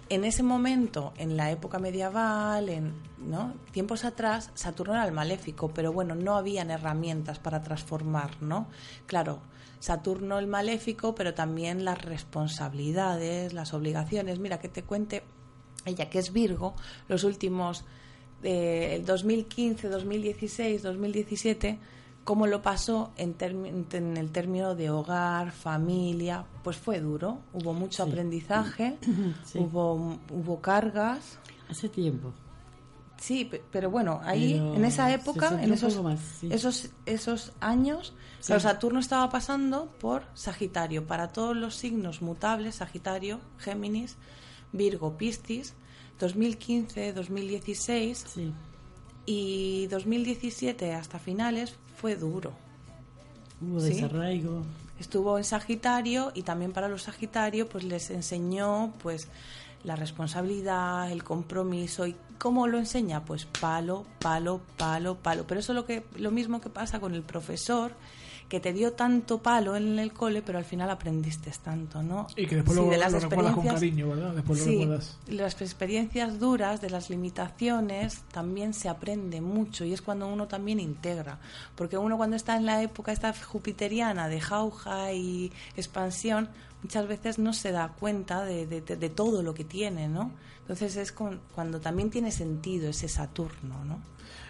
En 0.09 0.25
ese 0.25 0.43
momento, 0.43 1.15
en 1.17 1.39
la 1.39 1.51
época 1.51 1.79
medieval, 1.79 2.69
en 2.69 2.93
¿no? 3.19 3.55
tiempos 3.71 4.05
atrás, 4.05 4.51
Saturno 4.55 4.95
era 4.95 5.07
el 5.07 5.13
maléfico, 5.13 5.71
pero 5.73 5.93
bueno, 5.93 6.15
no 6.15 6.37
habían 6.37 6.71
herramientas 6.71 7.39
para 7.39 7.63
transformar, 7.63 8.31
¿no? 8.43 8.67
Claro, 9.07 9.41
Saturno 9.83 10.39
el 10.39 10.47
maléfico, 10.47 11.13
pero 11.13 11.35
también 11.35 11.85
las 11.85 12.01
responsabilidades, 12.05 13.53
las 13.53 13.75
obligaciones. 13.75 14.39
Mira, 14.39 14.61
que 14.61 14.69
te 14.69 14.85
cuente 14.85 15.25
ella 15.85 16.09
que 16.09 16.21
es 16.21 16.33
Virgo, 16.33 16.75
los 17.09 17.25
últimos 17.25 17.85
eh, 18.45 18.95
el 18.95 19.05
2015, 19.05 19.89
2016, 19.89 20.83
2017, 20.85 21.81
cómo 22.23 22.47
lo 22.47 22.63
pasó 22.63 23.11
en, 23.17 23.35
en 23.41 24.17
el 24.17 24.31
término 24.31 24.77
de 24.77 24.91
hogar, 24.91 25.51
familia, 25.51 26.45
pues 26.63 26.77
fue 26.77 27.01
duro, 27.01 27.41
hubo 27.53 27.73
mucho 27.73 28.05
Sí. 28.05 28.09
aprendizaje, 28.11 28.99
Sí. 29.45 29.59
hubo, 29.59 30.21
hubo 30.31 30.61
cargas. 30.61 31.41
Hace 31.69 31.89
tiempo. 31.89 32.33
Sí, 33.23 33.45
pe- 33.45 33.63
pero 33.71 33.89
bueno, 33.89 34.21
ahí 34.25 34.55
Pero 34.55 34.75
en 34.75 34.85
esa 34.85 35.13
época, 35.15 35.63
en 35.63 35.73
esos, 35.73 36.03
más, 36.03 36.19
sí. 36.41 36.49
esos, 36.51 36.91
esos 37.07 37.53
años, 37.61 38.15
Sí. 38.41 38.47
claro, 38.49 38.61
Saturno 38.61 38.99
estaba 38.99 39.31
pasando 39.31 39.87
por 40.01 40.25
Sagitario. 40.35 41.07
Para 41.07 41.29
todos 41.29 41.57
los 41.57 41.77
signos 41.77 42.21
mutables, 42.21 42.75
Sagitario, 42.77 43.39
Géminis, 43.59 44.17
Virgo, 44.73 45.17
Piscis, 45.17 45.75
2015, 46.19 47.13
2016 47.13 48.25
y 49.27 49.87
2017 49.87 50.93
hasta 50.93 51.19
finales 51.21 51.77
fue 51.97 52.17
duro. 52.17 52.53
Hubo 53.61 53.81
Sí. 53.81 53.91
desarraigo. 53.95 54.63
Estuvo 54.99 55.39
en 55.39 55.45
Sagitario 55.45 56.33
y 56.35 56.43
también 56.43 56.73
para 56.73 56.89
los 56.89 57.03
Sagitario 57.03 57.69
pues 57.69 57.85
les 57.85 58.11
enseñó 58.11 58.93
pues 59.03 59.29
la 59.85 59.97
responsabilidad, 59.97 61.11
el 61.11 61.25
compromiso 61.25 62.07
y 62.07 62.17
cómo 62.39 62.67
lo 62.67 62.79
enseña 62.79 63.25
pues 63.25 63.47
palo, 63.47 64.05
palo, 64.21 64.61
palo, 64.77 65.17
palo. 65.17 65.45
Pero 65.47 65.61
eso 65.61 65.73
es 65.73 65.77
lo 65.77 65.85
que 65.87 66.05
lo 66.17 66.31
mismo 66.31 66.61
que 66.61 66.71
pasa 66.71 67.01
con 67.01 67.15
el 67.15 67.23
profesor 67.23 67.93
que 68.49 68.61
te 68.61 68.75
dio 68.75 68.93
tanto 68.93 69.39
palo 69.43 69.77
en 69.77 69.99
el 69.99 70.13
cole, 70.13 70.43
pero 70.43 70.59
al 70.59 70.67
final 70.67 70.91
aprendiste 70.91 71.51
tanto, 71.65 72.03
¿no? 72.03 72.27
Y 72.37 72.47
que 72.47 72.57
después 72.57 72.77
Sí, 72.77 72.85
lo, 72.85 72.91
de 72.91 72.99
las 72.99 73.11
lo 73.13 73.21
recuerdas 73.21 73.55
con 73.55 73.67
cariño, 73.67 74.11
¿verdad? 74.11 74.35
Después 74.35 74.59
lo 74.59 74.65
Sí, 74.67 74.79
recuerdas. 74.81 75.19
las 75.29 75.63
experiencias 75.63 76.39
duras 76.39 76.83
de 76.83 76.91
las 76.91 77.09
limitaciones 77.09 78.23
también 78.31 78.75
se 78.75 78.91
aprende 78.91 79.41
mucho 79.41 79.87
y 79.87 79.95
es 79.95 80.03
cuando 80.03 80.27
uno 80.27 80.49
también 80.49 80.81
integra. 80.81 81.39
Porque 81.77 81.97
uno 81.97 82.19
cuando 82.19 82.37
está 82.37 82.57
en 82.57 82.67
la 82.67 82.83
época 82.83 83.13
esta 83.13 83.33
jupiteriana 83.33 84.29
de 84.29 84.41
jauja 84.41 85.13
y 85.15 85.51
expansión, 85.77 86.51
muchas 86.83 87.07
veces 87.07 87.39
no 87.39 87.53
se 87.53 87.73
da 87.73 87.89
cuenta 87.89 88.45
de, 88.45 88.67
de- 88.67 88.81
todo 89.11 89.43
lo 89.43 89.55
que 89.55 89.65
tiene, 89.65 90.09
¿no? 90.09 90.33
Entonces 90.61 90.97
es 90.97 91.13
con- 91.13 91.41
cuando 91.55 91.81
también 91.81 92.11
tiene 92.11 92.31
sentido 92.33 92.89
ese 92.91 93.09
Saturno, 93.09 93.85
¿no? 93.85 94.01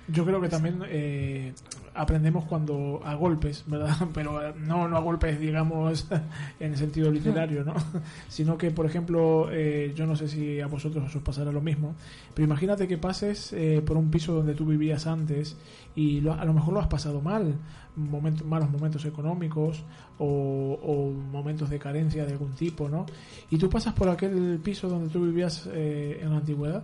Yo 0.09 0.24
creo 0.24 0.40
que 0.40 0.48
también 0.48 0.82
eh, 0.88 1.53
aprendemos 1.94 2.44
cuando 2.46 3.00
a 3.05 3.14
golpes, 3.14 3.62
¿verdad? 3.68 3.94
Pero 4.14 4.46
eh, 4.46 4.53
no, 4.59 4.88
no 4.88 4.96
a 4.96 5.00
golpes, 5.00 5.38
digamos, 5.38 6.07
en 6.61 6.72
el 6.72 6.76
sentido 6.76 7.11
literario, 7.11 7.64
¿no? 7.64 7.74
Sino 8.28 8.59
que, 8.59 8.70
por 8.72 8.84
ejemplo, 8.84 9.48
eh, 9.53 9.92
yo 9.94 10.05
no 10.07 10.16
sé 10.16 10.26
si 10.28 10.61
a 10.61 10.66
vosotros 10.66 11.14
os 11.14 11.22
pasará 11.22 11.53
lo 11.53 11.61
mismo, 11.61 11.94
pero 12.34 12.44
imagínate 12.46 12.88
que 12.88 12.98
pases 12.98 13.53
eh, 13.53 13.80
por 13.86 13.96
un 13.96 14.11
piso 14.11 14.32
donde 14.34 14.55
tú 14.55 14.66
vivías 14.66 15.07
antes 15.07 15.57
y 15.94 16.20
lo- 16.20 16.32
a 16.34 16.44
lo 16.44 16.53
mejor 16.53 16.74
lo 16.74 16.80
has 16.80 16.88
pasado 16.88 17.20
mal, 17.20 17.55
momentos, 17.94 18.46
malos 18.46 18.70
momentos 18.70 19.05
económicos 19.05 19.84
o, 20.18 20.78
o 20.82 21.11
momentos 21.12 21.70
de 21.70 21.78
carencia 21.78 22.24
de 22.26 22.32
algún 22.32 22.53
tipo, 22.55 22.88
¿no? 22.88 23.07
Y 23.50 23.59
tú 23.59 23.68
pasas 23.70 23.94
por 23.94 24.09
aquel 24.09 24.59
piso 24.64 24.88
donde 24.88 25.11
tú 25.11 25.24
vivías 25.24 25.68
eh, 25.72 26.18
en 26.22 26.30
la 26.30 26.36
antigüedad 26.38 26.82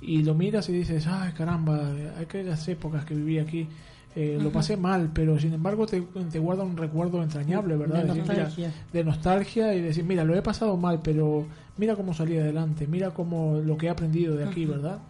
y 0.00 0.22
lo 0.22 0.34
miras 0.34 0.68
y 0.68 0.72
dices, 0.72 1.06
ay 1.06 1.32
caramba, 1.32 1.92
aquellas 2.20 2.66
épocas 2.68 3.04
que 3.04 3.14
viví 3.14 3.38
aquí, 3.38 3.66
eh, 4.14 4.38
lo 4.40 4.50
pasé 4.50 4.76
mal, 4.78 5.10
pero 5.12 5.38
sin 5.38 5.52
embargo 5.52 5.86
te, 5.86 6.00
te 6.00 6.38
guarda 6.38 6.62
un 6.64 6.76
recuerdo 6.76 7.22
entrañable, 7.22 7.76
¿verdad? 7.76 8.02
De 8.04 8.08
Decir, 8.14 8.22
mira, 8.22 8.34
nostalgia. 8.44 8.72
de 8.92 9.04
nostalgia 9.04 9.74
y 9.74 9.80
decir, 9.82 10.04
mira, 10.04 10.24
lo 10.24 10.34
he 10.34 10.40
pasado 10.42 10.76
mal, 10.76 11.00
pero 11.02 11.46
mira 11.76 11.94
cómo 11.96 12.14
salí 12.14 12.38
adelante, 12.38 12.86
mira 12.86 13.10
cómo 13.10 13.60
lo 13.64 13.76
que 13.76 13.86
he 13.86 13.90
aprendido 13.90 14.34
de 14.36 14.44
aquí. 14.44 14.64
¿verdad? 14.64 15.00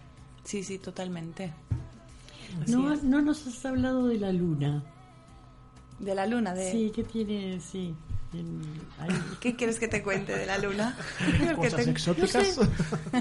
Sí, 0.45 0.63
sí, 0.65 0.79
totalmente. 0.79 1.53
Así 2.63 2.73
No, 2.73 2.93
es. 2.93 3.05
no 3.05 3.23
nos 3.23 3.47
has 3.47 3.65
hablado 3.67 4.07
de 4.09 4.19
la 4.19 4.33
luna. 4.33 4.83
De 6.01 6.15
la 6.15 6.27
luna, 6.27 6.53
de... 6.55 6.71
Sí, 6.73 6.93
¿qué 6.95 7.05
tiene? 7.05 7.61
Sí. 7.61 7.95
Ahí. 8.99 9.09
¿Qué 9.41 9.57
quieres 9.57 9.79
que 9.79 9.89
te 9.89 10.03
cuente 10.03 10.37
de 10.37 10.47
la 10.47 10.59
luna? 10.59 10.97
Cosas 11.57 11.85
te- 11.85 11.91
exóticas. 11.91 12.57
No 12.57 12.65
sé, 12.65 12.71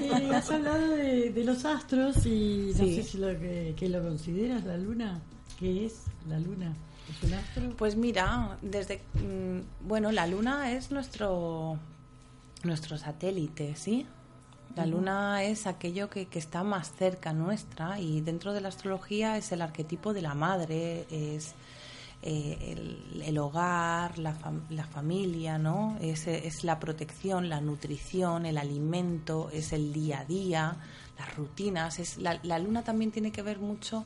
eh, 0.07 0.35
has 0.35 0.49
hablado 0.51 0.89
de, 0.89 1.29
de 1.31 1.43
los 1.43 1.65
astros 1.65 2.25
y 2.25 2.71
no 2.77 2.83
Sí. 2.85 2.95
sé 2.95 3.03
si 3.03 3.17
lo 3.17 3.27
que, 3.39 3.73
que 3.77 3.89
lo 3.89 4.01
consideras 4.01 4.63
la 4.65 4.77
luna. 4.77 5.21
¿Qué 5.59 5.85
es 5.85 6.03
la 6.27 6.39
luna? 6.39 6.73
¿Es 7.09 7.23
un 7.29 7.33
astro? 7.35 7.69
Pues 7.77 7.95
mira, 7.95 8.57
desde 8.61 9.01
mm, 9.13 9.87
bueno, 9.87 10.11
la 10.11 10.25
luna 10.27 10.71
es 10.71 10.91
nuestro 10.91 11.77
nuestro 12.63 12.97
satélite, 12.97 13.75
¿sí? 13.75 14.05
La 14.75 14.85
luna 14.85 15.43
es 15.43 15.67
aquello 15.67 16.09
que, 16.09 16.25
que 16.25 16.37
está 16.39 16.63
más 16.63 16.91
cerca 16.97 17.31
nuestra 17.31 17.99
y 18.01 18.19
dentro 18.19 18.51
de 18.51 18.59
la 18.59 18.67
astrología 18.69 19.37
es 19.37 19.51
el 19.53 19.61
arquetipo 19.61 20.13
de 20.13 20.21
la 20.21 20.33
madre, 20.33 21.05
es 21.09 21.53
eh, 22.21 22.75
el, 23.23 23.37
hogar, 23.37 24.17
la, 24.17 24.35
la 24.69 24.85
familia, 24.85 25.57
¿no? 25.57 25.97
Es, 26.01 26.27
es 26.27 26.63
la 26.63 26.79
protección, 26.79 27.49
la 27.49 27.61
nutrición, 27.61 28.45
el 28.45 28.57
alimento, 28.57 29.49
es 29.51 29.73
el 29.73 29.93
día 29.93 30.21
a 30.21 30.25
día, 30.25 30.77
las 31.19 31.35
rutinas. 31.35 31.99
Es, 31.99 32.17
la, 32.17 32.39
la 32.43 32.59
luna 32.59 32.83
también 32.83 33.11
tiene 33.11 33.31
que 33.31 33.41
ver 33.41 33.59
mucho 33.59 34.05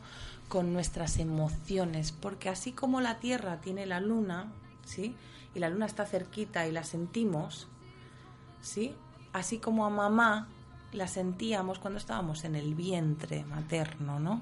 con 0.49 0.73
nuestras 0.73 1.17
emociones, 1.19 2.11
porque 2.11 2.49
así 2.49 2.71
como 2.71 3.01
la 3.01 3.19
Tierra 3.19 3.61
tiene 3.61 3.85
la 3.85 3.99
luna, 4.01 4.51
¿sí? 4.83 5.15
Y 5.55 5.59
la 5.59 5.69
luna 5.69 5.85
está 5.85 6.05
cerquita 6.05 6.67
y 6.67 6.71
la 6.71 6.83
sentimos, 6.83 7.67
¿sí? 8.61 8.93
Así 9.31 9.59
como 9.59 9.85
a 9.85 9.89
mamá 9.89 10.47
la 10.91 11.07
sentíamos 11.07 11.79
cuando 11.79 11.99
estábamos 11.99 12.43
en 12.43 12.55
el 12.55 12.73
vientre 12.73 13.45
materno, 13.45 14.19
¿no? 14.19 14.41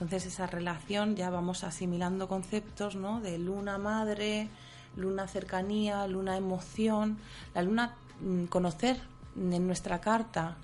Entonces 0.00 0.26
esa 0.26 0.46
relación 0.46 1.16
ya 1.16 1.30
vamos 1.30 1.64
asimilando 1.64 2.28
conceptos, 2.28 2.96
¿no? 2.96 3.20
De 3.20 3.38
luna 3.38 3.78
madre, 3.78 4.48
luna 4.96 5.26
cercanía, 5.26 6.06
luna 6.06 6.36
emoción. 6.36 7.18
La 7.54 7.62
luna, 7.62 7.94
mm, 8.20 8.44
conocer 8.44 9.00
en 9.36 9.66
nuestra 9.66 10.00
carta, 10.00 10.56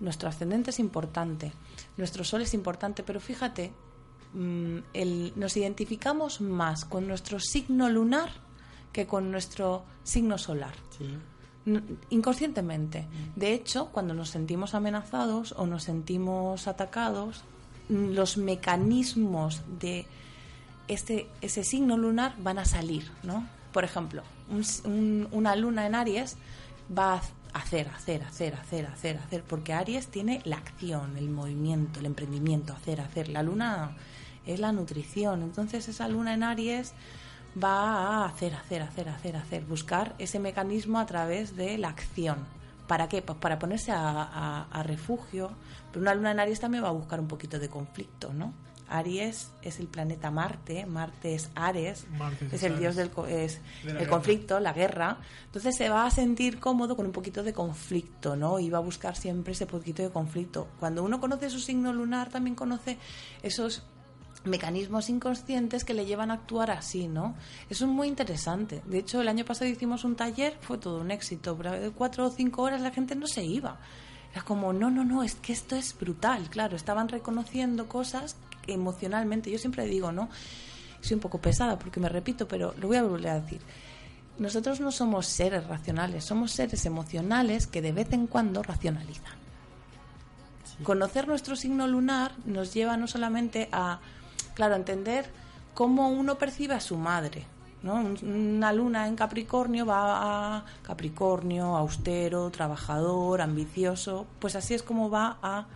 nuestro 0.00 0.28
ascendente 0.28 0.70
es 0.70 0.78
importante, 0.78 1.52
nuestro 1.96 2.22
sol 2.22 2.42
es 2.42 2.54
importante, 2.54 3.02
pero 3.02 3.18
fíjate, 3.20 3.72
mm, 4.34 4.78
el- 4.92 5.32
nos 5.36 5.56
identificamos 5.56 6.40
más 6.40 6.84
con 6.84 7.06
nuestro 7.08 7.40
signo 7.40 7.88
lunar 7.88 8.30
que 8.92 9.06
con 9.06 9.30
nuestro 9.30 9.84
signo 10.04 10.38
solar. 10.38 10.74
Inconscientemente. 12.10 13.06
De 13.34 13.52
hecho, 13.52 13.86
cuando 13.92 14.14
nos 14.14 14.30
sentimos 14.30 14.74
amenazados 14.74 15.52
o 15.56 15.66
nos 15.66 15.82
sentimos 15.82 16.68
atacados, 16.68 17.38
mm, 17.38 17.55
los 17.88 18.36
mecanismos 18.36 19.62
de 19.80 20.06
ese, 20.88 21.26
ese 21.40 21.64
signo 21.64 21.96
lunar 21.96 22.34
van 22.38 22.58
a 22.58 22.64
salir, 22.64 23.10
¿no? 23.22 23.46
Por 23.72 23.84
ejemplo, 23.84 24.22
una 25.32 25.56
luna 25.56 25.86
en 25.86 25.94
Aries 25.94 26.36
va 26.96 27.14
a, 27.14 27.22
hacer, 27.58 27.88
hacer, 27.88 28.22
hacer, 28.22 28.54
hacer, 28.54 28.86
hacer, 28.86 29.18
hacer, 29.18 29.42
porque 29.42 29.72
Aries 29.72 30.08
tiene 30.08 30.40
la 30.44 30.56
acción, 30.56 31.16
el 31.16 31.28
movimiento, 31.28 32.00
el 32.00 32.06
emprendimiento, 32.06 32.72
hacer, 32.72 33.00
hacer. 33.00 33.28
La 33.28 33.42
luna 33.42 33.96
es 34.46 34.60
la 34.60 34.72
nutrición, 34.72 35.42
entonces 35.42 35.88
esa 35.88 36.06
luna 36.08 36.34
en 36.34 36.42
Aries 36.44 36.92
va 37.62 38.22
a 38.22 38.26
hacer, 38.26 38.54
hacer, 38.54 38.82
hacer, 38.82 39.08
hacer, 39.08 39.36
hacer, 39.36 39.64
buscar 39.64 40.14
ese 40.18 40.38
mecanismo 40.38 40.98
a 40.98 41.06
través 41.06 41.56
de 41.56 41.78
la 41.78 41.88
acción. 41.88 42.38
¿Para 42.86 43.08
qué? 43.08 43.20
Pues 43.22 43.36
para 43.38 43.58
ponerse 43.58 43.90
a, 43.90 43.98
a- 44.22 44.66
a 44.70 44.82
refugio, 44.84 45.50
pero 45.96 46.02
una 46.02 46.14
luna 46.14 46.32
en 46.32 46.40
Aries 46.40 46.60
también 46.60 46.84
va 46.84 46.88
a 46.88 46.92
buscar 46.92 47.18
un 47.20 47.26
poquito 47.26 47.58
de 47.58 47.70
conflicto, 47.70 48.34
¿no? 48.34 48.52
Aries 48.88 49.50
es 49.62 49.80
el 49.80 49.86
planeta 49.88 50.30
Marte, 50.30 50.84
Marte 50.84 51.34
es 51.34 51.48
Ares, 51.54 52.06
Marte 52.18 52.46
es 52.46 52.52
es 52.52 52.62
el 52.64 52.78
dios 52.78 52.94
del 52.96 53.10
co- 53.10 53.26
es 53.26 53.60
De 53.82 53.90
el 53.92 53.96
guerra. 53.98 54.10
conflicto, 54.10 54.60
la 54.60 54.72
guerra. 54.74 55.16
Entonces 55.46 55.74
se 55.74 55.88
va 55.88 56.04
a 56.06 56.10
sentir 56.10 56.60
cómodo 56.60 56.94
con 56.96 57.06
un 57.06 57.12
poquito 57.12 57.42
de 57.42 57.52
conflicto, 57.54 58.36
¿no? 58.36 58.60
Y 58.60 58.68
va 58.68 58.78
a 58.78 58.82
buscar 58.82 59.16
siempre 59.16 59.54
ese 59.54 59.64
poquito 59.66 60.02
de 60.02 60.10
conflicto. 60.10 60.68
Cuando 60.78 61.02
uno 61.02 61.18
conoce 61.18 61.48
su 61.48 61.58
signo 61.60 61.92
lunar, 61.94 62.28
también 62.28 62.54
conoce 62.54 62.98
esos 63.42 63.82
mecanismos 64.44 65.08
inconscientes 65.10 65.84
que 65.84 65.94
le 65.94 66.04
llevan 66.06 66.30
a 66.30 66.34
actuar 66.34 66.70
así, 66.70 67.08
¿no? 67.08 67.34
Eso 67.68 67.86
es 67.86 67.90
muy 67.90 68.06
interesante. 68.06 68.82
De 68.86 68.98
hecho, 68.98 69.20
el 69.20 69.28
año 69.28 69.44
pasado 69.44 69.68
hicimos 69.68 70.04
un 70.04 70.14
taller, 70.14 70.56
fue 70.60 70.78
todo 70.78 71.00
un 71.00 71.10
éxito. 71.10 71.56
pero 71.56 71.92
cuatro 71.94 72.26
o 72.26 72.30
cinco 72.30 72.62
horas 72.62 72.80
la 72.80 72.92
gente 72.92 73.16
no 73.16 73.26
se 73.26 73.42
iba. 73.44 73.80
Era 74.36 74.44
como, 74.44 74.74
no, 74.74 74.90
no, 74.90 75.02
no, 75.02 75.22
es 75.22 75.34
que 75.36 75.54
esto 75.54 75.76
es 75.76 75.98
brutal. 75.98 76.50
Claro, 76.50 76.76
estaban 76.76 77.08
reconociendo 77.08 77.88
cosas 77.88 78.36
emocionalmente. 78.66 79.50
Yo 79.50 79.56
siempre 79.56 79.86
digo, 79.86 80.12
¿no? 80.12 80.28
Soy 81.00 81.14
un 81.14 81.20
poco 81.20 81.40
pesada 81.40 81.78
porque 81.78 82.00
me 82.00 82.10
repito, 82.10 82.46
pero 82.46 82.74
lo 82.78 82.88
voy 82.88 82.98
a 82.98 83.02
volver 83.02 83.28
a 83.28 83.40
decir. 83.40 83.62
Nosotros 84.38 84.78
no 84.78 84.92
somos 84.92 85.24
seres 85.24 85.66
racionales, 85.66 86.26
somos 86.26 86.52
seres 86.52 86.84
emocionales 86.84 87.66
que 87.66 87.80
de 87.80 87.92
vez 87.92 88.12
en 88.12 88.26
cuando 88.26 88.62
racionalizan. 88.62 89.32
Conocer 90.82 91.26
nuestro 91.26 91.56
signo 91.56 91.86
lunar 91.86 92.32
nos 92.44 92.74
lleva 92.74 92.98
no 92.98 93.06
solamente 93.06 93.70
a, 93.72 94.00
claro, 94.52 94.74
a 94.74 94.76
entender 94.76 95.30
cómo 95.72 96.10
uno 96.10 96.36
percibe 96.36 96.74
a 96.74 96.80
su 96.80 96.98
madre. 96.98 97.46
¿No? 97.82 97.94
Un- 97.94 98.56
Una 98.56 98.72
luna 98.72 99.06
en 99.06 99.16
Capricornio 99.16 99.86
va 99.86 100.56
a 100.58 100.64
Capricornio, 100.82 101.76
austero, 101.76 102.50
trabajador, 102.50 103.40
ambicioso. 103.40 104.26
Pues 104.38 104.56
así 104.56 104.74
es 104.74 104.82
como 104.82 105.10
va 105.10 105.38
a, 105.42 105.66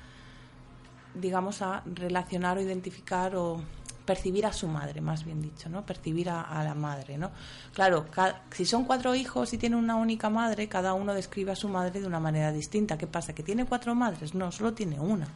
digamos, 1.14 1.62
a 1.62 1.82
relacionar 1.86 2.59
o 2.59 2.61
identificar 2.61 3.34
o 3.36 3.61
percibir 4.07 4.44
a 4.46 4.53
su 4.53 4.66
madre, 4.66 5.01
más 5.01 5.24
bien 5.24 5.40
dicho, 5.40 5.68
¿no? 5.68 5.86
Percibir 5.86 6.30
a, 6.30 6.64
la 6.64 6.74
madre, 6.74 7.16
¿no? 7.16 7.30
Claro, 7.74 8.07
si 8.51 8.64
son 8.64 8.84
cuatro 8.84 9.14
hijos 9.14 9.53
y 9.53 9.59
tiene 9.59 9.76
una 9.76 9.94
única 9.96 10.28
madre, 10.30 10.68
cada 10.68 10.94
uno 10.94 11.14
describe 11.14 11.53
a 11.53 11.57
su 11.57 11.68
madre 11.68 12.01
de 12.01 12.07
una 12.07 12.18
manera 12.18 12.51
distinta. 12.51 12.98
¿Qué 12.98 13.07
pasa? 13.07 13.34
¿Que 13.34 13.44
tiene 13.44 13.66
cuatro 13.66 13.94
madres? 13.94 14.34
No, 14.34 14.51
solo 14.51 14.72
tiene 14.72 14.98
una. 14.98 15.28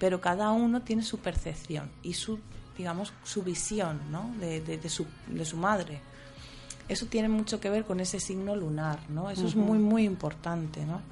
Pero 0.00 0.20
cada 0.20 0.50
uno 0.50 0.82
tiene 0.82 1.02
su 1.02 1.18
percepción 1.18 1.90
y 2.02 2.14
su, 2.14 2.40
digamos, 2.78 3.12
su 3.24 3.42
visión, 3.42 4.00
¿no? 4.10 4.32
De, 4.40 4.60
de- 4.62 4.78
de 4.78 4.88
su, 4.88 5.04
de 5.26 5.44
su 5.44 5.56
madre. 5.58 6.00
Eso 6.88 7.04
tiene 7.06 7.28
mucho 7.28 7.60
que 7.60 7.68
ver 7.68 7.84
con 7.84 8.00
ese 8.00 8.18
signo 8.20 8.56
lunar, 8.56 8.98
¿no? 9.10 9.28
Eso 9.30 9.46
es 9.46 9.54
muy, 9.56 9.78
muy 9.78 10.04
importante, 10.04 10.86
¿no? 10.86 11.02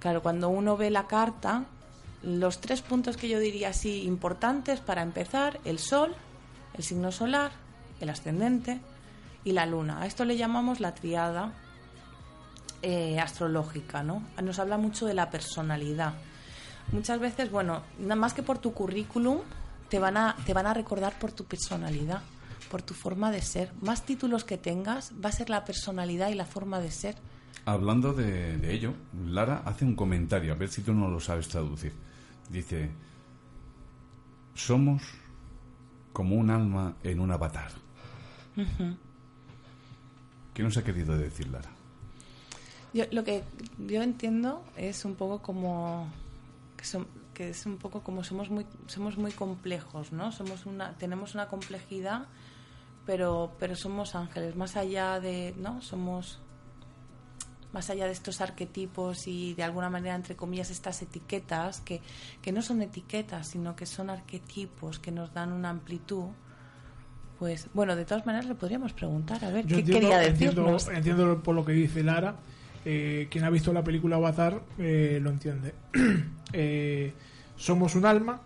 Claro, 0.00 0.22
cuando 0.22 0.48
uno 0.48 0.76
ve 0.76 0.90
la 0.90 1.06
carta, 1.06 1.64
los 2.22 2.60
tres 2.60 2.82
puntos 2.82 3.16
que 3.16 3.28
yo 3.28 3.38
diría 3.38 3.68
así 3.68 4.02
importantes 4.02 4.80
para 4.80 5.02
empezar, 5.02 5.60
el 5.64 5.78
sol, 5.78 6.14
el 6.74 6.82
signo 6.82 7.12
solar, 7.12 7.52
el 8.00 8.08
ascendente 8.10 8.80
y 9.44 9.52
la 9.52 9.66
luna. 9.66 10.00
A 10.02 10.06
esto 10.06 10.24
le 10.24 10.36
llamamos 10.36 10.80
la 10.80 10.94
triada 10.94 11.52
eh, 12.82 13.18
astrológica, 13.20 14.02
¿no? 14.02 14.22
Nos 14.42 14.58
habla 14.58 14.76
mucho 14.78 15.06
de 15.06 15.14
la 15.14 15.30
personalidad. 15.30 16.14
Muchas 16.92 17.18
veces, 17.18 17.50
bueno, 17.50 17.82
nada 17.98 18.16
más 18.16 18.34
que 18.34 18.42
por 18.42 18.58
tu 18.58 18.72
currículum, 18.72 19.38
te 19.88 19.98
van 19.98 20.16
a, 20.16 20.36
te 20.46 20.52
van 20.54 20.66
a 20.66 20.74
recordar 20.74 21.18
por 21.18 21.32
tu 21.32 21.44
personalidad, 21.44 22.22
por 22.70 22.82
tu 22.82 22.94
forma 22.94 23.30
de 23.30 23.40
ser. 23.42 23.72
Más 23.80 24.04
títulos 24.04 24.44
que 24.44 24.58
tengas, 24.58 25.12
va 25.24 25.28
a 25.28 25.32
ser 25.32 25.50
la 25.50 25.64
personalidad 25.64 26.28
y 26.30 26.34
la 26.34 26.44
forma 26.46 26.80
de 26.80 26.90
ser. 26.90 27.16
Hablando 27.64 28.12
de, 28.12 28.58
de 28.58 28.72
ello, 28.74 28.94
Lara 29.26 29.62
hace 29.64 29.84
un 29.84 29.94
comentario, 29.96 30.52
a 30.52 30.56
ver 30.56 30.68
si 30.68 30.82
tú 30.82 30.92
no 30.94 31.08
lo 31.08 31.18
sabes 31.20 31.48
traducir. 31.48 31.92
Dice, 32.50 32.90
somos 34.54 35.02
como 36.12 36.36
un 36.36 36.50
alma 36.50 36.94
en 37.02 37.20
un 37.20 37.30
avatar. 37.32 37.70
¿Qué 40.54 40.62
nos 40.62 40.76
ha 40.76 40.84
querido 40.84 41.16
decir 41.18 41.48
Lara? 41.48 41.68
Yo, 42.94 43.04
lo 43.12 43.24
que 43.24 43.42
yo 43.78 44.02
entiendo 44.02 44.64
es 44.76 45.04
un 45.04 45.14
poco 45.16 45.42
como 45.42 46.08
que, 46.76 46.84
som- 46.84 47.06
que 47.36 47.50
es 47.50 47.66
un 47.66 47.76
poco 47.76 48.00
como 48.02 48.24
somos 48.24 48.48
muy 48.48 48.64
somos 48.86 49.18
muy 49.18 49.30
complejos, 49.30 50.10
¿no? 50.10 50.32
Somos 50.32 50.64
una 50.64 50.94
tenemos 50.96 51.34
una 51.34 51.48
complejidad, 51.48 52.28
pero 53.04 53.52
pero 53.58 53.76
somos 53.76 54.14
ángeles 54.14 54.56
más 54.56 54.74
allá 54.76 55.20
de, 55.20 55.54
¿no? 55.58 55.82
Somos 55.82 56.40
más 57.74 57.90
allá 57.90 58.06
de 58.06 58.12
estos 58.12 58.40
arquetipos 58.40 59.26
y 59.26 59.52
de 59.52 59.64
alguna 59.64 59.90
manera 59.90 60.14
entre 60.14 60.34
comillas 60.34 60.70
estas 60.70 61.02
etiquetas 61.02 61.82
que 61.82 62.00
que 62.40 62.52
no 62.52 62.62
son 62.62 62.80
etiquetas, 62.80 63.48
sino 63.48 63.76
que 63.76 63.84
son 63.84 64.08
arquetipos 64.08 64.98
que 64.98 65.12
nos 65.12 65.34
dan 65.34 65.52
una 65.52 65.68
amplitud. 65.68 66.28
Pues 67.38 67.68
bueno, 67.74 67.96
de 67.96 68.06
todas 68.06 68.24
maneras 68.24 68.46
le 68.46 68.54
podríamos 68.54 68.94
preguntar 68.94 69.44
a 69.44 69.50
ver 69.50 69.66
Yo 69.66 69.76
qué 69.76 69.80
entiendo, 69.82 70.08
quería 70.08 70.24
entiendo, 70.24 70.62
decirnos. 70.62 70.88
entiendo 70.88 71.42
por 71.42 71.54
lo 71.54 71.66
que 71.66 71.72
dice 71.72 72.02
Lara. 72.02 72.36
Eh, 72.88 73.26
quien 73.28 73.42
ha 73.42 73.50
visto 73.50 73.72
la 73.72 73.82
película 73.82 74.14
Avatar 74.14 74.62
eh, 74.78 75.18
lo 75.20 75.30
entiende. 75.30 75.74
Eh, 76.52 77.12
somos 77.56 77.96
un 77.96 78.06
alma 78.06 78.40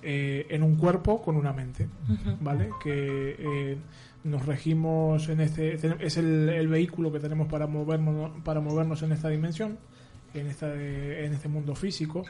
eh, 0.00 0.46
en 0.48 0.62
un 0.62 0.76
cuerpo 0.76 1.20
con 1.20 1.34
una 1.34 1.52
mente. 1.52 1.88
¿vale? 2.40 2.70
Que 2.80 3.36
eh, 3.36 3.76
nos 4.22 4.46
regimos 4.46 5.28
en 5.28 5.40
este 5.40 5.74
es 5.74 6.16
el, 6.16 6.48
el 6.48 6.68
vehículo 6.68 7.10
que 7.12 7.18
tenemos 7.18 7.48
para 7.48 7.66
movernos 7.66 8.30
para 8.44 8.60
movernos 8.60 9.02
en 9.02 9.10
esta 9.10 9.28
dimensión, 9.28 9.78
en 10.32 10.46
esta 10.46 10.72
en 10.72 11.32
este 11.32 11.48
mundo 11.48 11.74
físico, 11.74 12.22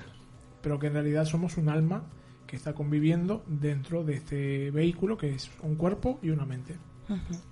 pero 0.63 0.79
que 0.79 0.87
en 0.87 0.95
realidad 0.95 1.27
somos 1.27 1.59
un 1.59 1.69
alma 1.69 2.05
que 2.47 2.57
está 2.57 2.73
conviviendo 2.73 3.45
dentro 3.47 4.03
de 4.05 4.15
este 4.15 4.71
vehículo 4.71 5.19
que 5.19 5.35
es 5.35 5.51
un 5.63 5.77
cuerpo 5.77 6.19
y 6.23 6.31
una 6.31 6.47
mente. 6.47 6.77
Ujú. 7.11 7.52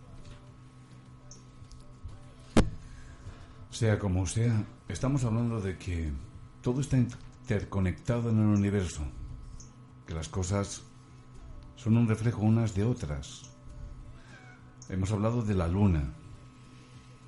Sea 3.80 3.98
como 3.98 4.26
sea, 4.26 4.62
estamos 4.88 5.24
hablando 5.24 5.58
de 5.58 5.78
que 5.78 6.12
todo 6.60 6.82
está 6.82 6.98
interconectado 6.98 8.28
en 8.28 8.38
el 8.38 8.58
universo, 8.58 9.00
que 10.06 10.12
las 10.12 10.28
cosas 10.28 10.82
son 11.76 11.96
un 11.96 12.06
reflejo 12.06 12.42
unas 12.42 12.74
de 12.74 12.84
otras. 12.84 13.40
Hemos 14.90 15.10
hablado 15.12 15.40
de 15.40 15.54
la 15.54 15.66
luna. 15.66 16.12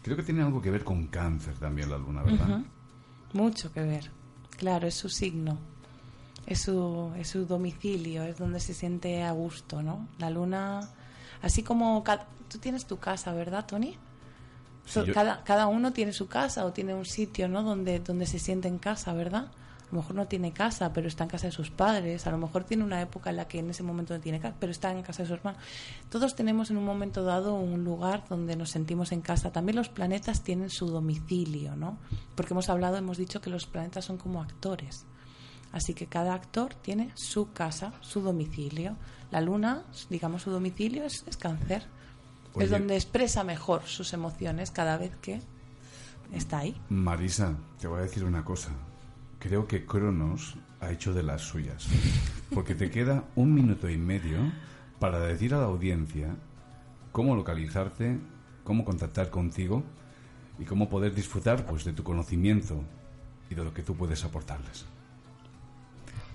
Creo 0.03 0.15
que 0.15 0.25
tiene 0.25 0.43
algo 0.43 0.61
que 0.61 0.71
ver 0.71 0.85
con 0.85 1.07
cáncer 1.07 1.55
también 1.55 1.89
la 1.89 1.97
luna, 1.97 2.23
¿verdad? 2.23 2.61
Mucho 3.33 3.73
que 3.73 3.81
ver. 3.81 4.11
Claro, 4.59 4.87
es 4.87 4.95
su 4.95 5.09
signo. 5.09 5.57
Es 6.47 6.61
su, 6.61 7.15
es 7.17 7.29
su 7.29 7.47
domicilio, 7.47 8.25
es 8.25 8.37
donde 8.37 8.61
se 8.61 8.75
siente 8.75 9.23
a 9.23 9.33
gusto, 9.33 9.83
¿no? 9.83 10.07
La 10.19 10.29
luna, 10.29 10.87
así 11.41 11.63
como 11.63 12.05
tú 12.51 12.59
tienes 12.59 12.85
tu 12.85 12.99
casa, 12.99 13.33
¿verdad, 13.33 13.65
Tony? 13.65 13.97
Sí, 14.85 14.93
So- 14.93 15.05
yo- 15.05 15.15
cada, 15.15 15.43
cada 15.45 15.67
uno 15.67 15.93
tiene 15.93 16.13
su 16.13 16.27
casa 16.29 16.65
o 16.65 16.73
tiene 16.73 16.95
un 16.95 17.05
sitio, 17.07 17.49
¿no? 17.49 17.63
Donde, 17.63 18.01
donde 18.01 18.27
se 18.27 18.39
siente 18.39 18.69
en 18.69 18.79
casa, 18.79 19.13
¿verdad? 19.13 19.47
A 19.47 19.95
lo 19.95 20.01
mejor 20.01 20.17
no 20.17 20.27
tiene 20.27 20.53
casa, 20.53 20.91
pero 20.95 21.07
está 21.07 21.25
en 21.25 21.31
casa 21.31 21.47
de 21.49 21.53
sus 21.53 21.71
padres. 21.71 22.27
A 22.27 22.31
lo 22.31 22.39
mejor 22.39 22.65
tiene 22.65 22.83
una 22.83 23.03
época 23.03 23.29
en 23.29 23.37
la 23.37 23.47
que 23.47 23.59
en 23.59 23.69
ese 23.69 23.83
momento 23.83 24.15
no 24.15 24.21
tiene 24.21 24.41
casa, 24.41 24.57
pero 24.59 24.73
está 24.73 24.91
en 24.91 25.03
casa 25.03 25.23
de 25.23 25.29
su 25.29 25.35
hermano. 25.35 25.59
Todos 26.09 26.35
tenemos 26.35 26.71
en 26.71 26.79
un 26.79 26.85
momento 26.87 27.23
dado 27.25 27.55
un 27.55 27.85
lugar 27.85 28.25
donde 28.29 28.57
nos 28.57 28.71
sentimos 28.71 29.13
en 29.13 29.21
casa. 29.21 29.53
También 29.53 29.77
los 29.77 29.91
planetas 29.91 30.43
tienen 30.43 30.71
su 30.71 30.87
domicilio, 30.87 31.77
¿no? 31.77 31.99
Porque 32.35 32.55
hemos 32.55 32.71
hablado, 32.71 32.97
hemos 32.97 33.19
dicho 33.19 33.43
que 33.43 33.51
los 33.51 33.67
planetas 33.67 34.07
son 34.07 34.17
como 34.17 34.41
actores. 34.41 35.05
Así 35.73 35.93
que 35.95 36.07
cada 36.07 36.33
actor 36.35 36.75
tiene 36.75 37.13
su 37.15 37.53
casa, 37.53 37.93
su 38.01 38.21
domicilio. 38.23 38.97
La 39.31 39.43
luna, 39.43 39.83
digamos, 40.11 40.41
su 40.43 40.51
domicilio 40.51 41.05
es, 41.05 41.23
es 41.27 41.37
cáncer. 41.37 41.85
Oye. 42.55 42.65
Es 42.65 42.71
donde 42.71 42.95
expresa 42.95 43.45
mejor 43.45 43.83
sus 43.85 44.13
emociones 44.13 44.71
cada 44.71 44.99
vez 44.99 45.17
que 45.17 45.41
está 46.33 46.59
ahí. 46.59 46.81
Marisa, 46.89 47.57
te 47.81 47.89
voy 47.89 48.01
a 48.01 48.03
decir 48.03 48.25
una 48.25 48.45
cosa. 48.45 48.71
Creo 49.39 49.67
que 49.67 49.87
Cronos 49.87 50.57
ha 50.81 50.91
hecho 50.91 51.15
de 51.15 51.23
las 51.23 51.43
suyas. 51.43 51.87
Porque 52.55 52.75
te 52.75 52.91
queda 52.91 53.25
un 53.35 53.55
minuto 53.55 53.89
y 53.89 53.97
medio 53.97 54.39
para 54.99 55.19
decir 55.21 55.55
a 55.55 55.59
la 55.59 55.65
audiencia 55.65 56.37
cómo 57.13 57.35
localizarte, 57.35 58.19
cómo 58.65 58.85
contactar 58.85 59.31
contigo 59.31 59.83
y 60.59 60.65
cómo 60.65 60.89
poder 60.89 61.15
disfrutar 61.15 61.65
pues, 61.67 61.85
de 61.85 61.93
tu 61.93 62.03
conocimiento 62.03 62.83
y 63.51 63.55
de 63.55 63.65
lo 63.65 63.73
que 63.73 63.83
tú 63.83 63.95
puedes 63.97 64.25
aportarles. 64.25 64.85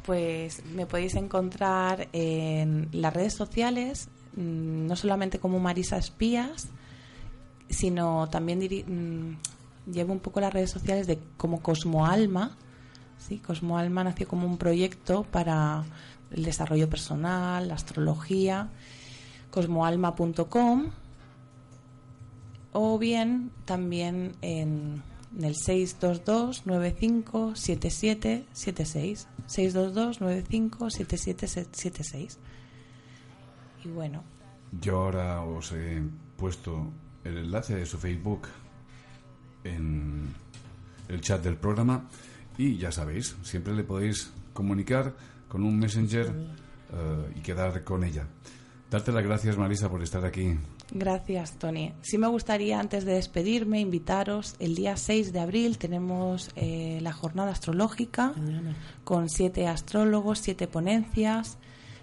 Pues 0.05 0.65
me 0.65 0.85
podéis 0.85 1.15
encontrar 1.15 2.07
en 2.13 2.87
las 2.93 3.13
redes 3.13 3.33
sociales, 3.33 4.09
no 4.37 4.95
solamente 4.95 5.39
como 5.39 5.59
Marisa 5.59 5.97
Espías, 5.97 6.69
sino 7.69 8.29
también 8.29 8.59
mm, 8.59 9.91
llevo 9.91 10.13
un 10.13 10.19
poco 10.19 10.39
las 10.39 10.53
redes 10.53 10.71
sociales 10.71 11.07
de 11.07 11.19
como 11.37 11.61
Cosmoalma. 11.61 12.55
Sí, 13.17 13.39
Cosmoalma 13.39 14.03
nació 14.03 14.27
como 14.27 14.45
un 14.47 14.57
proyecto 14.57 15.23
para 15.23 15.83
el 16.31 16.43
desarrollo 16.43 16.87
personal, 16.89 17.67
la 17.67 17.73
astrología, 17.73 18.69
cosmoalma.com 19.49 20.91
o 22.73 22.99
bien 22.99 23.49
también 23.65 24.35
en, 24.41 25.01
en 25.35 25.43
el 25.43 25.55
622 25.55 26.67
95 26.67 27.53
y 33.83 33.89
bueno 33.89 34.23
Yo 34.81 34.97
ahora 35.01 35.41
os 35.41 35.71
he 35.71 36.01
puesto 36.35 36.91
el 37.23 37.37
enlace 37.37 37.75
de 37.75 37.85
su 37.85 37.97
Facebook 37.97 38.47
en 39.63 40.33
el 41.09 41.21
chat 41.21 41.43
del 41.43 41.57
programa 41.57 42.07
y 42.57 42.77
ya 42.77 42.91
sabéis, 42.91 43.35
siempre 43.43 43.75
le 43.75 43.83
podéis 43.83 44.31
comunicar 44.53 45.13
con 45.47 45.63
un 45.63 45.77
messenger 45.77 46.27
eh, 46.27 47.33
y 47.35 47.41
quedar 47.41 47.83
con 47.83 48.03
ella. 48.03 48.27
Darte 48.89 49.11
las 49.11 49.23
gracias, 49.23 49.57
Marisa, 49.57 49.89
por 49.89 50.01
estar 50.01 50.25
aquí. 50.25 50.57
Gracias, 50.91 51.57
Tony. 51.57 51.93
Sí 52.01 52.17
me 52.17 52.27
gustaría, 52.27 52.79
antes 52.79 53.03
de 53.03 53.13
despedirme, 53.13 53.81
invitaros. 53.81 54.55
El 54.59 54.75
día 54.75 54.95
6 54.95 55.33
de 55.33 55.39
abril 55.41 55.77
tenemos 55.77 56.49
eh, 56.55 56.99
la 57.01 57.11
jornada 57.11 57.51
astrológica 57.51 58.33
con 59.03 59.29
siete 59.29 59.67
astrólogos, 59.67 60.39
siete 60.39 60.67
ponencias. 60.67 61.57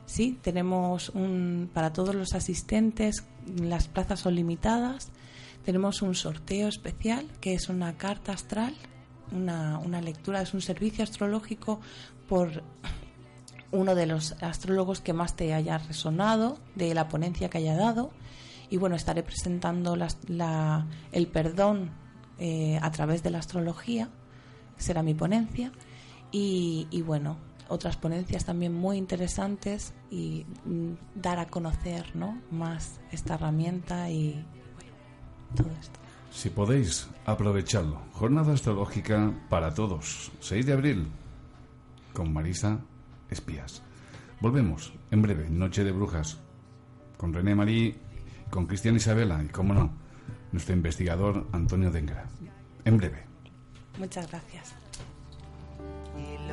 Sí, 0.06 0.38
tenemos 0.42 1.08
un, 1.10 1.70
para 1.72 1.92
todos 1.92 2.14
los 2.14 2.34
asistentes, 2.34 3.24
las 3.60 3.88
plazas 3.88 4.20
son 4.20 4.34
limitadas. 4.34 5.10
Tenemos 5.64 6.02
un 6.02 6.14
sorteo 6.14 6.68
especial 6.68 7.26
que 7.40 7.54
es 7.54 7.68
una 7.68 7.96
carta 7.96 8.32
astral, 8.32 8.74
una, 9.32 9.78
una 9.78 10.02
lectura, 10.02 10.42
es 10.42 10.52
un 10.52 10.60
servicio 10.60 11.02
astrológico 11.04 11.80
por 12.28 12.62
uno 13.72 13.94
de 13.94 14.06
los 14.06 14.32
astrólogos 14.42 15.00
que 15.00 15.14
más 15.14 15.34
te 15.36 15.54
haya 15.54 15.78
resonado, 15.78 16.58
de 16.74 16.94
la 16.94 17.08
ponencia 17.08 17.48
que 17.48 17.58
haya 17.58 17.74
dado. 17.74 18.10
Y 18.70 18.76
bueno, 18.76 18.94
estaré 18.96 19.22
presentando 19.22 19.96
la- 19.96 20.86
el 21.12 21.26
perdón 21.28 21.90
eh, 22.38 22.78
a 22.82 22.90
través 22.90 23.22
de 23.22 23.30
la 23.30 23.38
astrología, 23.38 24.10
será 24.76 25.02
mi 25.02 25.14
ponencia. 25.14 25.72
Y, 26.30 26.88
y 26.90 27.00
bueno, 27.02 27.36
otras 27.68 27.96
ponencias 27.96 28.44
también 28.44 28.72
muy 28.72 28.96
interesantes 28.96 29.94
y 30.10 30.46
mm, 30.64 30.92
dar 31.14 31.38
a 31.38 31.46
conocer 31.46 32.14
¿no? 32.14 32.40
más 32.50 33.00
esta 33.10 33.34
herramienta 33.34 34.10
y 34.10 34.44
bueno, 34.74 34.92
todo 35.54 35.70
esto. 35.80 36.00
Si 36.30 36.50
podéis, 36.50 37.08
aprovechadlo. 37.26 38.00
Jornada 38.12 38.52
astrológica 38.52 39.32
para 39.48 39.72
todos. 39.72 40.32
6 40.40 40.66
de 40.66 40.72
abril. 40.72 41.06
Con 42.12 42.32
Marisa 42.32 42.80
Espías. 43.30 43.82
Volvemos 44.40 44.92
en 45.10 45.22
breve, 45.22 45.48
Noche 45.48 45.84
de 45.84 45.92
Brujas. 45.92 46.38
Con 47.16 47.32
René 47.32 47.54
Marí, 47.54 47.96
con 48.50 48.66
Cristian 48.66 48.96
Isabela 48.96 49.42
y, 49.44 49.48
como 49.48 49.74
no, 49.74 49.92
nuestro 50.52 50.74
investigador 50.74 51.46
Antonio 51.52 51.90
Dengra. 51.90 52.26
En 52.84 52.96
breve. 52.98 53.24
Muchas 53.98 54.28
gracias. 54.28 54.74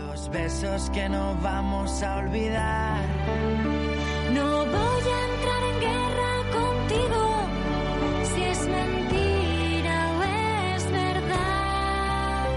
Los 0.07 0.29
besos 0.29 0.89
que 0.89 1.07
no 1.09 1.37
vamos 1.41 2.01
a 2.03 2.17
olvidar. 2.17 3.01
No 4.33 4.65
voy 4.65 5.05
a 5.17 5.19
entrar 5.31 5.63
en 5.71 5.79
guerra 5.87 6.33
contigo 6.59 7.21
si 8.33 8.41
es 8.43 8.61
mentira 8.67 9.95
o 10.17 10.23
es 10.75 10.91
verdad. 10.91 12.47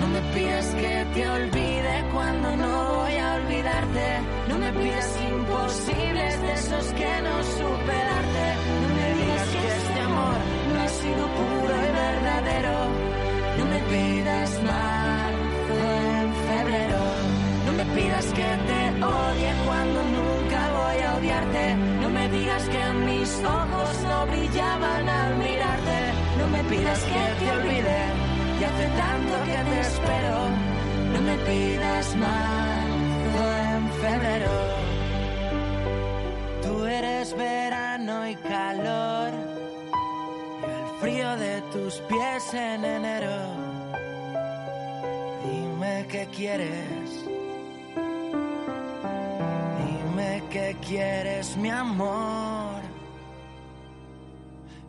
No 0.00 0.06
me 0.08 0.20
pidas 0.34 0.66
que 0.74 1.06
te 1.14 1.28
olvide 1.28 2.04
cuando 2.12 2.56
no 2.56 2.94
voy 2.96 3.16
a 3.16 3.34
olvidarte. 3.34 4.06
No 4.48 4.58
me 4.58 4.72
pidas 4.72 5.18
imposibles 5.32 6.42
de 6.42 6.52
esos 6.52 6.86
que 6.92 7.22
no 7.22 7.34
supe 7.56 7.96
darte. 8.10 8.46
No 8.82 8.88
me 8.96 9.06
digas 9.20 9.48
que 9.48 9.68
este 9.78 10.00
amor 10.00 10.38
no 10.72 10.80
ha 10.82 10.88
sido 10.88 11.22
puro 11.38 11.74
y 11.74 11.90
verdadero. 12.04 12.76
No 13.58 13.64
me 13.66 13.78
pidas 13.90 14.62
marzo 14.62 14.99
pidas 18.00 18.26
que 18.32 18.50
te 18.68 18.82
odie 19.04 19.52
cuando 19.66 19.98
nunca 20.16 20.60
voy 20.78 20.98
a 21.02 21.16
odiarte. 21.16 21.74
No 22.02 22.08
me 22.10 22.28
digas 22.28 22.62
que 22.68 22.84
mis 23.06 23.30
ojos 23.44 23.94
no 24.10 24.26
brillaban 24.26 25.08
al 25.08 25.36
mirarte. 25.36 25.98
No 26.38 26.46
me 26.48 26.62
pidas 26.64 27.00
que 27.12 27.22
te 27.40 27.50
olvide. 27.58 28.00
Y 28.60 28.64
hace 28.64 28.86
tanto 29.02 29.34
que 29.48 29.58
te 29.70 29.80
espero. 29.80 30.36
No 31.12 31.20
me 31.28 31.36
pidas 31.48 32.16
marzo 32.16 33.42
en 33.68 33.82
febrero. 34.04 34.54
Tú 36.62 36.84
eres 36.86 37.36
verano 37.36 38.28
y 38.28 38.34
calor. 38.36 39.32
El 40.74 41.00
frío 41.00 41.36
de 41.36 41.62
tus 41.72 41.94
pies 42.08 42.54
en 42.54 42.84
enero. 42.84 43.38
Dime 45.44 46.06
qué 46.08 46.28
quieres. 46.36 47.39
Qué 50.50 50.76
quieres, 50.84 51.56
mi 51.56 51.70
amor. 51.70 52.82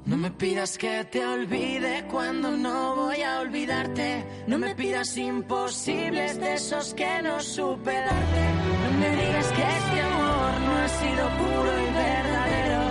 No 0.06 0.18
me 0.18 0.32
pidas 0.32 0.76
que 0.76 1.06
te 1.06 1.24
olvide 1.24 2.04
cuando 2.10 2.50
no 2.58 2.96
voy 2.96 3.22
a 3.22 3.42
olvidarte. 3.42 4.26
No 4.48 4.58
me 4.58 4.74
pidas 4.74 5.16
imposibles 5.18 6.40
de 6.40 6.56
esos 6.56 6.96
que 6.96 7.22
no 7.22 7.40
supe 7.40 7.94
darte. 7.94 8.44
No 8.84 9.00
me 9.00 9.10
digas 9.12 9.52
que 9.52 9.62
este 9.62 10.02
amor 10.02 10.52
no 10.66 10.72
ha 10.78 10.88
sido 10.88 11.30
puro 11.38 11.72
y 11.80 11.94
verdadero. 11.94 12.82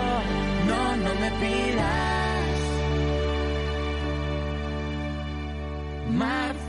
No, 0.67 0.95
no 0.95 1.15
me 1.15 1.31
pidas. 1.43 1.91
Marzo 6.09 6.60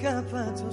escapa 0.00 0.54
tu. 0.54 0.70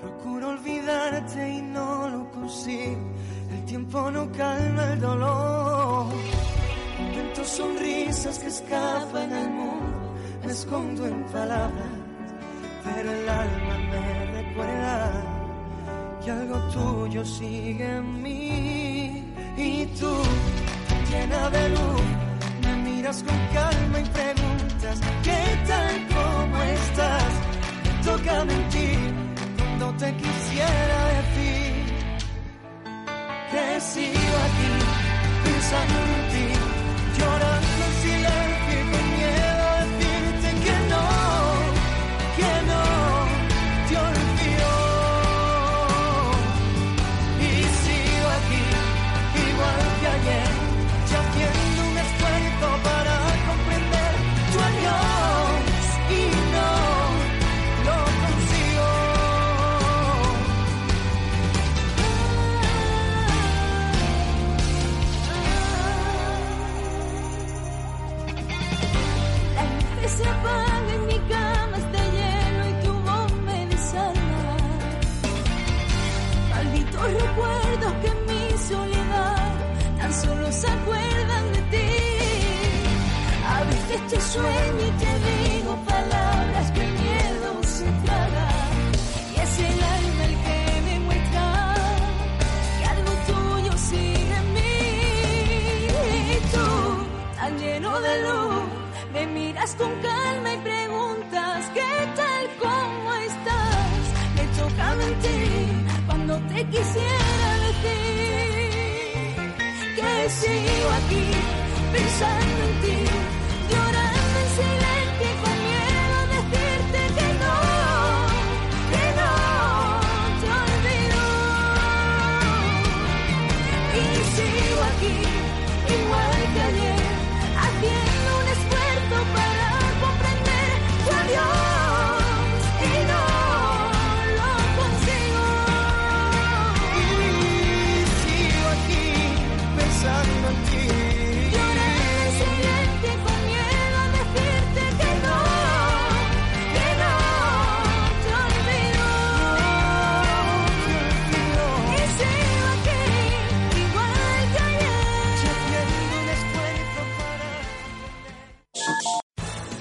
Procuro 0.00 0.48
olvidarte 0.48 1.48
y 1.48 1.62
no 1.62 2.08
lo 2.08 2.30
consigo. 2.32 3.12
El 3.52 3.64
tiempo 3.64 4.10
no 4.10 4.30
calma 4.32 4.92
el 4.92 5.00
dolor. 5.00 6.06
Invento 6.98 7.44
sonrisas 7.44 8.38
que 8.38 8.48
escapan 8.48 9.32
al 9.32 9.50
mundo. 9.50 10.14
Me 10.44 10.52
escondo 10.52 11.06
en 11.06 11.24
palabras, 11.24 11.94
pero 12.84 13.10
el 13.10 13.28
alma 13.28 13.78
me 13.90 14.42
recuerda 14.42 15.12
que 16.22 16.30
algo 16.30 16.58
tuyo 16.70 17.24
sigue 17.24 17.96
en 17.96 18.22
mí. 18.22 19.32
Y 19.56 19.86
tú, 19.98 20.12
llena 21.10 21.50
de 21.50 21.68
luz, 21.70 22.02
me 22.62 22.76
miras 22.90 23.22
con 23.22 23.38
calma 23.54 24.00
y 24.00 24.04
preguntas, 24.04 25.00
¿qué 25.22 25.40
tal? 25.68 26.13
¿Cómo 26.64 26.72
estás? 26.72 27.32
Me 27.84 27.92
toca 28.04 28.44
mentir 28.44 28.98
cuando 29.58 29.92
te 29.98 30.14
quisiera 30.16 30.98
decir 31.18 31.74
que 33.50 33.80
aquí, 34.46 34.70
pensando 35.44 35.94
en 35.94 36.22
ti, 36.32 36.46
llorando 37.18 37.63
acuerdan 80.68 81.52
de 81.52 81.62
ti. 81.72 81.90
A 83.46 83.64
veces 83.64 84.00
te 84.10 84.20
sueño 84.20 84.82
y 84.88 84.92
te 85.02 85.12
digo 85.28 85.76
palabras 85.84 86.70
que 86.72 86.80
el 86.84 86.92
miedo 86.92 87.62
se 87.62 87.84
traga. 88.04 88.48
Y 89.34 89.40
es 89.40 89.58
el 89.58 89.82
alma 89.96 90.24
el 90.24 90.36
que 90.44 90.80
me 90.86 91.00
muestra 91.00 91.74
que 92.78 92.84
algo 92.94 93.12
tuyo 93.28 93.72
sigue 93.78 94.36
en 94.42 94.52
mí. 94.54 94.76
Y 96.32 96.38
tú, 96.52 96.68
tan 97.36 97.58
lleno 97.58 98.00
de 98.00 98.22
luz, 98.22 98.62
me 99.12 99.26
miras 99.26 99.74
con 99.76 99.92
calma 100.00 100.54
y 100.54 100.58
preguntas 100.58 101.70
qué 101.74 101.92
tal, 102.16 102.44
cómo 102.60 103.14
estás. 103.14 104.02
Me 104.36 104.44
toca 104.58 104.94
mentir 104.96 106.04
cuando 106.06 106.38
te 106.48 106.64
quisiera 106.66 107.48
decir 107.66 108.53
sigo 110.28 110.90
aquí 110.90 111.24
pensando 111.92 112.62
en 112.64 112.80
ti, 112.82 113.33